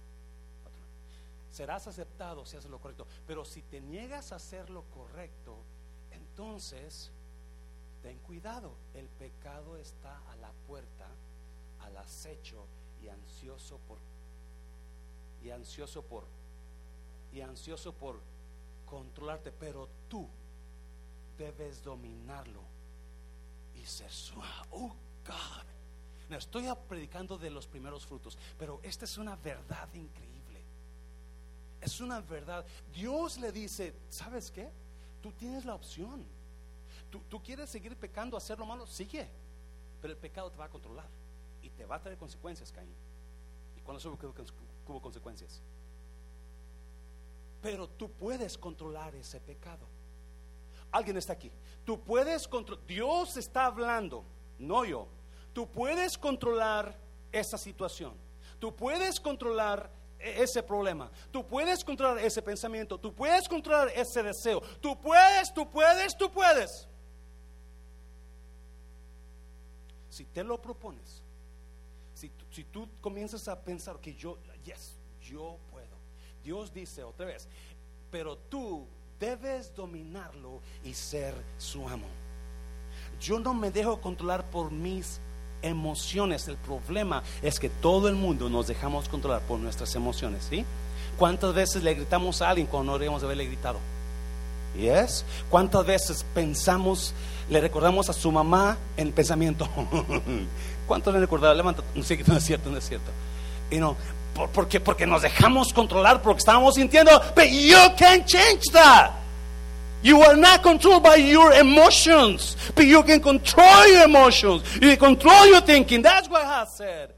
serás 1.58 1.88
aceptado 1.88 2.46
si 2.46 2.56
haces 2.56 2.70
lo 2.70 2.80
correcto. 2.80 3.08
Pero 3.26 3.44
si 3.44 3.64
te 3.64 3.82
niegas 3.82 4.32
a 4.32 4.36
hacer 4.36 4.70
lo 4.70 4.84
correcto, 4.84 5.58
entonces 6.12 7.10
ten 8.04 8.20
cuidado. 8.20 8.74
El 8.94 9.08
pecado 9.08 9.76
está 9.76 10.22
a 10.30 10.36
la 10.36 10.52
puerta, 10.68 11.08
al 11.82 11.98
acecho 11.98 12.64
y 13.02 13.08
ansioso 13.08 13.80
por 13.88 13.98
y 15.44 15.50
ansioso 15.50 16.02
por 16.04 16.26
y 17.32 17.42
ansioso 17.42 17.92
por 17.92 18.20
controlarte, 18.86 19.52
pero 19.52 19.90
tú 20.08 20.28
debes 21.38 21.84
dominarlo 21.84 22.62
y 23.76 23.86
ser 23.86 24.12
su 24.12 24.40
oh 24.72 24.96
God. 25.26 25.66
No 26.30 26.38
estoy 26.38 26.68
predicando 26.88 27.38
de 27.38 27.50
los 27.50 27.66
primeros 27.66 28.06
frutos, 28.06 28.38
pero 28.60 28.80
esta 28.84 29.06
es 29.06 29.18
una 29.18 29.36
verdad 29.36 29.92
increíble. 29.94 30.37
Es 31.82 32.02
una 32.02 32.22
verdad. 32.22 32.66
Dios 32.94 33.38
le 33.38 33.52
dice, 33.52 33.94
¿sabes 34.10 34.52
qué? 34.52 34.70
Tú 35.22 35.32
tienes 35.32 35.66
la 35.66 35.76
opción. 35.76 36.26
Tú, 37.30 37.42
quieres 37.42 37.70
seguir 37.70 37.96
pecando, 37.96 38.36
hacer 38.36 38.60
lo 38.60 38.66
malo, 38.66 38.86
sigue. 38.86 39.30
Pero 40.02 40.14
el 40.14 40.20
pecado 40.20 40.52
te 40.52 40.58
va 40.58 40.66
a 40.66 40.70
controlar 40.70 41.08
y 41.62 41.70
te 41.70 41.86
va 41.86 41.96
a 41.96 42.02
traer 42.02 42.18
consecuencias, 42.18 42.72
Caín. 42.72 42.94
¿Y 43.78 43.82
cuándo 43.82 44.20
hubo 44.86 45.02
consecuencias? 45.02 45.62
Pero 47.62 47.88
tú 47.88 48.10
puedes 48.12 48.58
controlar 48.58 49.16
ese 49.16 49.40
pecado. 49.40 49.88
Alguien 50.92 51.18
está 51.18 51.34
aquí. 51.34 51.52
Tú 51.86 52.00
puedes 52.00 52.48
controlar. 52.48 52.86
Dios 52.86 53.38
está 53.38 53.66
hablando, 53.66 54.24
no 54.60 54.86
yo. 54.86 55.08
Tú 55.54 55.68
puedes 55.68 56.18
controlar 56.18 56.96
esa 57.32 57.58
situación. 57.58 58.14
Tú 58.60 58.76
puedes 58.76 59.20
controlar 59.20 59.90
ese 60.20 60.64
problema. 60.64 61.10
Tú 61.32 61.46
puedes 61.46 61.84
controlar 61.84 62.20
ese 62.20 62.42
pensamiento. 62.42 62.98
Tú 62.98 63.14
puedes 63.14 63.48
controlar 63.48 63.90
ese 63.96 64.24
deseo. 64.24 64.62
Tú 64.82 65.00
puedes, 65.00 65.54
tú 65.54 65.70
puedes, 65.70 66.18
tú 66.18 66.32
puedes. 66.32 66.88
Si 70.10 70.26
te 70.26 70.44
lo 70.44 70.60
propones, 70.60 71.22
si, 72.16 72.32
si 72.52 72.64
tú 72.64 72.88
comienzas 73.02 73.48
a 73.48 73.60
pensar 73.60 74.00
que 74.00 74.16
yo, 74.16 74.38
yes, 74.66 74.96
yo 75.22 75.58
puedo. 75.70 75.86
Dios 76.44 76.74
dice 76.74 77.04
otra 77.04 77.28
vez, 77.28 77.48
pero 78.10 78.36
tú 78.36 78.88
debes 79.20 79.74
dominarlo 79.76 80.62
y 80.84 80.94
ser 80.94 81.36
su 81.58 81.88
amo. 81.88 82.08
Yo 83.20 83.40
no 83.40 83.54
me 83.54 83.72
dejo 83.72 84.00
controlar 84.00 84.50
por 84.50 84.72
mis 84.72 85.20
emociones. 85.62 86.48
El 86.48 86.58
problema 86.58 87.24
es 87.42 87.60
que 87.60 87.70
todo 87.70 88.08
el 88.08 88.16
mundo 88.16 88.50
nos 88.50 88.68
dejamos 88.68 89.10
controlar 89.10 89.42
por 89.42 89.60
nuestras 89.60 89.96
emociones, 89.96 90.48
¿sí? 90.50 90.66
¿Cuántas 91.18 91.54
veces 91.54 91.84
le 91.84 91.94
gritamos 91.96 92.42
a 92.42 92.50
alguien 92.50 92.68
cuando 92.68 92.92
no 92.92 92.94
deberíamos 92.94 93.24
haberle 93.24 93.46
gritado? 93.46 93.80
¿Yes? 94.78 95.26
¿Cuántas 95.50 95.86
veces 95.86 96.24
pensamos, 96.36 97.14
le 97.50 97.60
recordamos 97.60 98.10
a 98.10 98.14
su 98.14 98.32
mamá 98.32 98.78
en 98.96 99.12
pensamiento? 99.12 99.68
¿Cuántos 100.88 101.14
le 101.14 101.20
recordamos? 101.20 101.58
Levanta, 101.58 101.84
no, 101.96 102.04
sé, 102.04 102.24
no 102.28 102.38
es 102.38 102.44
cierto, 102.44 102.70
no 102.70 102.78
es 102.78 102.88
cierto. 102.88 103.10
Y 103.72 103.78
no, 103.78 103.98
porque, 104.54 104.80
porque 104.80 105.08
nos 105.08 105.24
dejamos 105.24 105.74
controlar 105.74 106.22
por 106.22 106.28
lo 106.28 106.36
que 106.36 106.40
estábamos 106.40 106.76
sintiendo. 106.76 107.12
But 107.36 107.48
you 107.48 107.78
can't 107.98 108.26
change 108.26 108.66
that. 108.72 109.27
You 110.08 110.22
are 110.22 110.38
not 110.38 110.64
controlled 110.64 111.04
by 111.04 111.18
your 111.18 111.52
emotions, 111.52 112.56
but 112.74 112.86
you 112.86 113.04
can 113.04 113.20
control 113.20 113.88
your 113.90 114.06
emotions. 114.06 114.64
You 114.76 114.96
can 114.96 114.98
control 114.98 115.48
your 115.48 115.60
thinking. 115.60 116.02
That's 116.02 116.30
what 116.30 116.46
I 116.46 116.64
said. 116.64 117.14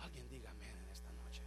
Alguien 0.00 0.28
diga 0.30 0.54
amén 0.54 0.70
en 0.70 0.92
esta 0.92 1.10
noche. 1.18 1.42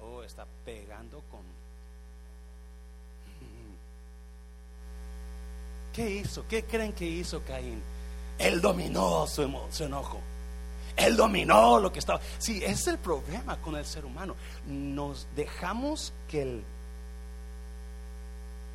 Oh, 0.00 0.22
está 0.22 0.46
pegando 0.64 1.22
con. 1.30 1.40
¿Qué 5.92 6.08
hizo? 6.08 6.46
¿Qué 6.48 6.64
creen 6.64 6.94
que 6.94 7.04
hizo 7.04 7.44
Caín? 7.44 7.82
Él 8.38 8.62
dominó 8.62 9.26
su, 9.26 9.42
enojo. 9.42 10.22
Él 10.96 11.14
dominó 11.14 11.78
lo 11.78 11.92
que 11.92 11.98
estaba. 11.98 12.22
Sí, 12.38 12.64
ese 12.64 12.72
es 12.72 12.86
el 12.86 12.98
problema 12.98 13.60
con 13.60 13.76
el 13.76 13.84
ser 13.84 14.06
humano. 14.06 14.34
Nos 14.66 15.26
dejamos 15.36 16.14
que 16.26 16.40
el 16.40 16.64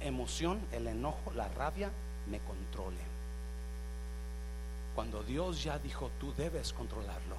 emoción, 0.03 0.59
el 0.71 0.87
enojo, 0.87 1.31
la 1.35 1.47
rabia 1.49 1.91
me 2.29 2.39
controle. 2.39 3.01
Cuando 4.95 5.23
Dios 5.23 5.63
ya 5.63 5.79
dijo, 5.79 6.11
tú 6.19 6.33
debes 6.37 6.71
controlarlo 6.73 7.35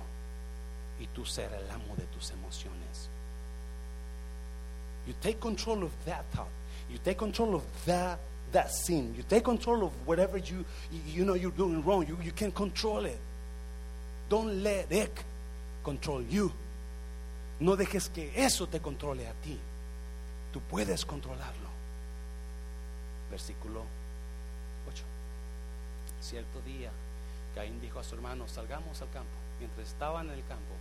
y 0.98 1.06
tú 1.08 1.24
ser 1.24 1.52
el 1.52 1.70
amo 1.70 1.94
de 1.96 2.04
tus 2.06 2.30
emociones. 2.30 3.08
You 5.06 5.14
take 5.20 5.38
control 5.38 5.84
of 5.84 5.92
that 6.06 6.24
thought. 6.32 6.48
You 6.90 6.98
take 6.98 7.18
control 7.18 7.54
of 7.54 7.62
that 7.86 8.18
that 8.52 8.70
sin. 8.70 9.14
You 9.16 9.22
take 9.22 9.44
control 9.44 9.84
of 9.84 9.92
whatever 10.06 10.38
you 10.38 10.64
you, 11.06 11.24
know 11.24 11.34
you're 11.34 11.56
doing 11.56 11.84
wrong. 11.84 12.06
You, 12.06 12.16
you 12.22 12.32
can 12.32 12.52
control 12.52 13.04
it. 13.04 13.18
Don't 14.28 14.62
let 14.62 14.90
it 14.90 15.12
control 15.82 16.22
you. 16.22 16.50
No 17.60 17.76
dejes 17.76 18.08
que 18.08 18.32
eso 18.34 18.66
te 18.66 18.80
controle 18.80 19.26
a 19.26 19.32
ti. 19.42 19.58
Tú 20.52 20.60
puedes 20.70 21.04
controlarlo. 21.04 21.63
Versículo 23.34 23.80
8. 24.88 25.02
Cierto 26.20 26.60
día, 26.60 26.92
Caín 27.56 27.80
dijo 27.80 27.98
a 27.98 28.04
su 28.04 28.14
hermano, 28.14 28.46
salgamos 28.46 29.02
al 29.02 29.10
campo. 29.10 29.32
Mientras 29.58 29.88
estaban 29.88 30.28
en 30.28 30.34
el 30.34 30.44
campo, 30.46 30.72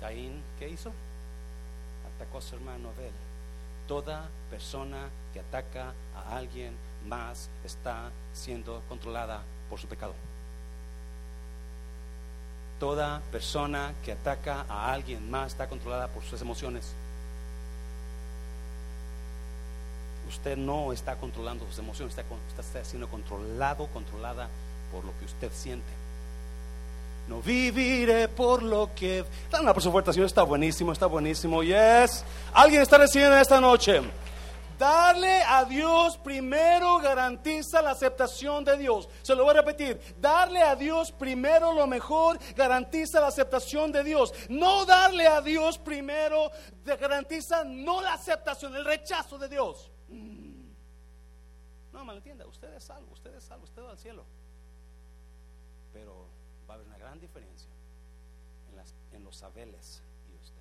Caín, 0.00 0.40
¿qué 0.56 0.68
hizo? 0.68 0.92
Atacó 2.14 2.38
a 2.38 2.42
su 2.42 2.54
hermano 2.54 2.90
Abel. 2.90 3.10
Toda 3.88 4.28
persona 4.50 5.08
que 5.32 5.40
ataca 5.40 5.94
a 6.14 6.36
alguien 6.36 6.76
más 7.08 7.50
está 7.64 8.12
siendo 8.32 8.82
controlada 8.88 9.42
por 9.68 9.80
su 9.80 9.88
pecado. 9.88 10.14
Toda 12.78 13.20
persona 13.32 13.94
que 14.04 14.12
ataca 14.12 14.64
a 14.68 14.92
alguien 14.92 15.28
más 15.28 15.48
está 15.48 15.68
controlada 15.68 16.06
por 16.06 16.22
sus 16.22 16.40
emociones. 16.40 16.92
Usted 20.28 20.56
no 20.56 20.92
está 20.92 21.16
controlando 21.16 21.64
sus 21.66 21.78
emociones, 21.78 22.16
está, 22.16 22.24
está 22.62 22.84
siendo 22.84 23.08
controlado, 23.08 23.86
controlada 23.88 24.48
por 24.90 25.04
lo 25.04 25.16
que 25.18 25.24
usted 25.24 25.50
siente. 25.52 25.92
No 27.28 27.42
viviré 27.42 28.28
por 28.28 28.62
lo 28.62 28.90
que. 28.94 29.24
Dale 29.50 29.64
una 29.64 29.74
persona 29.74 29.92
fuerte, 29.92 30.12
Señor, 30.12 30.26
está 30.26 30.42
buenísimo, 30.42 30.92
está 30.92 31.06
buenísimo. 31.06 31.62
Yes. 31.62 32.24
Alguien 32.52 32.82
está 32.82 32.98
recibiendo 32.98 33.36
esta 33.36 33.60
noche. 33.60 34.00
Darle 34.78 35.42
a 35.42 35.64
Dios 35.64 36.18
primero 36.18 36.98
garantiza 36.98 37.80
la 37.80 37.92
aceptación 37.92 38.62
de 38.62 38.76
Dios. 38.76 39.08
Se 39.22 39.34
lo 39.34 39.44
voy 39.44 39.52
a 39.52 39.60
repetir. 39.60 39.98
Darle 40.20 40.62
a 40.62 40.76
Dios 40.76 41.10
primero 41.12 41.72
lo 41.72 41.86
mejor 41.86 42.38
garantiza 42.54 43.20
la 43.20 43.28
aceptación 43.28 43.90
de 43.90 44.04
Dios. 44.04 44.34
No 44.48 44.84
darle 44.84 45.26
a 45.26 45.40
Dios 45.40 45.78
primero 45.78 46.50
garantiza 46.84 47.64
no 47.64 48.02
la 48.02 48.12
aceptación, 48.12 48.76
el 48.76 48.84
rechazo 48.84 49.38
de 49.38 49.48
Dios. 49.48 49.90
No, 51.96 52.04
me. 52.04 52.12
Usted 52.14 52.74
es 52.74 52.84
salvo, 52.84 53.10
usted 53.10 53.34
es 53.34 53.44
salvo, 53.44 53.64
usted 53.64 53.82
va 53.82 53.90
al 53.92 53.98
cielo. 53.98 54.22
Pero 55.94 56.26
va 56.68 56.74
a 56.74 56.76
haber 56.76 56.86
una 56.86 56.98
gran 56.98 57.18
diferencia 57.18 57.70
en, 59.14 59.24
los 59.24 59.42
abeles 59.42 60.02
y 60.30 60.36
usted. 60.36 60.60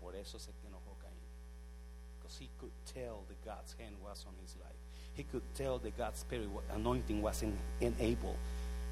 Por 0.00 0.16
eso 0.16 0.38
se 0.38 0.50
enojó 0.66 0.96
Caín. 0.98 1.12
Because 2.16 2.38
he 2.38 2.48
could 2.58 2.72
tell 2.86 3.22
that 3.28 3.44
God's 3.44 3.74
hand 3.78 3.96
was 4.02 4.24
on 4.24 4.34
his 4.42 4.56
life. 4.56 4.80
He 5.14 5.24
could 5.24 5.42
tell 5.54 5.78
that 5.80 5.94
God's 5.98 6.20
spirit 6.20 6.48
anointing 6.74 7.20
was 7.20 7.42
in, 7.42 7.58
in 7.82 7.94
Abel, 8.00 8.34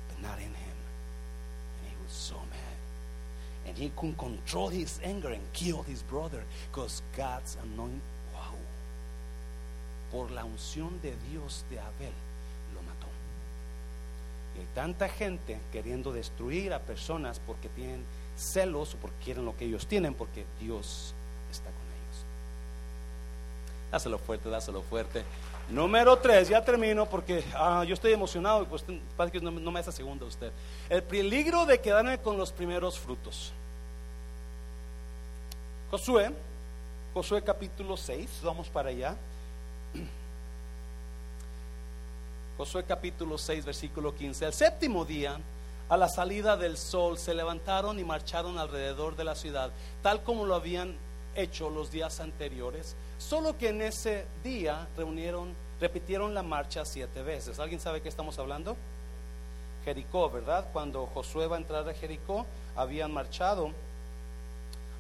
but 0.09 0.21
not 0.21 0.39
in 0.39 0.53
him. 0.53 0.77
And 1.81 1.89
he 1.89 1.97
was 2.05 2.13
so 2.13 2.37
mad. 2.51 2.77
And 3.67 3.79
he 3.79 3.91
couldn't 3.97 4.19
control 4.19 4.69
his 4.69 5.01
anger 5.03 5.31
and 5.31 5.43
killed 5.55 5.87
his 5.87 6.03
brother 6.03 6.45
because 6.71 7.01
God's 7.17 7.57
anointing. 7.63 8.03
Por 10.17 10.31
la 10.31 10.47
unción 10.47 10.99
de 11.03 11.15
Dios 11.31 11.67
de 11.69 11.79
Abel 11.79 12.13
y 14.57 14.61
hay 14.61 14.67
tanta 14.75 15.09
gente 15.09 15.59
queriendo 15.71 16.13
destruir 16.13 16.73
a 16.73 16.79
personas 16.79 17.41
porque 17.47 17.69
tienen 17.69 18.03
celos 18.39 18.95
o 18.95 18.97
porque 18.97 19.17
quieren 19.25 19.45
lo 19.45 19.57
que 19.57 19.67
ellos 19.67 19.87
tienen, 19.87 20.15
porque 20.15 20.47
Dios 20.59 21.15
está 21.51 21.67
con 21.67 21.75
ellos. 21.75 22.25
Dáselo 23.91 24.19
fuerte, 24.19 24.49
dáselo 24.49 24.81
fuerte. 24.81 25.25
Número 25.69 26.17
tres, 26.17 26.49
ya 26.49 26.65
termino 26.65 27.07
porque 27.07 27.45
ah, 27.55 27.85
yo 27.87 27.93
estoy 27.93 28.13
emocionado 28.13 28.63
y 28.63 28.67
pues 28.67 28.83
parece 29.15 29.39
que 29.39 29.45
no, 29.45 29.51
no 29.51 29.71
me 29.71 29.81
hace 29.81 29.93
segunda 29.93 30.25
usted. 30.25 30.51
El 30.89 31.03
peligro 31.03 31.67
de 31.67 31.79
quedarme 31.79 32.19
con 32.19 32.39
los 32.39 32.51
primeros 32.51 32.99
frutos. 32.99 33.53
Josué, 35.91 36.31
Josué 37.13 37.43
capítulo 37.43 37.97
6, 37.97 38.41
vamos 38.43 38.69
para 38.69 38.89
allá. 38.89 39.17
Josué 42.59 42.85
capítulo 42.85 43.39
6, 43.39 43.65
versículo 43.65 44.15
15. 44.15 44.47
El 44.47 44.53
séptimo 44.53 45.05
día, 45.05 45.39
a 45.89 45.97
la 45.97 46.09
salida 46.09 46.57
del 46.57 46.77
sol, 46.77 47.19
se 47.19 47.35
levantaron 47.35 47.99
y 47.99 48.05
marcharon 48.05 48.59
alrededor 48.59 49.17
de 49.17 49.25
la 49.25 49.35
ciudad, 49.35 49.71
tal 50.03 50.23
como 50.23 50.47
lo 50.47 50.55
habían 50.55 50.97
hecho 51.35 51.71
los 51.71 51.91
días 51.91 52.21
anteriores, 52.21 52.97
solo 53.19 53.57
que 53.59 53.69
en 53.69 53.83
ese 53.83 54.25
día 54.43 54.89
reunieron, 54.97 55.55
repitieron 55.81 56.35
la 56.35 56.43
marcha 56.43 56.85
siete 56.85 57.23
veces. 57.23 57.59
¿Alguien 57.59 57.81
sabe 57.81 58.01
qué 58.01 58.09
estamos 58.09 58.39
hablando? 58.39 58.77
Jericó, 59.85 60.31
¿verdad? 60.31 60.67
Cuando 60.73 61.07
Josué 61.07 61.47
va 61.47 61.57
a 61.57 61.61
entrar 61.61 61.89
a 61.89 61.95
Jericó, 61.95 62.45
habían 62.75 63.13
marchado 63.13 63.71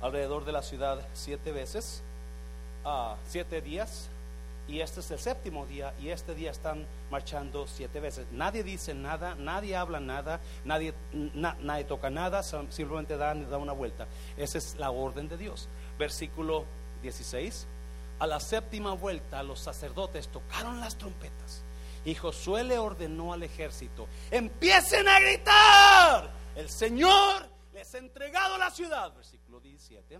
alrededor 0.00 0.44
de 0.44 0.52
la 0.52 0.62
ciudad 0.62 1.04
siete 1.14 1.50
veces, 1.52 2.02
ah, 2.84 3.16
siete 3.28 3.60
días, 3.60 4.08
y 4.68 4.80
este 4.80 5.00
es 5.00 5.10
el 5.10 5.18
séptimo 5.18 5.66
día 5.66 5.94
y 6.00 6.08
este 6.08 6.34
día 6.34 6.50
están 6.50 6.86
marchando 7.10 7.66
siete 7.66 8.00
veces. 8.00 8.26
Nadie 8.32 8.64
dice 8.64 8.94
nada, 8.94 9.34
nadie 9.34 9.76
habla 9.76 10.00
nada, 10.00 10.40
nadie, 10.64 10.94
nadie 11.12 11.84
toca 11.84 12.10
nada, 12.10 12.42
simplemente 12.42 13.16
dan 13.16 13.48
da 13.48 13.58
una 13.58 13.72
vuelta. 13.72 14.06
Esa 14.36 14.58
es 14.58 14.76
la 14.76 14.90
orden 14.90 15.28
de 15.28 15.36
Dios. 15.36 15.68
Versículo 15.98 16.64
16. 17.02 17.66
A 18.18 18.26
la 18.26 18.40
séptima 18.40 18.94
vuelta 18.94 19.42
los 19.42 19.60
sacerdotes 19.60 20.28
tocaron 20.28 20.80
las 20.80 20.96
trompetas 20.96 21.62
y 22.04 22.14
Josué 22.14 22.64
le 22.64 22.78
ordenó 22.78 23.32
al 23.32 23.42
ejército, 23.42 24.08
empiecen 24.30 25.06
a 25.08 25.20
gritar, 25.20 26.30
el 26.54 26.70
Señor 26.70 27.48
les 27.74 27.94
ha 27.94 27.98
entregado 27.98 28.56
la 28.56 28.70
ciudad. 28.70 29.12
Versículo 29.14 29.60
17. 29.60 30.18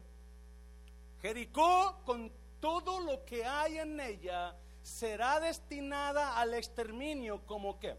Jericó 1.22 2.02
con 2.04 2.30
todo 2.60 3.00
lo 3.00 3.24
que 3.24 3.44
hay 3.44 3.78
en 3.78 3.98
ella 4.00 4.54
será 4.82 5.40
destinada 5.40 6.38
al 6.38 6.54
exterminio 6.54 7.44
como 7.46 7.78
qué? 7.78 7.96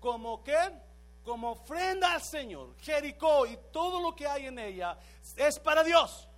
Como 0.00 0.42
qué? 0.42 0.72
Como 1.22 1.52
ofrenda 1.52 2.14
al 2.14 2.22
Señor. 2.22 2.74
Jericó 2.78 3.46
y 3.46 3.58
todo 3.70 4.00
lo 4.00 4.14
que 4.14 4.26
hay 4.26 4.46
en 4.46 4.58
ella 4.58 4.98
es 5.36 5.58
para 5.58 5.84
Dios. 5.84 6.28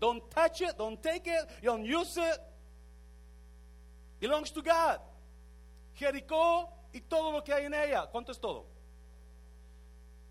Don't 0.00 0.28
touch 0.32 0.62
it, 0.62 0.76
don't 0.76 1.00
take 1.00 1.30
it, 1.30 1.62
don't 1.62 1.84
use 1.84 2.18
it. 2.18 2.40
Belongs 4.20 4.50
to 4.52 4.62
God. 4.62 5.00
Jericó 5.94 6.68
y 6.92 7.00
todo 7.02 7.30
lo 7.30 7.44
que 7.44 7.52
hay 7.52 7.66
en 7.66 7.74
ella. 7.74 8.06
¿Cuánto 8.06 8.32
es 8.32 8.40
todo? 8.40 8.66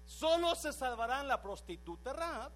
Solo 0.06 0.56
se 0.56 0.74
salvarán 0.74 1.28
la 1.28 1.42
prostituta 1.42 2.12
Rahab 2.12 2.52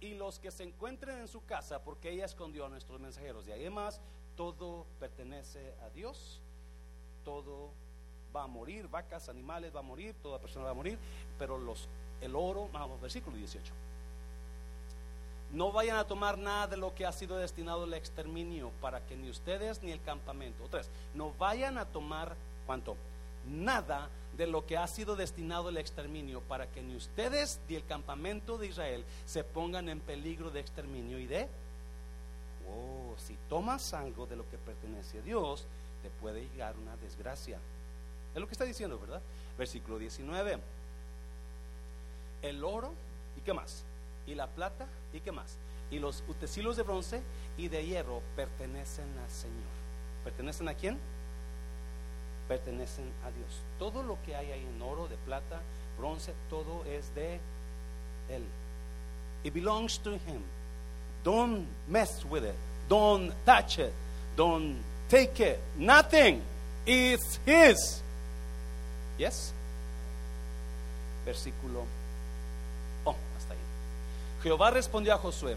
y 0.00 0.14
los 0.14 0.38
que 0.38 0.50
se 0.50 0.64
encuentren 0.64 1.18
en 1.18 1.28
su 1.28 1.44
casa, 1.44 1.82
porque 1.82 2.10
ella 2.10 2.24
escondió 2.24 2.66
a 2.66 2.68
nuestros 2.68 3.00
mensajeros. 3.00 3.46
Y 3.48 3.52
además, 3.52 4.00
todo 4.36 4.86
pertenece 5.00 5.74
a 5.82 5.90
Dios, 5.90 6.40
todo 7.24 7.70
va 8.34 8.44
a 8.44 8.46
morir, 8.46 8.88
vacas, 8.88 9.28
animales 9.28 9.74
va 9.74 9.80
a 9.80 9.82
morir, 9.82 10.14
toda 10.22 10.38
persona 10.38 10.66
va 10.66 10.72
a 10.72 10.74
morir, 10.74 10.98
pero 11.38 11.58
los, 11.58 11.88
el 12.20 12.36
oro, 12.36 12.68
vamos, 12.72 13.00
versículo 13.00 13.36
18. 13.36 13.72
No 15.52 15.72
vayan 15.72 15.96
a 15.96 16.04
tomar 16.04 16.36
nada 16.36 16.66
de 16.66 16.76
lo 16.76 16.94
que 16.94 17.06
ha 17.06 17.12
sido 17.12 17.38
destinado 17.38 17.84
al 17.84 17.94
exterminio, 17.94 18.70
para 18.80 19.00
que 19.06 19.16
ni 19.16 19.30
ustedes 19.30 19.82
ni 19.82 19.92
el 19.92 20.02
campamento. 20.02 20.64
Otras, 20.64 20.90
no 21.14 21.32
vayan 21.38 21.78
a 21.78 21.86
tomar, 21.86 22.36
¿cuánto? 22.66 22.96
Nada 23.48 24.10
de 24.36 24.46
lo 24.46 24.66
que 24.66 24.76
ha 24.76 24.86
sido 24.86 25.16
destinado 25.16 25.70
el 25.70 25.78
exterminio 25.78 26.40
para 26.42 26.70
que 26.70 26.82
ni 26.82 26.94
ustedes 26.94 27.60
ni 27.68 27.76
el 27.76 27.86
campamento 27.86 28.58
de 28.58 28.66
Israel 28.66 29.04
se 29.24 29.44
pongan 29.44 29.88
en 29.88 30.00
peligro 30.00 30.50
de 30.50 30.60
exterminio 30.60 31.18
y 31.18 31.26
de, 31.26 31.48
oh, 32.68 33.14
si 33.18 33.36
tomas 33.48 33.94
algo 33.94 34.26
de 34.26 34.36
lo 34.36 34.48
que 34.50 34.58
pertenece 34.58 35.18
a 35.18 35.22
Dios, 35.22 35.66
te 36.02 36.10
puede 36.10 36.42
llegar 36.48 36.76
una 36.76 36.96
desgracia. 36.96 37.58
Es 38.34 38.40
lo 38.40 38.46
que 38.46 38.52
está 38.52 38.64
diciendo, 38.64 38.98
¿verdad? 38.98 39.22
Versículo 39.56 39.98
19. 39.98 40.58
El 42.42 42.62
oro, 42.62 42.92
¿y 43.38 43.40
qué 43.40 43.54
más? 43.54 43.84
Y 44.26 44.34
la 44.34 44.46
plata, 44.48 44.86
¿y 45.12 45.20
qué 45.20 45.32
más? 45.32 45.56
Y 45.90 45.98
los 45.98 46.22
utensilios 46.28 46.76
de 46.76 46.82
bronce 46.82 47.22
y 47.56 47.68
de 47.68 47.86
hierro 47.86 48.20
pertenecen 48.34 49.08
al 49.18 49.30
Señor. 49.30 49.64
¿Pertenecen 50.24 50.68
a 50.68 50.74
quién? 50.74 50.98
Pertenecen 52.48 53.04
a 53.24 53.30
Dios. 53.30 53.60
Todo 53.78 54.02
lo 54.02 54.18
que 54.24 54.34
hay 54.36 54.52
ahí 54.52 54.66
en 54.66 54.82
oro, 54.82 55.08
de 55.08 55.16
plata, 55.16 55.60
bronce, 55.98 56.32
todo 56.48 56.84
es 56.84 57.14
de 57.14 57.40
Él. 58.28 58.44
It 59.44 59.52
belongs 59.54 59.98
to 59.98 60.12
Him. 60.12 60.42
Don't 61.24 61.66
mess 61.88 62.24
with 62.24 62.44
it. 62.44 62.54
Don't 62.88 63.32
touch 63.44 63.78
it. 63.78 63.92
Don't 64.36 64.76
take 65.08 65.40
it. 65.40 65.58
Nothing. 65.76 66.42
It's 66.86 67.38
His. 67.44 68.02
Yes? 69.18 69.52
Versículo. 71.24 71.84
Oh, 73.04 73.16
hasta 73.36 73.54
ahí. 73.54 73.58
Jehová 74.42 74.70
respondió 74.70 75.14
a 75.14 75.18
Josué. 75.18 75.56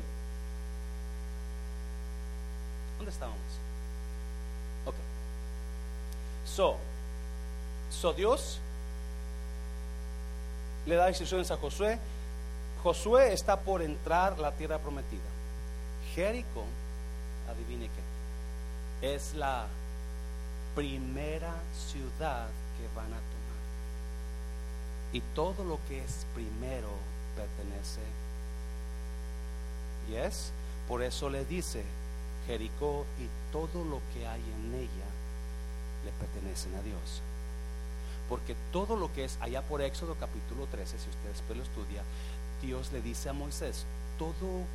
¿Dónde 2.98 3.12
estábamos? 3.12 3.40
So, 6.60 6.76
so 7.90 8.12
Dios 8.12 8.60
le 10.86 10.96
da 10.96 11.08
instrucciones 11.08 11.50
a 11.52 11.56
Josué. 11.56 11.98
Josué 12.84 13.32
está 13.32 13.58
por 13.62 13.82
entrar 13.82 14.38
la 14.40 14.52
tierra 14.52 14.78
prometida. 14.78 15.22
Jericó, 16.14 16.66
adivine 17.50 17.88
qué, 19.00 19.16
es 19.16 19.36
la 19.36 19.68
primera 20.76 21.54
ciudad 21.88 22.48
que 22.78 22.94
van 22.94 23.06
a 23.06 23.24
tomar. 23.32 23.60
Y 25.14 25.22
todo 25.34 25.64
lo 25.64 25.80
que 25.88 26.04
es 26.04 26.26
primero 26.36 26.90
pertenece. 27.38 28.02
Yes, 30.10 30.52
por 30.90 31.04
eso 31.04 31.30
le 31.30 31.46
dice 31.46 31.86
Jericó 32.48 33.06
y 33.18 33.30
todo 33.54 33.86
lo 33.86 34.02
que 34.14 34.28
hay 34.28 34.42
en 34.42 34.76
ella 34.76 35.09
le 36.06 36.12
pertenecen 36.12 36.76
a 36.76 36.82
Dios. 36.82 37.22
Porque 38.28 38.56
todo 38.72 38.96
lo 38.96 39.12
que 39.14 39.26
es 39.26 39.38
allá 39.42 39.62
por 39.62 39.82
Éxodo 39.82 40.16
capítulo 40.20 40.68
13, 40.68 41.00
si 41.00 41.10
usted 41.10 41.30
después 41.30 41.58
lo 41.58 41.64
estudia, 41.64 42.04
Dios 42.62 42.92
le 42.92 43.02
dice 43.02 43.30
a 43.30 43.34
Moisés, 43.34 43.86
todo 44.18 44.66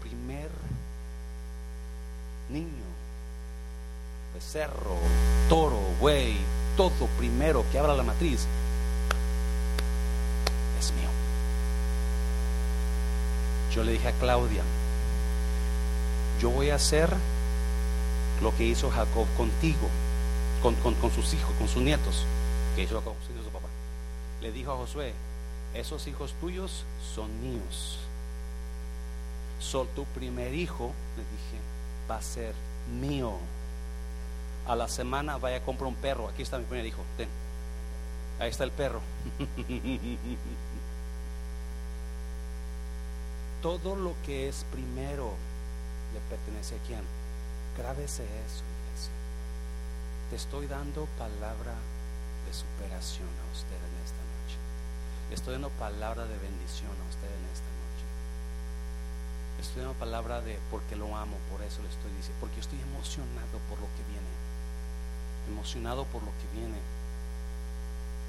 primer 0.00 0.50
niño, 2.48 2.86
becerro, 4.34 4.96
toro, 5.48 5.80
buey, 6.00 6.38
todo 6.76 7.06
primero 7.18 7.64
que 7.70 7.78
abra 7.78 7.94
la 7.94 8.04
matriz, 8.04 8.46
es 10.78 10.92
mío. 10.92 11.10
Yo 13.74 13.84
le 13.84 13.92
dije 13.92 14.08
a 14.08 14.12
Claudia, 14.12 14.62
yo 16.40 16.50
voy 16.50 16.70
a 16.70 16.76
hacer 16.76 17.12
lo 18.40 18.56
que 18.56 18.64
hizo 18.64 18.90
Jacob 18.90 19.26
contigo, 19.36 19.88
con, 20.62 20.74
sus 21.12 21.34
hijos, 21.34 21.54
con 21.58 21.68
sus 21.68 21.82
nietos, 21.82 22.24
que 22.74 22.82
hizo 22.82 23.00
su 23.00 23.50
papá. 23.50 23.68
Le 24.40 24.52
dijo 24.52 24.72
a 24.72 24.76
Josué, 24.76 25.12
esos 25.74 26.06
hijos 26.06 26.32
tuyos 26.40 26.84
son 27.14 27.28
míos. 27.42 27.98
Sol 29.60 29.88
tu 29.94 30.04
primer 30.04 30.54
hijo, 30.54 30.92
le 31.16 31.22
dije, 31.22 31.58
va 32.10 32.16
a 32.16 32.22
ser 32.22 32.54
mío. 33.00 33.34
A 34.66 34.74
la 34.76 34.88
semana 34.88 35.38
vaya 35.38 35.56
a 35.58 35.62
comprar 35.62 35.88
un 35.88 35.94
perro. 35.96 36.28
Aquí 36.28 36.42
está 36.42 36.58
mi 36.58 36.64
primer 36.64 36.86
hijo. 36.86 37.02
Ten. 37.16 37.28
Ahí 38.38 38.50
está 38.50 38.64
el 38.64 38.70
perro. 38.70 39.00
Todo 43.62 43.96
lo 43.96 44.14
que 44.24 44.48
es 44.48 44.64
primero 44.70 45.32
le 46.14 46.20
pertenece 46.28 46.76
a 46.76 46.78
quién. 46.86 47.00
Grábese 47.76 48.22
eso. 48.22 48.67
Te 50.30 50.36
estoy 50.36 50.66
dando 50.66 51.06
palabra 51.18 51.74
de 52.46 52.52
superación 52.52 53.28
a 53.28 53.46
usted 53.52 53.76
en 53.76 53.94
esta 54.04 54.22
noche. 54.22 54.56
Le 55.28 55.34
estoy 55.34 55.52
dando 55.54 55.70
palabra 55.70 56.24
de 56.24 56.36
bendición 56.38 56.92
a 56.92 57.08
usted 57.08 57.28
en 57.28 57.44
esta 57.52 57.70
noche. 57.82 58.04
Le 59.56 59.62
estoy 59.62 59.82
dando 59.82 59.98
palabra 59.98 60.40
de 60.40 60.58
porque 60.70 60.96
lo 60.96 61.16
amo, 61.16 61.36
por 61.50 61.62
eso 61.62 61.82
le 61.82 61.88
estoy 61.88 62.12
diciendo, 62.12 62.40
porque 62.40 62.60
estoy 62.60 62.80
emocionado 62.80 63.56
por 63.68 63.80
lo 63.80 63.88
que 63.96 64.04
viene. 64.08 64.32
Emocionado 65.48 66.04
por 66.06 66.22
lo 66.22 66.32
que 66.40 66.48
viene. 66.52 66.78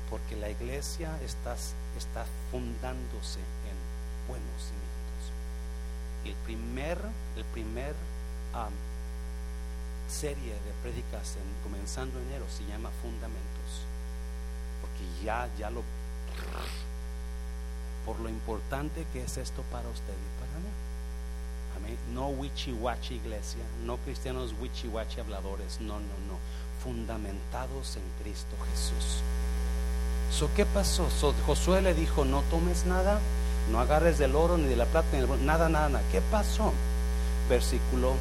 Porque 0.10 0.36
la 0.36 0.50
iglesia 0.50 1.20
está, 1.22 1.56
está 1.98 2.26
fundándose 2.52 3.40
en 3.40 3.78
buenos 4.28 4.58
cimientos 4.64 5.00
el 6.26 6.36
primer, 6.46 6.98
el 7.36 7.46
primer 7.46 7.96
serie 10.10 10.54
de 10.54 10.72
prédicas 10.82 11.36
en, 11.38 11.64
comenzando 11.64 12.20
enero 12.20 12.46
se 12.50 12.66
llama 12.66 12.90
Fundamentos, 13.02 13.86
porque 14.82 15.24
ya, 15.24 15.50
ya 15.58 15.70
lo, 15.70 15.84
por 18.06 18.20
lo 18.20 18.30
importante 18.30 19.06
que 19.14 19.24
es 19.24 19.38
esto 19.38 19.64
para 19.72 19.88
usted 19.90 20.14
y 20.14 20.40
para 20.40 20.60
mí. 20.60 20.70
Amén. 21.78 21.98
No 22.14 22.30
wichi-wachi 22.30 23.16
iglesia, 23.16 23.64
no 23.86 23.98
cristianos 23.98 24.54
wichi-wachi 24.60 25.20
habladores, 25.20 25.80
no, 25.80 26.00
no, 26.00 26.16
no, 26.28 26.40
fundamentados 26.84 27.96
en 27.96 28.04
Cristo 28.22 28.56
Jesús. 28.72 29.22
So, 30.32 30.50
¿Qué 30.56 30.66
pasó? 30.66 31.08
Josué 31.46 31.82
le 31.82 31.94
dijo, 31.94 32.26
no 32.26 32.42
tomes 32.44 32.86
nada, 32.86 33.20
no 33.72 33.80
agarres 33.80 34.18
del 34.18 34.36
oro 34.36 34.58
ni 34.58 34.68
de 34.68 34.76
la 34.76 34.86
plata, 34.86 35.08
ni 35.14 35.20
del, 35.20 35.46
nada, 35.46 35.70
nada, 35.70 35.90
nada. 35.90 36.04
¿Qué 36.12 36.22
pasó? 36.22 36.74
Versículo, 37.50 38.16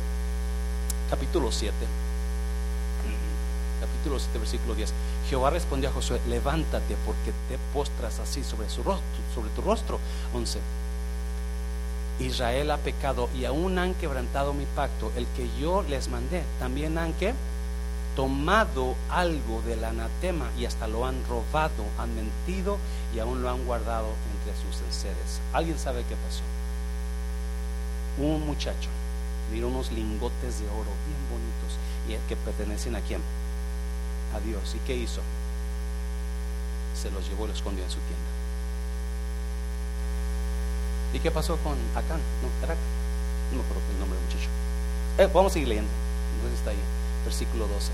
capítulo 1.09 1.51
7. 1.51 1.75
Capítulo 3.81 4.19
7, 4.19 4.39
versículo 4.39 4.75
10. 4.75 4.93
Jehová 5.29 5.51
respondió 5.51 5.89
a 5.89 5.93
Josué, 5.93 6.21
levántate 6.29 6.97
porque 7.07 7.33
te 7.49 7.59
postras 7.73 8.19
así 8.19 8.43
sobre, 8.43 8.69
su 8.69 8.83
rostro, 8.83 9.07
sobre 9.35 9.51
tu 9.51 9.63
rostro. 9.63 9.99
11. 10.35 10.59
Israel 12.21 12.71
ha 12.73 12.79
pecado 12.79 13.29
y 13.35 13.45
aún 13.45 13.79
han 13.79 13.95
quebrantado 13.95 14.53
mi 14.53 14.67
pacto, 14.67 15.13
el 15.17 15.27
que 15.37 15.49
yo 15.61 15.83
les 15.83 16.09
mandé. 16.09 16.43
También 16.59 16.99
han 16.99 17.13
que 17.15 17.35
tomado 18.17 18.97
algo 19.11 19.63
del 19.63 19.85
anatema 19.85 20.51
y 20.59 20.65
hasta 20.65 20.89
lo 20.89 21.07
han 21.07 21.25
robado, 21.29 21.85
han 21.99 22.15
mentido 22.17 22.79
y 23.15 23.21
aún 23.21 23.43
lo 23.43 23.51
han 23.51 23.65
guardado 23.65 24.09
entre 24.33 24.61
sus 24.61 24.83
enseres. 24.83 25.41
¿Alguien 25.53 25.79
sabe 25.79 26.03
qué 26.09 26.17
pasó? 26.17 26.43
Un 28.19 28.45
muchacho 28.45 28.89
miró 29.53 29.69
unos 29.69 29.93
lingotes 29.93 30.61
de 30.61 30.67
oro 30.67 30.93
bien 31.07 31.23
bonitos 31.31 31.79
y 32.09 32.29
que 32.29 32.37
pertenecen 32.37 32.97
a 32.97 33.01
quién? 33.01 33.21
A 34.35 34.41
Dios. 34.41 34.75
¿Y 34.75 34.79
qué 34.87 34.97
hizo? 34.97 35.21
Se 36.95 37.11
los 37.11 37.29
llevó 37.29 37.45
y 37.45 37.49
los 37.49 37.59
escondió 37.59 37.85
en 37.85 37.91
su 37.91 37.99
tienda. 37.99 38.29
¿Y 41.13 41.21
qué 41.21 41.31
pasó 41.31 41.57
con 41.59 41.75
Acán? 41.95 42.21
No, 42.43 42.65
era 42.65 42.75
No 43.51 43.59
me 43.59 43.65
acuerdo 43.65 43.83
el 43.93 44.01
nombre 44.01 44.19
muchacho. 44.21 44.49
Eh, 45.19 45.29
vamos 45.33 45.53
a 45.53 45.55
seguir 45.55 45.69
leyendo. 45.69 45.91
Entonces 46.37 46.59
está 46.59 46.71
ahí, 46.71 46.79
versículo 47.25 47.67
12. 47.67 47.91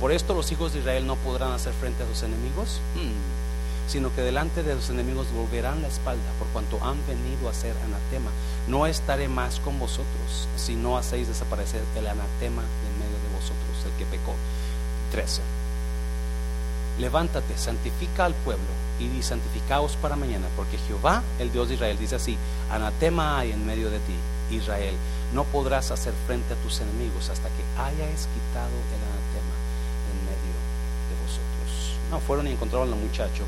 Por 0.00 0.12
esto 0.12 0.34
los 0.34 0.52
hijos 0.52 0.72
de 0.72 0.80
Israel 0.80 1.06
no 1.06 1.16
podrán 1.16 1.52
hacer 1.52 1.72
frente 1.72 2.02
a 2.02 2.06
sus 2.06 2.22
enemigos, 2.22 2.80
hmm. 2.94 3.45
Sino 3.86 4.14
que 4.14 4.22
delante 4.22 4.62
de 4.62 4.74
sus 4.74 4.90
enemigos 4.90 5.26
volverán 5.32 5.82
la 5.82 5.88
espalda, 5.88 6.30
por 6.38 6.48
cuanto 6.48 6.82
han 6.84 6.98
venido 7.06 7.48
a 7.48 7.54
ser 7.54 7.74
anatema. 7.84 8.30
No 8.68 8.86
estaré 8.86 9.28
más 9.28 9.60
con 9.60 9.78
vosotros, 9.78 10.48
si 10.56 10.74
no 10.74 10.96
hacéis 10.96 11.28
desaparecer 11.28 11.82
el 11.96 12.06
anatema 12.06 12.62
en 12.62 12.98
medio 12.98 13.18
de 13.18 13.34
vosotros, 13.34 13.84
el 13.84 13.92
que 13.92 14.06
pecó. 14.06 14.34
13. 15.12 15.42
Levántate, 16.98 17.56
santifica 17.58 18.24
al 18.24 18.34
pueblo 18.34 18.64
y 18.98 19.22
santificaos 19.22 19.96
para 19.96 20.16
mañana, 20.16 20.46
porque 20.56 20.78
Jehová, 20.78 21.22
el 21.38 21.52
Dios 21.52 21.68
de 21.68 21.74
Israel, 21.74 21.98
dice 21.98 22.16
así: 22.16 22.36
Anatema 22.70 23.38
hay 23.38 23.52
en 23.52 23.66
medio 23.66 23.90
de 23.90 23.98
ti, 23.98 24.14
Israel. 24.50 24.94
No 25.34 25.44
podrás 25.44 25.90
hacer 25.90 26.14
frente 26.26 26.54
a 26.54 26.56
tus 26.56 26.80
enemigos 26.80 27.28
hasta 27.28 27.48
que 27.48 27.80
hayas 27.80 28.28
quitado 28.28 28.70
el 28.70 29.02
anatema 29.02 29.56
no, 32.10 32.20
fueron 32.20 32.46
y 32.46 32.52
encontraron 32.52 32.92
al 32.92 32.98
muchacho 32.98 33.44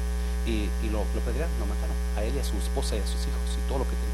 y, 0.49 0.89
lo, 0.91 0.99
lo 0.99 1.05
lo 1.05 1.67
mataron. 1.67 1.97
A 2.17 2.23
él 2.23 2.35
y 2.35 2.39
a 2.39 2.45
su 2.45 2.57
esposa 2.57 2.97
y 2.97 3.01
a 3.01 3.07
sus 3.07 3.21
hijos 3.21 3.59
y 3.59 3.69
todo 3.69 3.79
lo 3.79 3.85
que 3.85 3.91
tenía. 3.91 4.09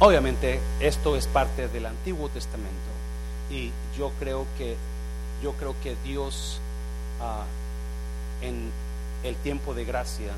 Obviamente 0.00 0.60
esto 0.78 1.16
es 1.16 1.26
parte 1.26 1.66
del 1.68 1.86
Antiguo 1.86 2.28
Testamento 2.28 2.70
y 3.50 3.72
yo 3.96 4.12
creo 4.20 4.46
que 4.56 4.76
yo 5.42 5.52
creo 5.54 5.74
que 5.82 5.96
Dios 6.04 6.60
ah, 7.20 7.44
en 8.42 8.70
el 9.24 9.34
tiempo 9.36 9.74
de 9.74 9.84
gracia 9.84 10.32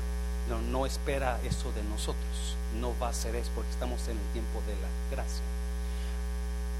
no, 0.49 0.61
no 0.61 0.85
espera 0.85 1.39
eso 1.43 1.71
de 1.73 1.83
nosotros. 1.83 2.55
No 2.79 2.93
va 2.99 3.09
a 3.09 3.13
ser 3.13 3.35
eso 3.35 3.51
porque 3.53 3.69
estamos 3.69 4.01
en 4.07 4.17
el 4.17 4.33
tiempo 4.33 4.61
de 4.65 4.73
la 4.73 5.15
gracia. 5.15 5.43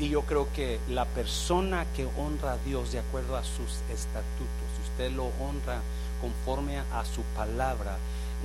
Y 0.02 0.10
yo 0.10 0.24
creo 0.24 0.52
que 0.52 0.80
la 0.90 1.06
persona 1.06 1.86
que 1.96 2.08
honra 2.18 2.54
a 2.54 2.58
Dios 2.66 2.92
de 2.92 2.98
acuerdo 2.98 3.38
a 3.38 3.44
sus 3.44 3.82
estatutos, 3.94 4.48
si 4.76 4.90
usted 4.90 5.12
lo 5.12 5.26
honra 5.26 5.80
conforme 6.20 6.80
a 6.80 7.06
su 7.06 7.22
palabra, 7.36 7.98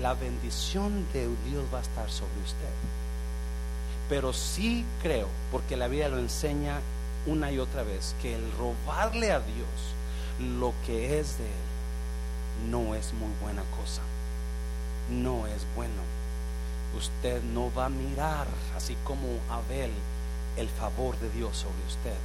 la 0.03 0.13
bendición 0.13 1.07
de 1.15 1.27
Dios 1.49 1.65
va 1.73 1.79
a 1.79 1.83
estar 1.83 2.11
sobre 2.11 2.39
usted. 2.45 2.69
Pero 4.11 4.35
sí 4.35 4.85
creo, 5.03 5.29
porque 5.51 5.79
la 5.79 5.89
Biblia 5.89 6.11
lo 6.11 6.19
enseña 6.19 6.79
una 7.25 7.51
y 7.51 7.59
otra 7.59 7.85
vez 7.85 8.15
que 8.21 8.35
el 8.35 8.53
robarle 8.59 9.33
a 9.33 9.41
Dios 9.41 10.59
lo 10.59 10.75
que 10.85 11.19
es 11.19 11.39
de 11.39 11.47
Él 11.47 12.71
no 12.71 12.95
es 12.95 13.15
muy 13.15 13.31
buena 13.43 13.63
cosa. 13.81 14.03
No 15.11 15.47
es 15.47 15.67
bueno. 15.75 16.03
Usted 16.99 17.43
no 17.43 17.73
va 17.73 17.87
a 17.87 17.89
mirar, 17.89 18.47
así 18.77 18.95
como 19.05 19.27
Abel, 19.49 19.91
el 20.57 20.69
favor 20.69 21.19
de 21.19 21.31
Dios 21.31 21.57
sobre 21.57 21.87
usted. 21.87 22.17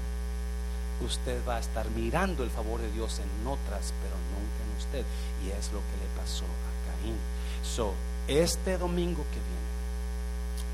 Usted 1.05 1.41
va 1.47 1.57
a 1.57 1.59
estar 1.59 1.89
mirando 1.91 2.43
el 2.43 2.49
favor 2.49 2.79
de 2.79 2.91
Dios 2.91 3.19
en 3.19 3.47
otras, 3.47 3.93
pero 4.01 4.15
nunca 4.33 4.63
en 4.63 4.77
usted. 4.77 5.05
Y 5.45 5.49
es 5.49 5.71
lo 5.71 5.79
que 5.79 5.97
le 5.97 6.21
pasó 6.21 6.45
a 6.45 7.01
Caín. 7.01 7.17
So, 7.63 7.93
este 8.27 8.77
domingo 8.77 9.23
que 9.31 9.39
viene, 9.39 9.71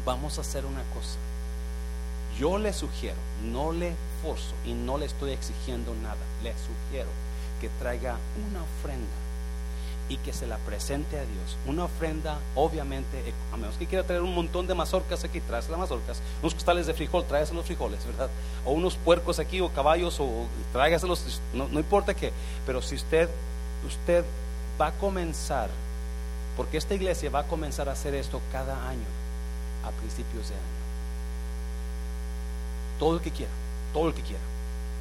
vamos 0.06 0.38
a 0.38 0.42
hacer 0.42 0.66
una 0.66 0.84
cosa. 0.94 1.18
Yo 2.38 2.58
le 2.58 2.74
sugiero, 2.74 3.18
no 3.44 3.72
le 3.72 3.96
forzo 4.22 4.54
y 4.66 4.74
no 4.74 4.98
le 4.98 5.06
estoy 5.06 5.32
exigiendo 5.32 5.96
nada. 5.96 6.18
Le 6.44 6.54
sugiero 6.54 7.10
que 7.60 7.70
traiga 7.80 8.18
una 8.50 8.62
ofrenda 8.62 9.27
y 10.10 10.18
que 10.18 10.34
se 10.34 10.48
la 10.48 10.58
presente 10.58 11.18
a 11.18 11.22
Dios. 11.22 11.58
Una 11.66 11.86
ofrenda, 11.86 12.40
obviamente, 12.56 13.34
a 13.52 13.58
menos 13.58 13.76
que 13.76 13.88
quiera 13.88 14.06
traer 14.06 14.22
un 14.22 14.34
montón 14.34 14.68
de 14.68 14.74
mazorcas 14.74 15.24
aquí, 15.24 15.42
traes 15.42 15.70
las 15.70 15.80
mazorcas, 15.80 16.22
unos 16.42 16.54
costales 16.54 16.88
de 16.88 16.94
frijol, 16.94 17.26
traes 17.26 17.52
los 17.52 17.66
frijoles, 17.66 18.06
¿verdad? 18.06 18.30
O 18.66 18.72
unos 18.72 18.96
puercos 18.96 19.40
aquí, 19.40 19.60
o 19.60 19.70
caballos, 19.70 20.20
o 20.20 20.48
tráigaselos, 20.72 21.42
no, 21.54 21.68
no 21.68 21.80
importa 21.80 22.14
qué. 22.14 22.32
Pero 22.66 22.82
si 22.82 22.96
usted, 22.96 23.30
usted 23.86 24.24
va 24.80 24.88
a 24.88 24.92
comenzar, 24.94 25.70
porque 26.56 26.78
esta 26.78 26.96
iglesia 26.96 27.30
va 27.30 27.40
a 27.40 27.48
comenzar 27.48 27.90
a 27.90 27.94
hacer 27.94 28.16
esto 28.16 28.42
cada 28.52 28.88
año, 28.88 29.06
a 29.86 29.92
principios 29.92 30.50
de 30.50 30.56
año 30.56 30.78
todo 33.00 33.16
el 33.16 33.22
que 33.22 33.32
quiera, 33.32 33.52
todo 33.94 34.08
el 34.10 34.14
que 34.14 34.22
quiera, 34.22 34.42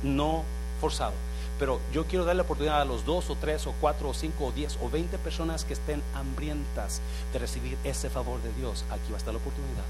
no 0.03 0.45
forzado. 0.81 1.15
Pero 1.59 1.81
yo 1.93 2.05
quiero 2.05 2.25
darle 2.25 2.39
la 2.39 2.43
oportunidad 2.43 2.83
a 2.83 2.85
los 2.85 3.05
dos 3.07 3.31
o 3.31 3.37
tres 3.37 3.67
o 3.67 3.73
cuatro 3.81 4.11
o 4.11 4.15
cinco 4.15 4.47
o 4.47 4.53
diez 4.53 4.79
o 4.83 4.91
veinte 4.91 5.17
personas 5.17 5.65
que 5.65 5.73
estén 5.73 6.03
hambrientas 6.15 7.01
de 7.33 7.39
recibir 7.39 7.79
ese 7.83 8.11
favor 8.11 8.43
de 8.43 8.53
Dios. 8.53 8.85
Aquí 8.91 9.11
va 9.11 9.17
a 9.17 9.19
estar 9.19 9.33
la 9.33 9.41
oportunidad. 9.41 9.85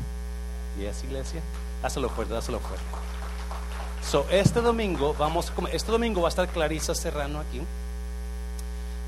¿Y 0.80 0.84
es 0.84 1.02
iglesia? 1.02 1.40
Hazlo 1.82 2.08
fuerte, 2.08 2.36
hazlo 2.36 2.60
fuerte. 2.60 2.84
So, 4.08 4.24
este 4.30 4.60
domingo 4.60 5.14
vamos, 5.18 5.52
este 5.72 5.90
domingo 5.90 6.20
va 6.20 6.28
a 6.28 6.30
estar 6.30 6.48
Clarisa 6.48 6.94
Serrano 6.94 7.40
aquí. 7.40 7.60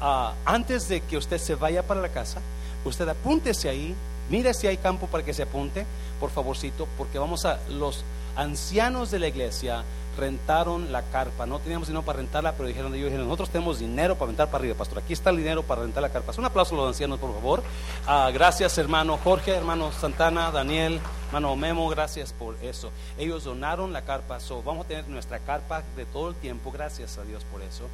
Ah, 0.00 0.34
antes 0.44 0.88
de 0.88 1.00
que 1.00 1.16
usted 1.16 1.38
se 1.38 1.54
vaya 1.54 1.84
para 1.84 2.00
la 2.00 2.08
casa, 2.08 2.40
usted 2.84 3.08
apúntese 3.08 3.68
ahí, 3.68 3.94
mire 4.30 4.54
si 4.54 4.66
hay 4.66 4.76
campo 4.76 5.06
para 5.06 5.24
que 5.24 5.34
se 5.34 5.42
apunte, 5.42 5.86
por 6.18 6.30
favorcito, 6.30 6.88
porque 6.96 7.18
vamos 7.18 7.44
a 7.44 7.60
los 7.68 8.04
ancianos 8.34 9.10
de 9.10 9.18
la 9.20 9.28
iglesia 9.28 9.84
rentaron 10.18 10.92
la 10.92 11.02
carpa. 11.02 11.46
No 11.46 11.58
teníamos 11.60 11.88
dinero 11.88 12.04
para 12.04 12.18
rentarla, 12.18 12.52
pero 12.52 12.68
dijeron 12.68 12.94
ellos, 12.94 13.12
nosotros 13.12 13.48
tenemos 13.50 13.78
dinero 13.78 14.16
para 14.16 14.28
rentar 14.28 14.48
para 14.48 14.58
arriba, 14.58 14.76
pastor. 14.76 14.98
Aquí 14.98 15.12
está 15.12 15.30
el 15.30 15.38
dinero 15.38 15.62
para 15.62 15.82
rentar 15.82 16.02
la 16.02 16.10
carpa. 16.10 16.32
Un 16.36 16.44
aplauso 16.44 16.74
a 16.74 16.78
los 16.78 16.88
ancianos, 16.88 17.18
por 17.18 17.32
favor. 17.32 17.62
Ah, 18.06 18.30
gracias, 18.32 18.76
hermano 18.78 19.18
Jorge, 19.22 19.54
hermano 19.54 19.92
Santana, 19.92 20.50
Daniel, 20.50 21.00
hermano 21.28 21.56
Memo, 21.56 21.88
gracias 21.88 22.32
por 22.32 22.56
eso. 22.62 22.90
Ellos 23.16 23.44
donaron 23.44 23.92
la 23.92 24.02
carpa, 24.02 24.40
so, 24.40 24.62
vamos 24.62 24.84
a 24.84 24.88
tener 24.88 25.08
nuestra 25.08 25.38
carpa 25.38 25.82
de 25.96 26.04
todo 26.04 26.28
el 26.30 26.34
tiempo, 26.34 26.70
gracias 26.70 27.18
a 27.18 27.24
Dios 27.24 27.44
por 27.44 27.62
eso. 27.62 27.84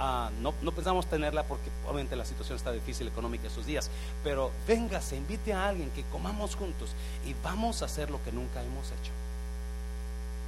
Ah, 0.00 0.30
no, 0.40 0.54
no, 0.62 0.70
pensamos 0.72 1.06
tenerla 1.06 1.42
porque 1.42 1.70
obviamente 1.84 2.14
la 2.14 2.24
situación 2.24 2.56
está 2.56 2.70
difícil 2.70 3.08
económica 3.08 3.48
estos 3.48 3.66
días, 3.66 3.90
pero 4.22 4.52
véngase, 4.66 5.16
invite 5.16 5.52
a 5.52 5.68
alguien 5.68 5.90
que 5.90 6.04
comamos 6.04 6.54
juntos 6.54 6.90
y 7.26 7.34
vamos 7.42 7.82
a 7.82 7.86
hacer 7.86 8.10
lo 8.10 8.22
que 8.22 8.30
nunca 8.30 8.62
hemos 8.62 8.86
hecho 8.92 9.12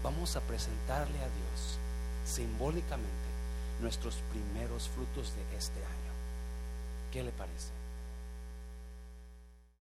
vamos 0.03 0.37
a 0.37 0.41
presentarle 0.41 1.19
a 1.19 1.29
Dios 1.29 1.79
simbólicamente 2.25 3.31
nuestros 3.81 4.17
primeros 4.31 4.89
frutos 4.89 5.35
de 5.35 5.57
este 5.57 5.79
año. 5.79 6.13
¿Qué 7.13 7.23
le 7.23 7.33
parece? 7.33 7.80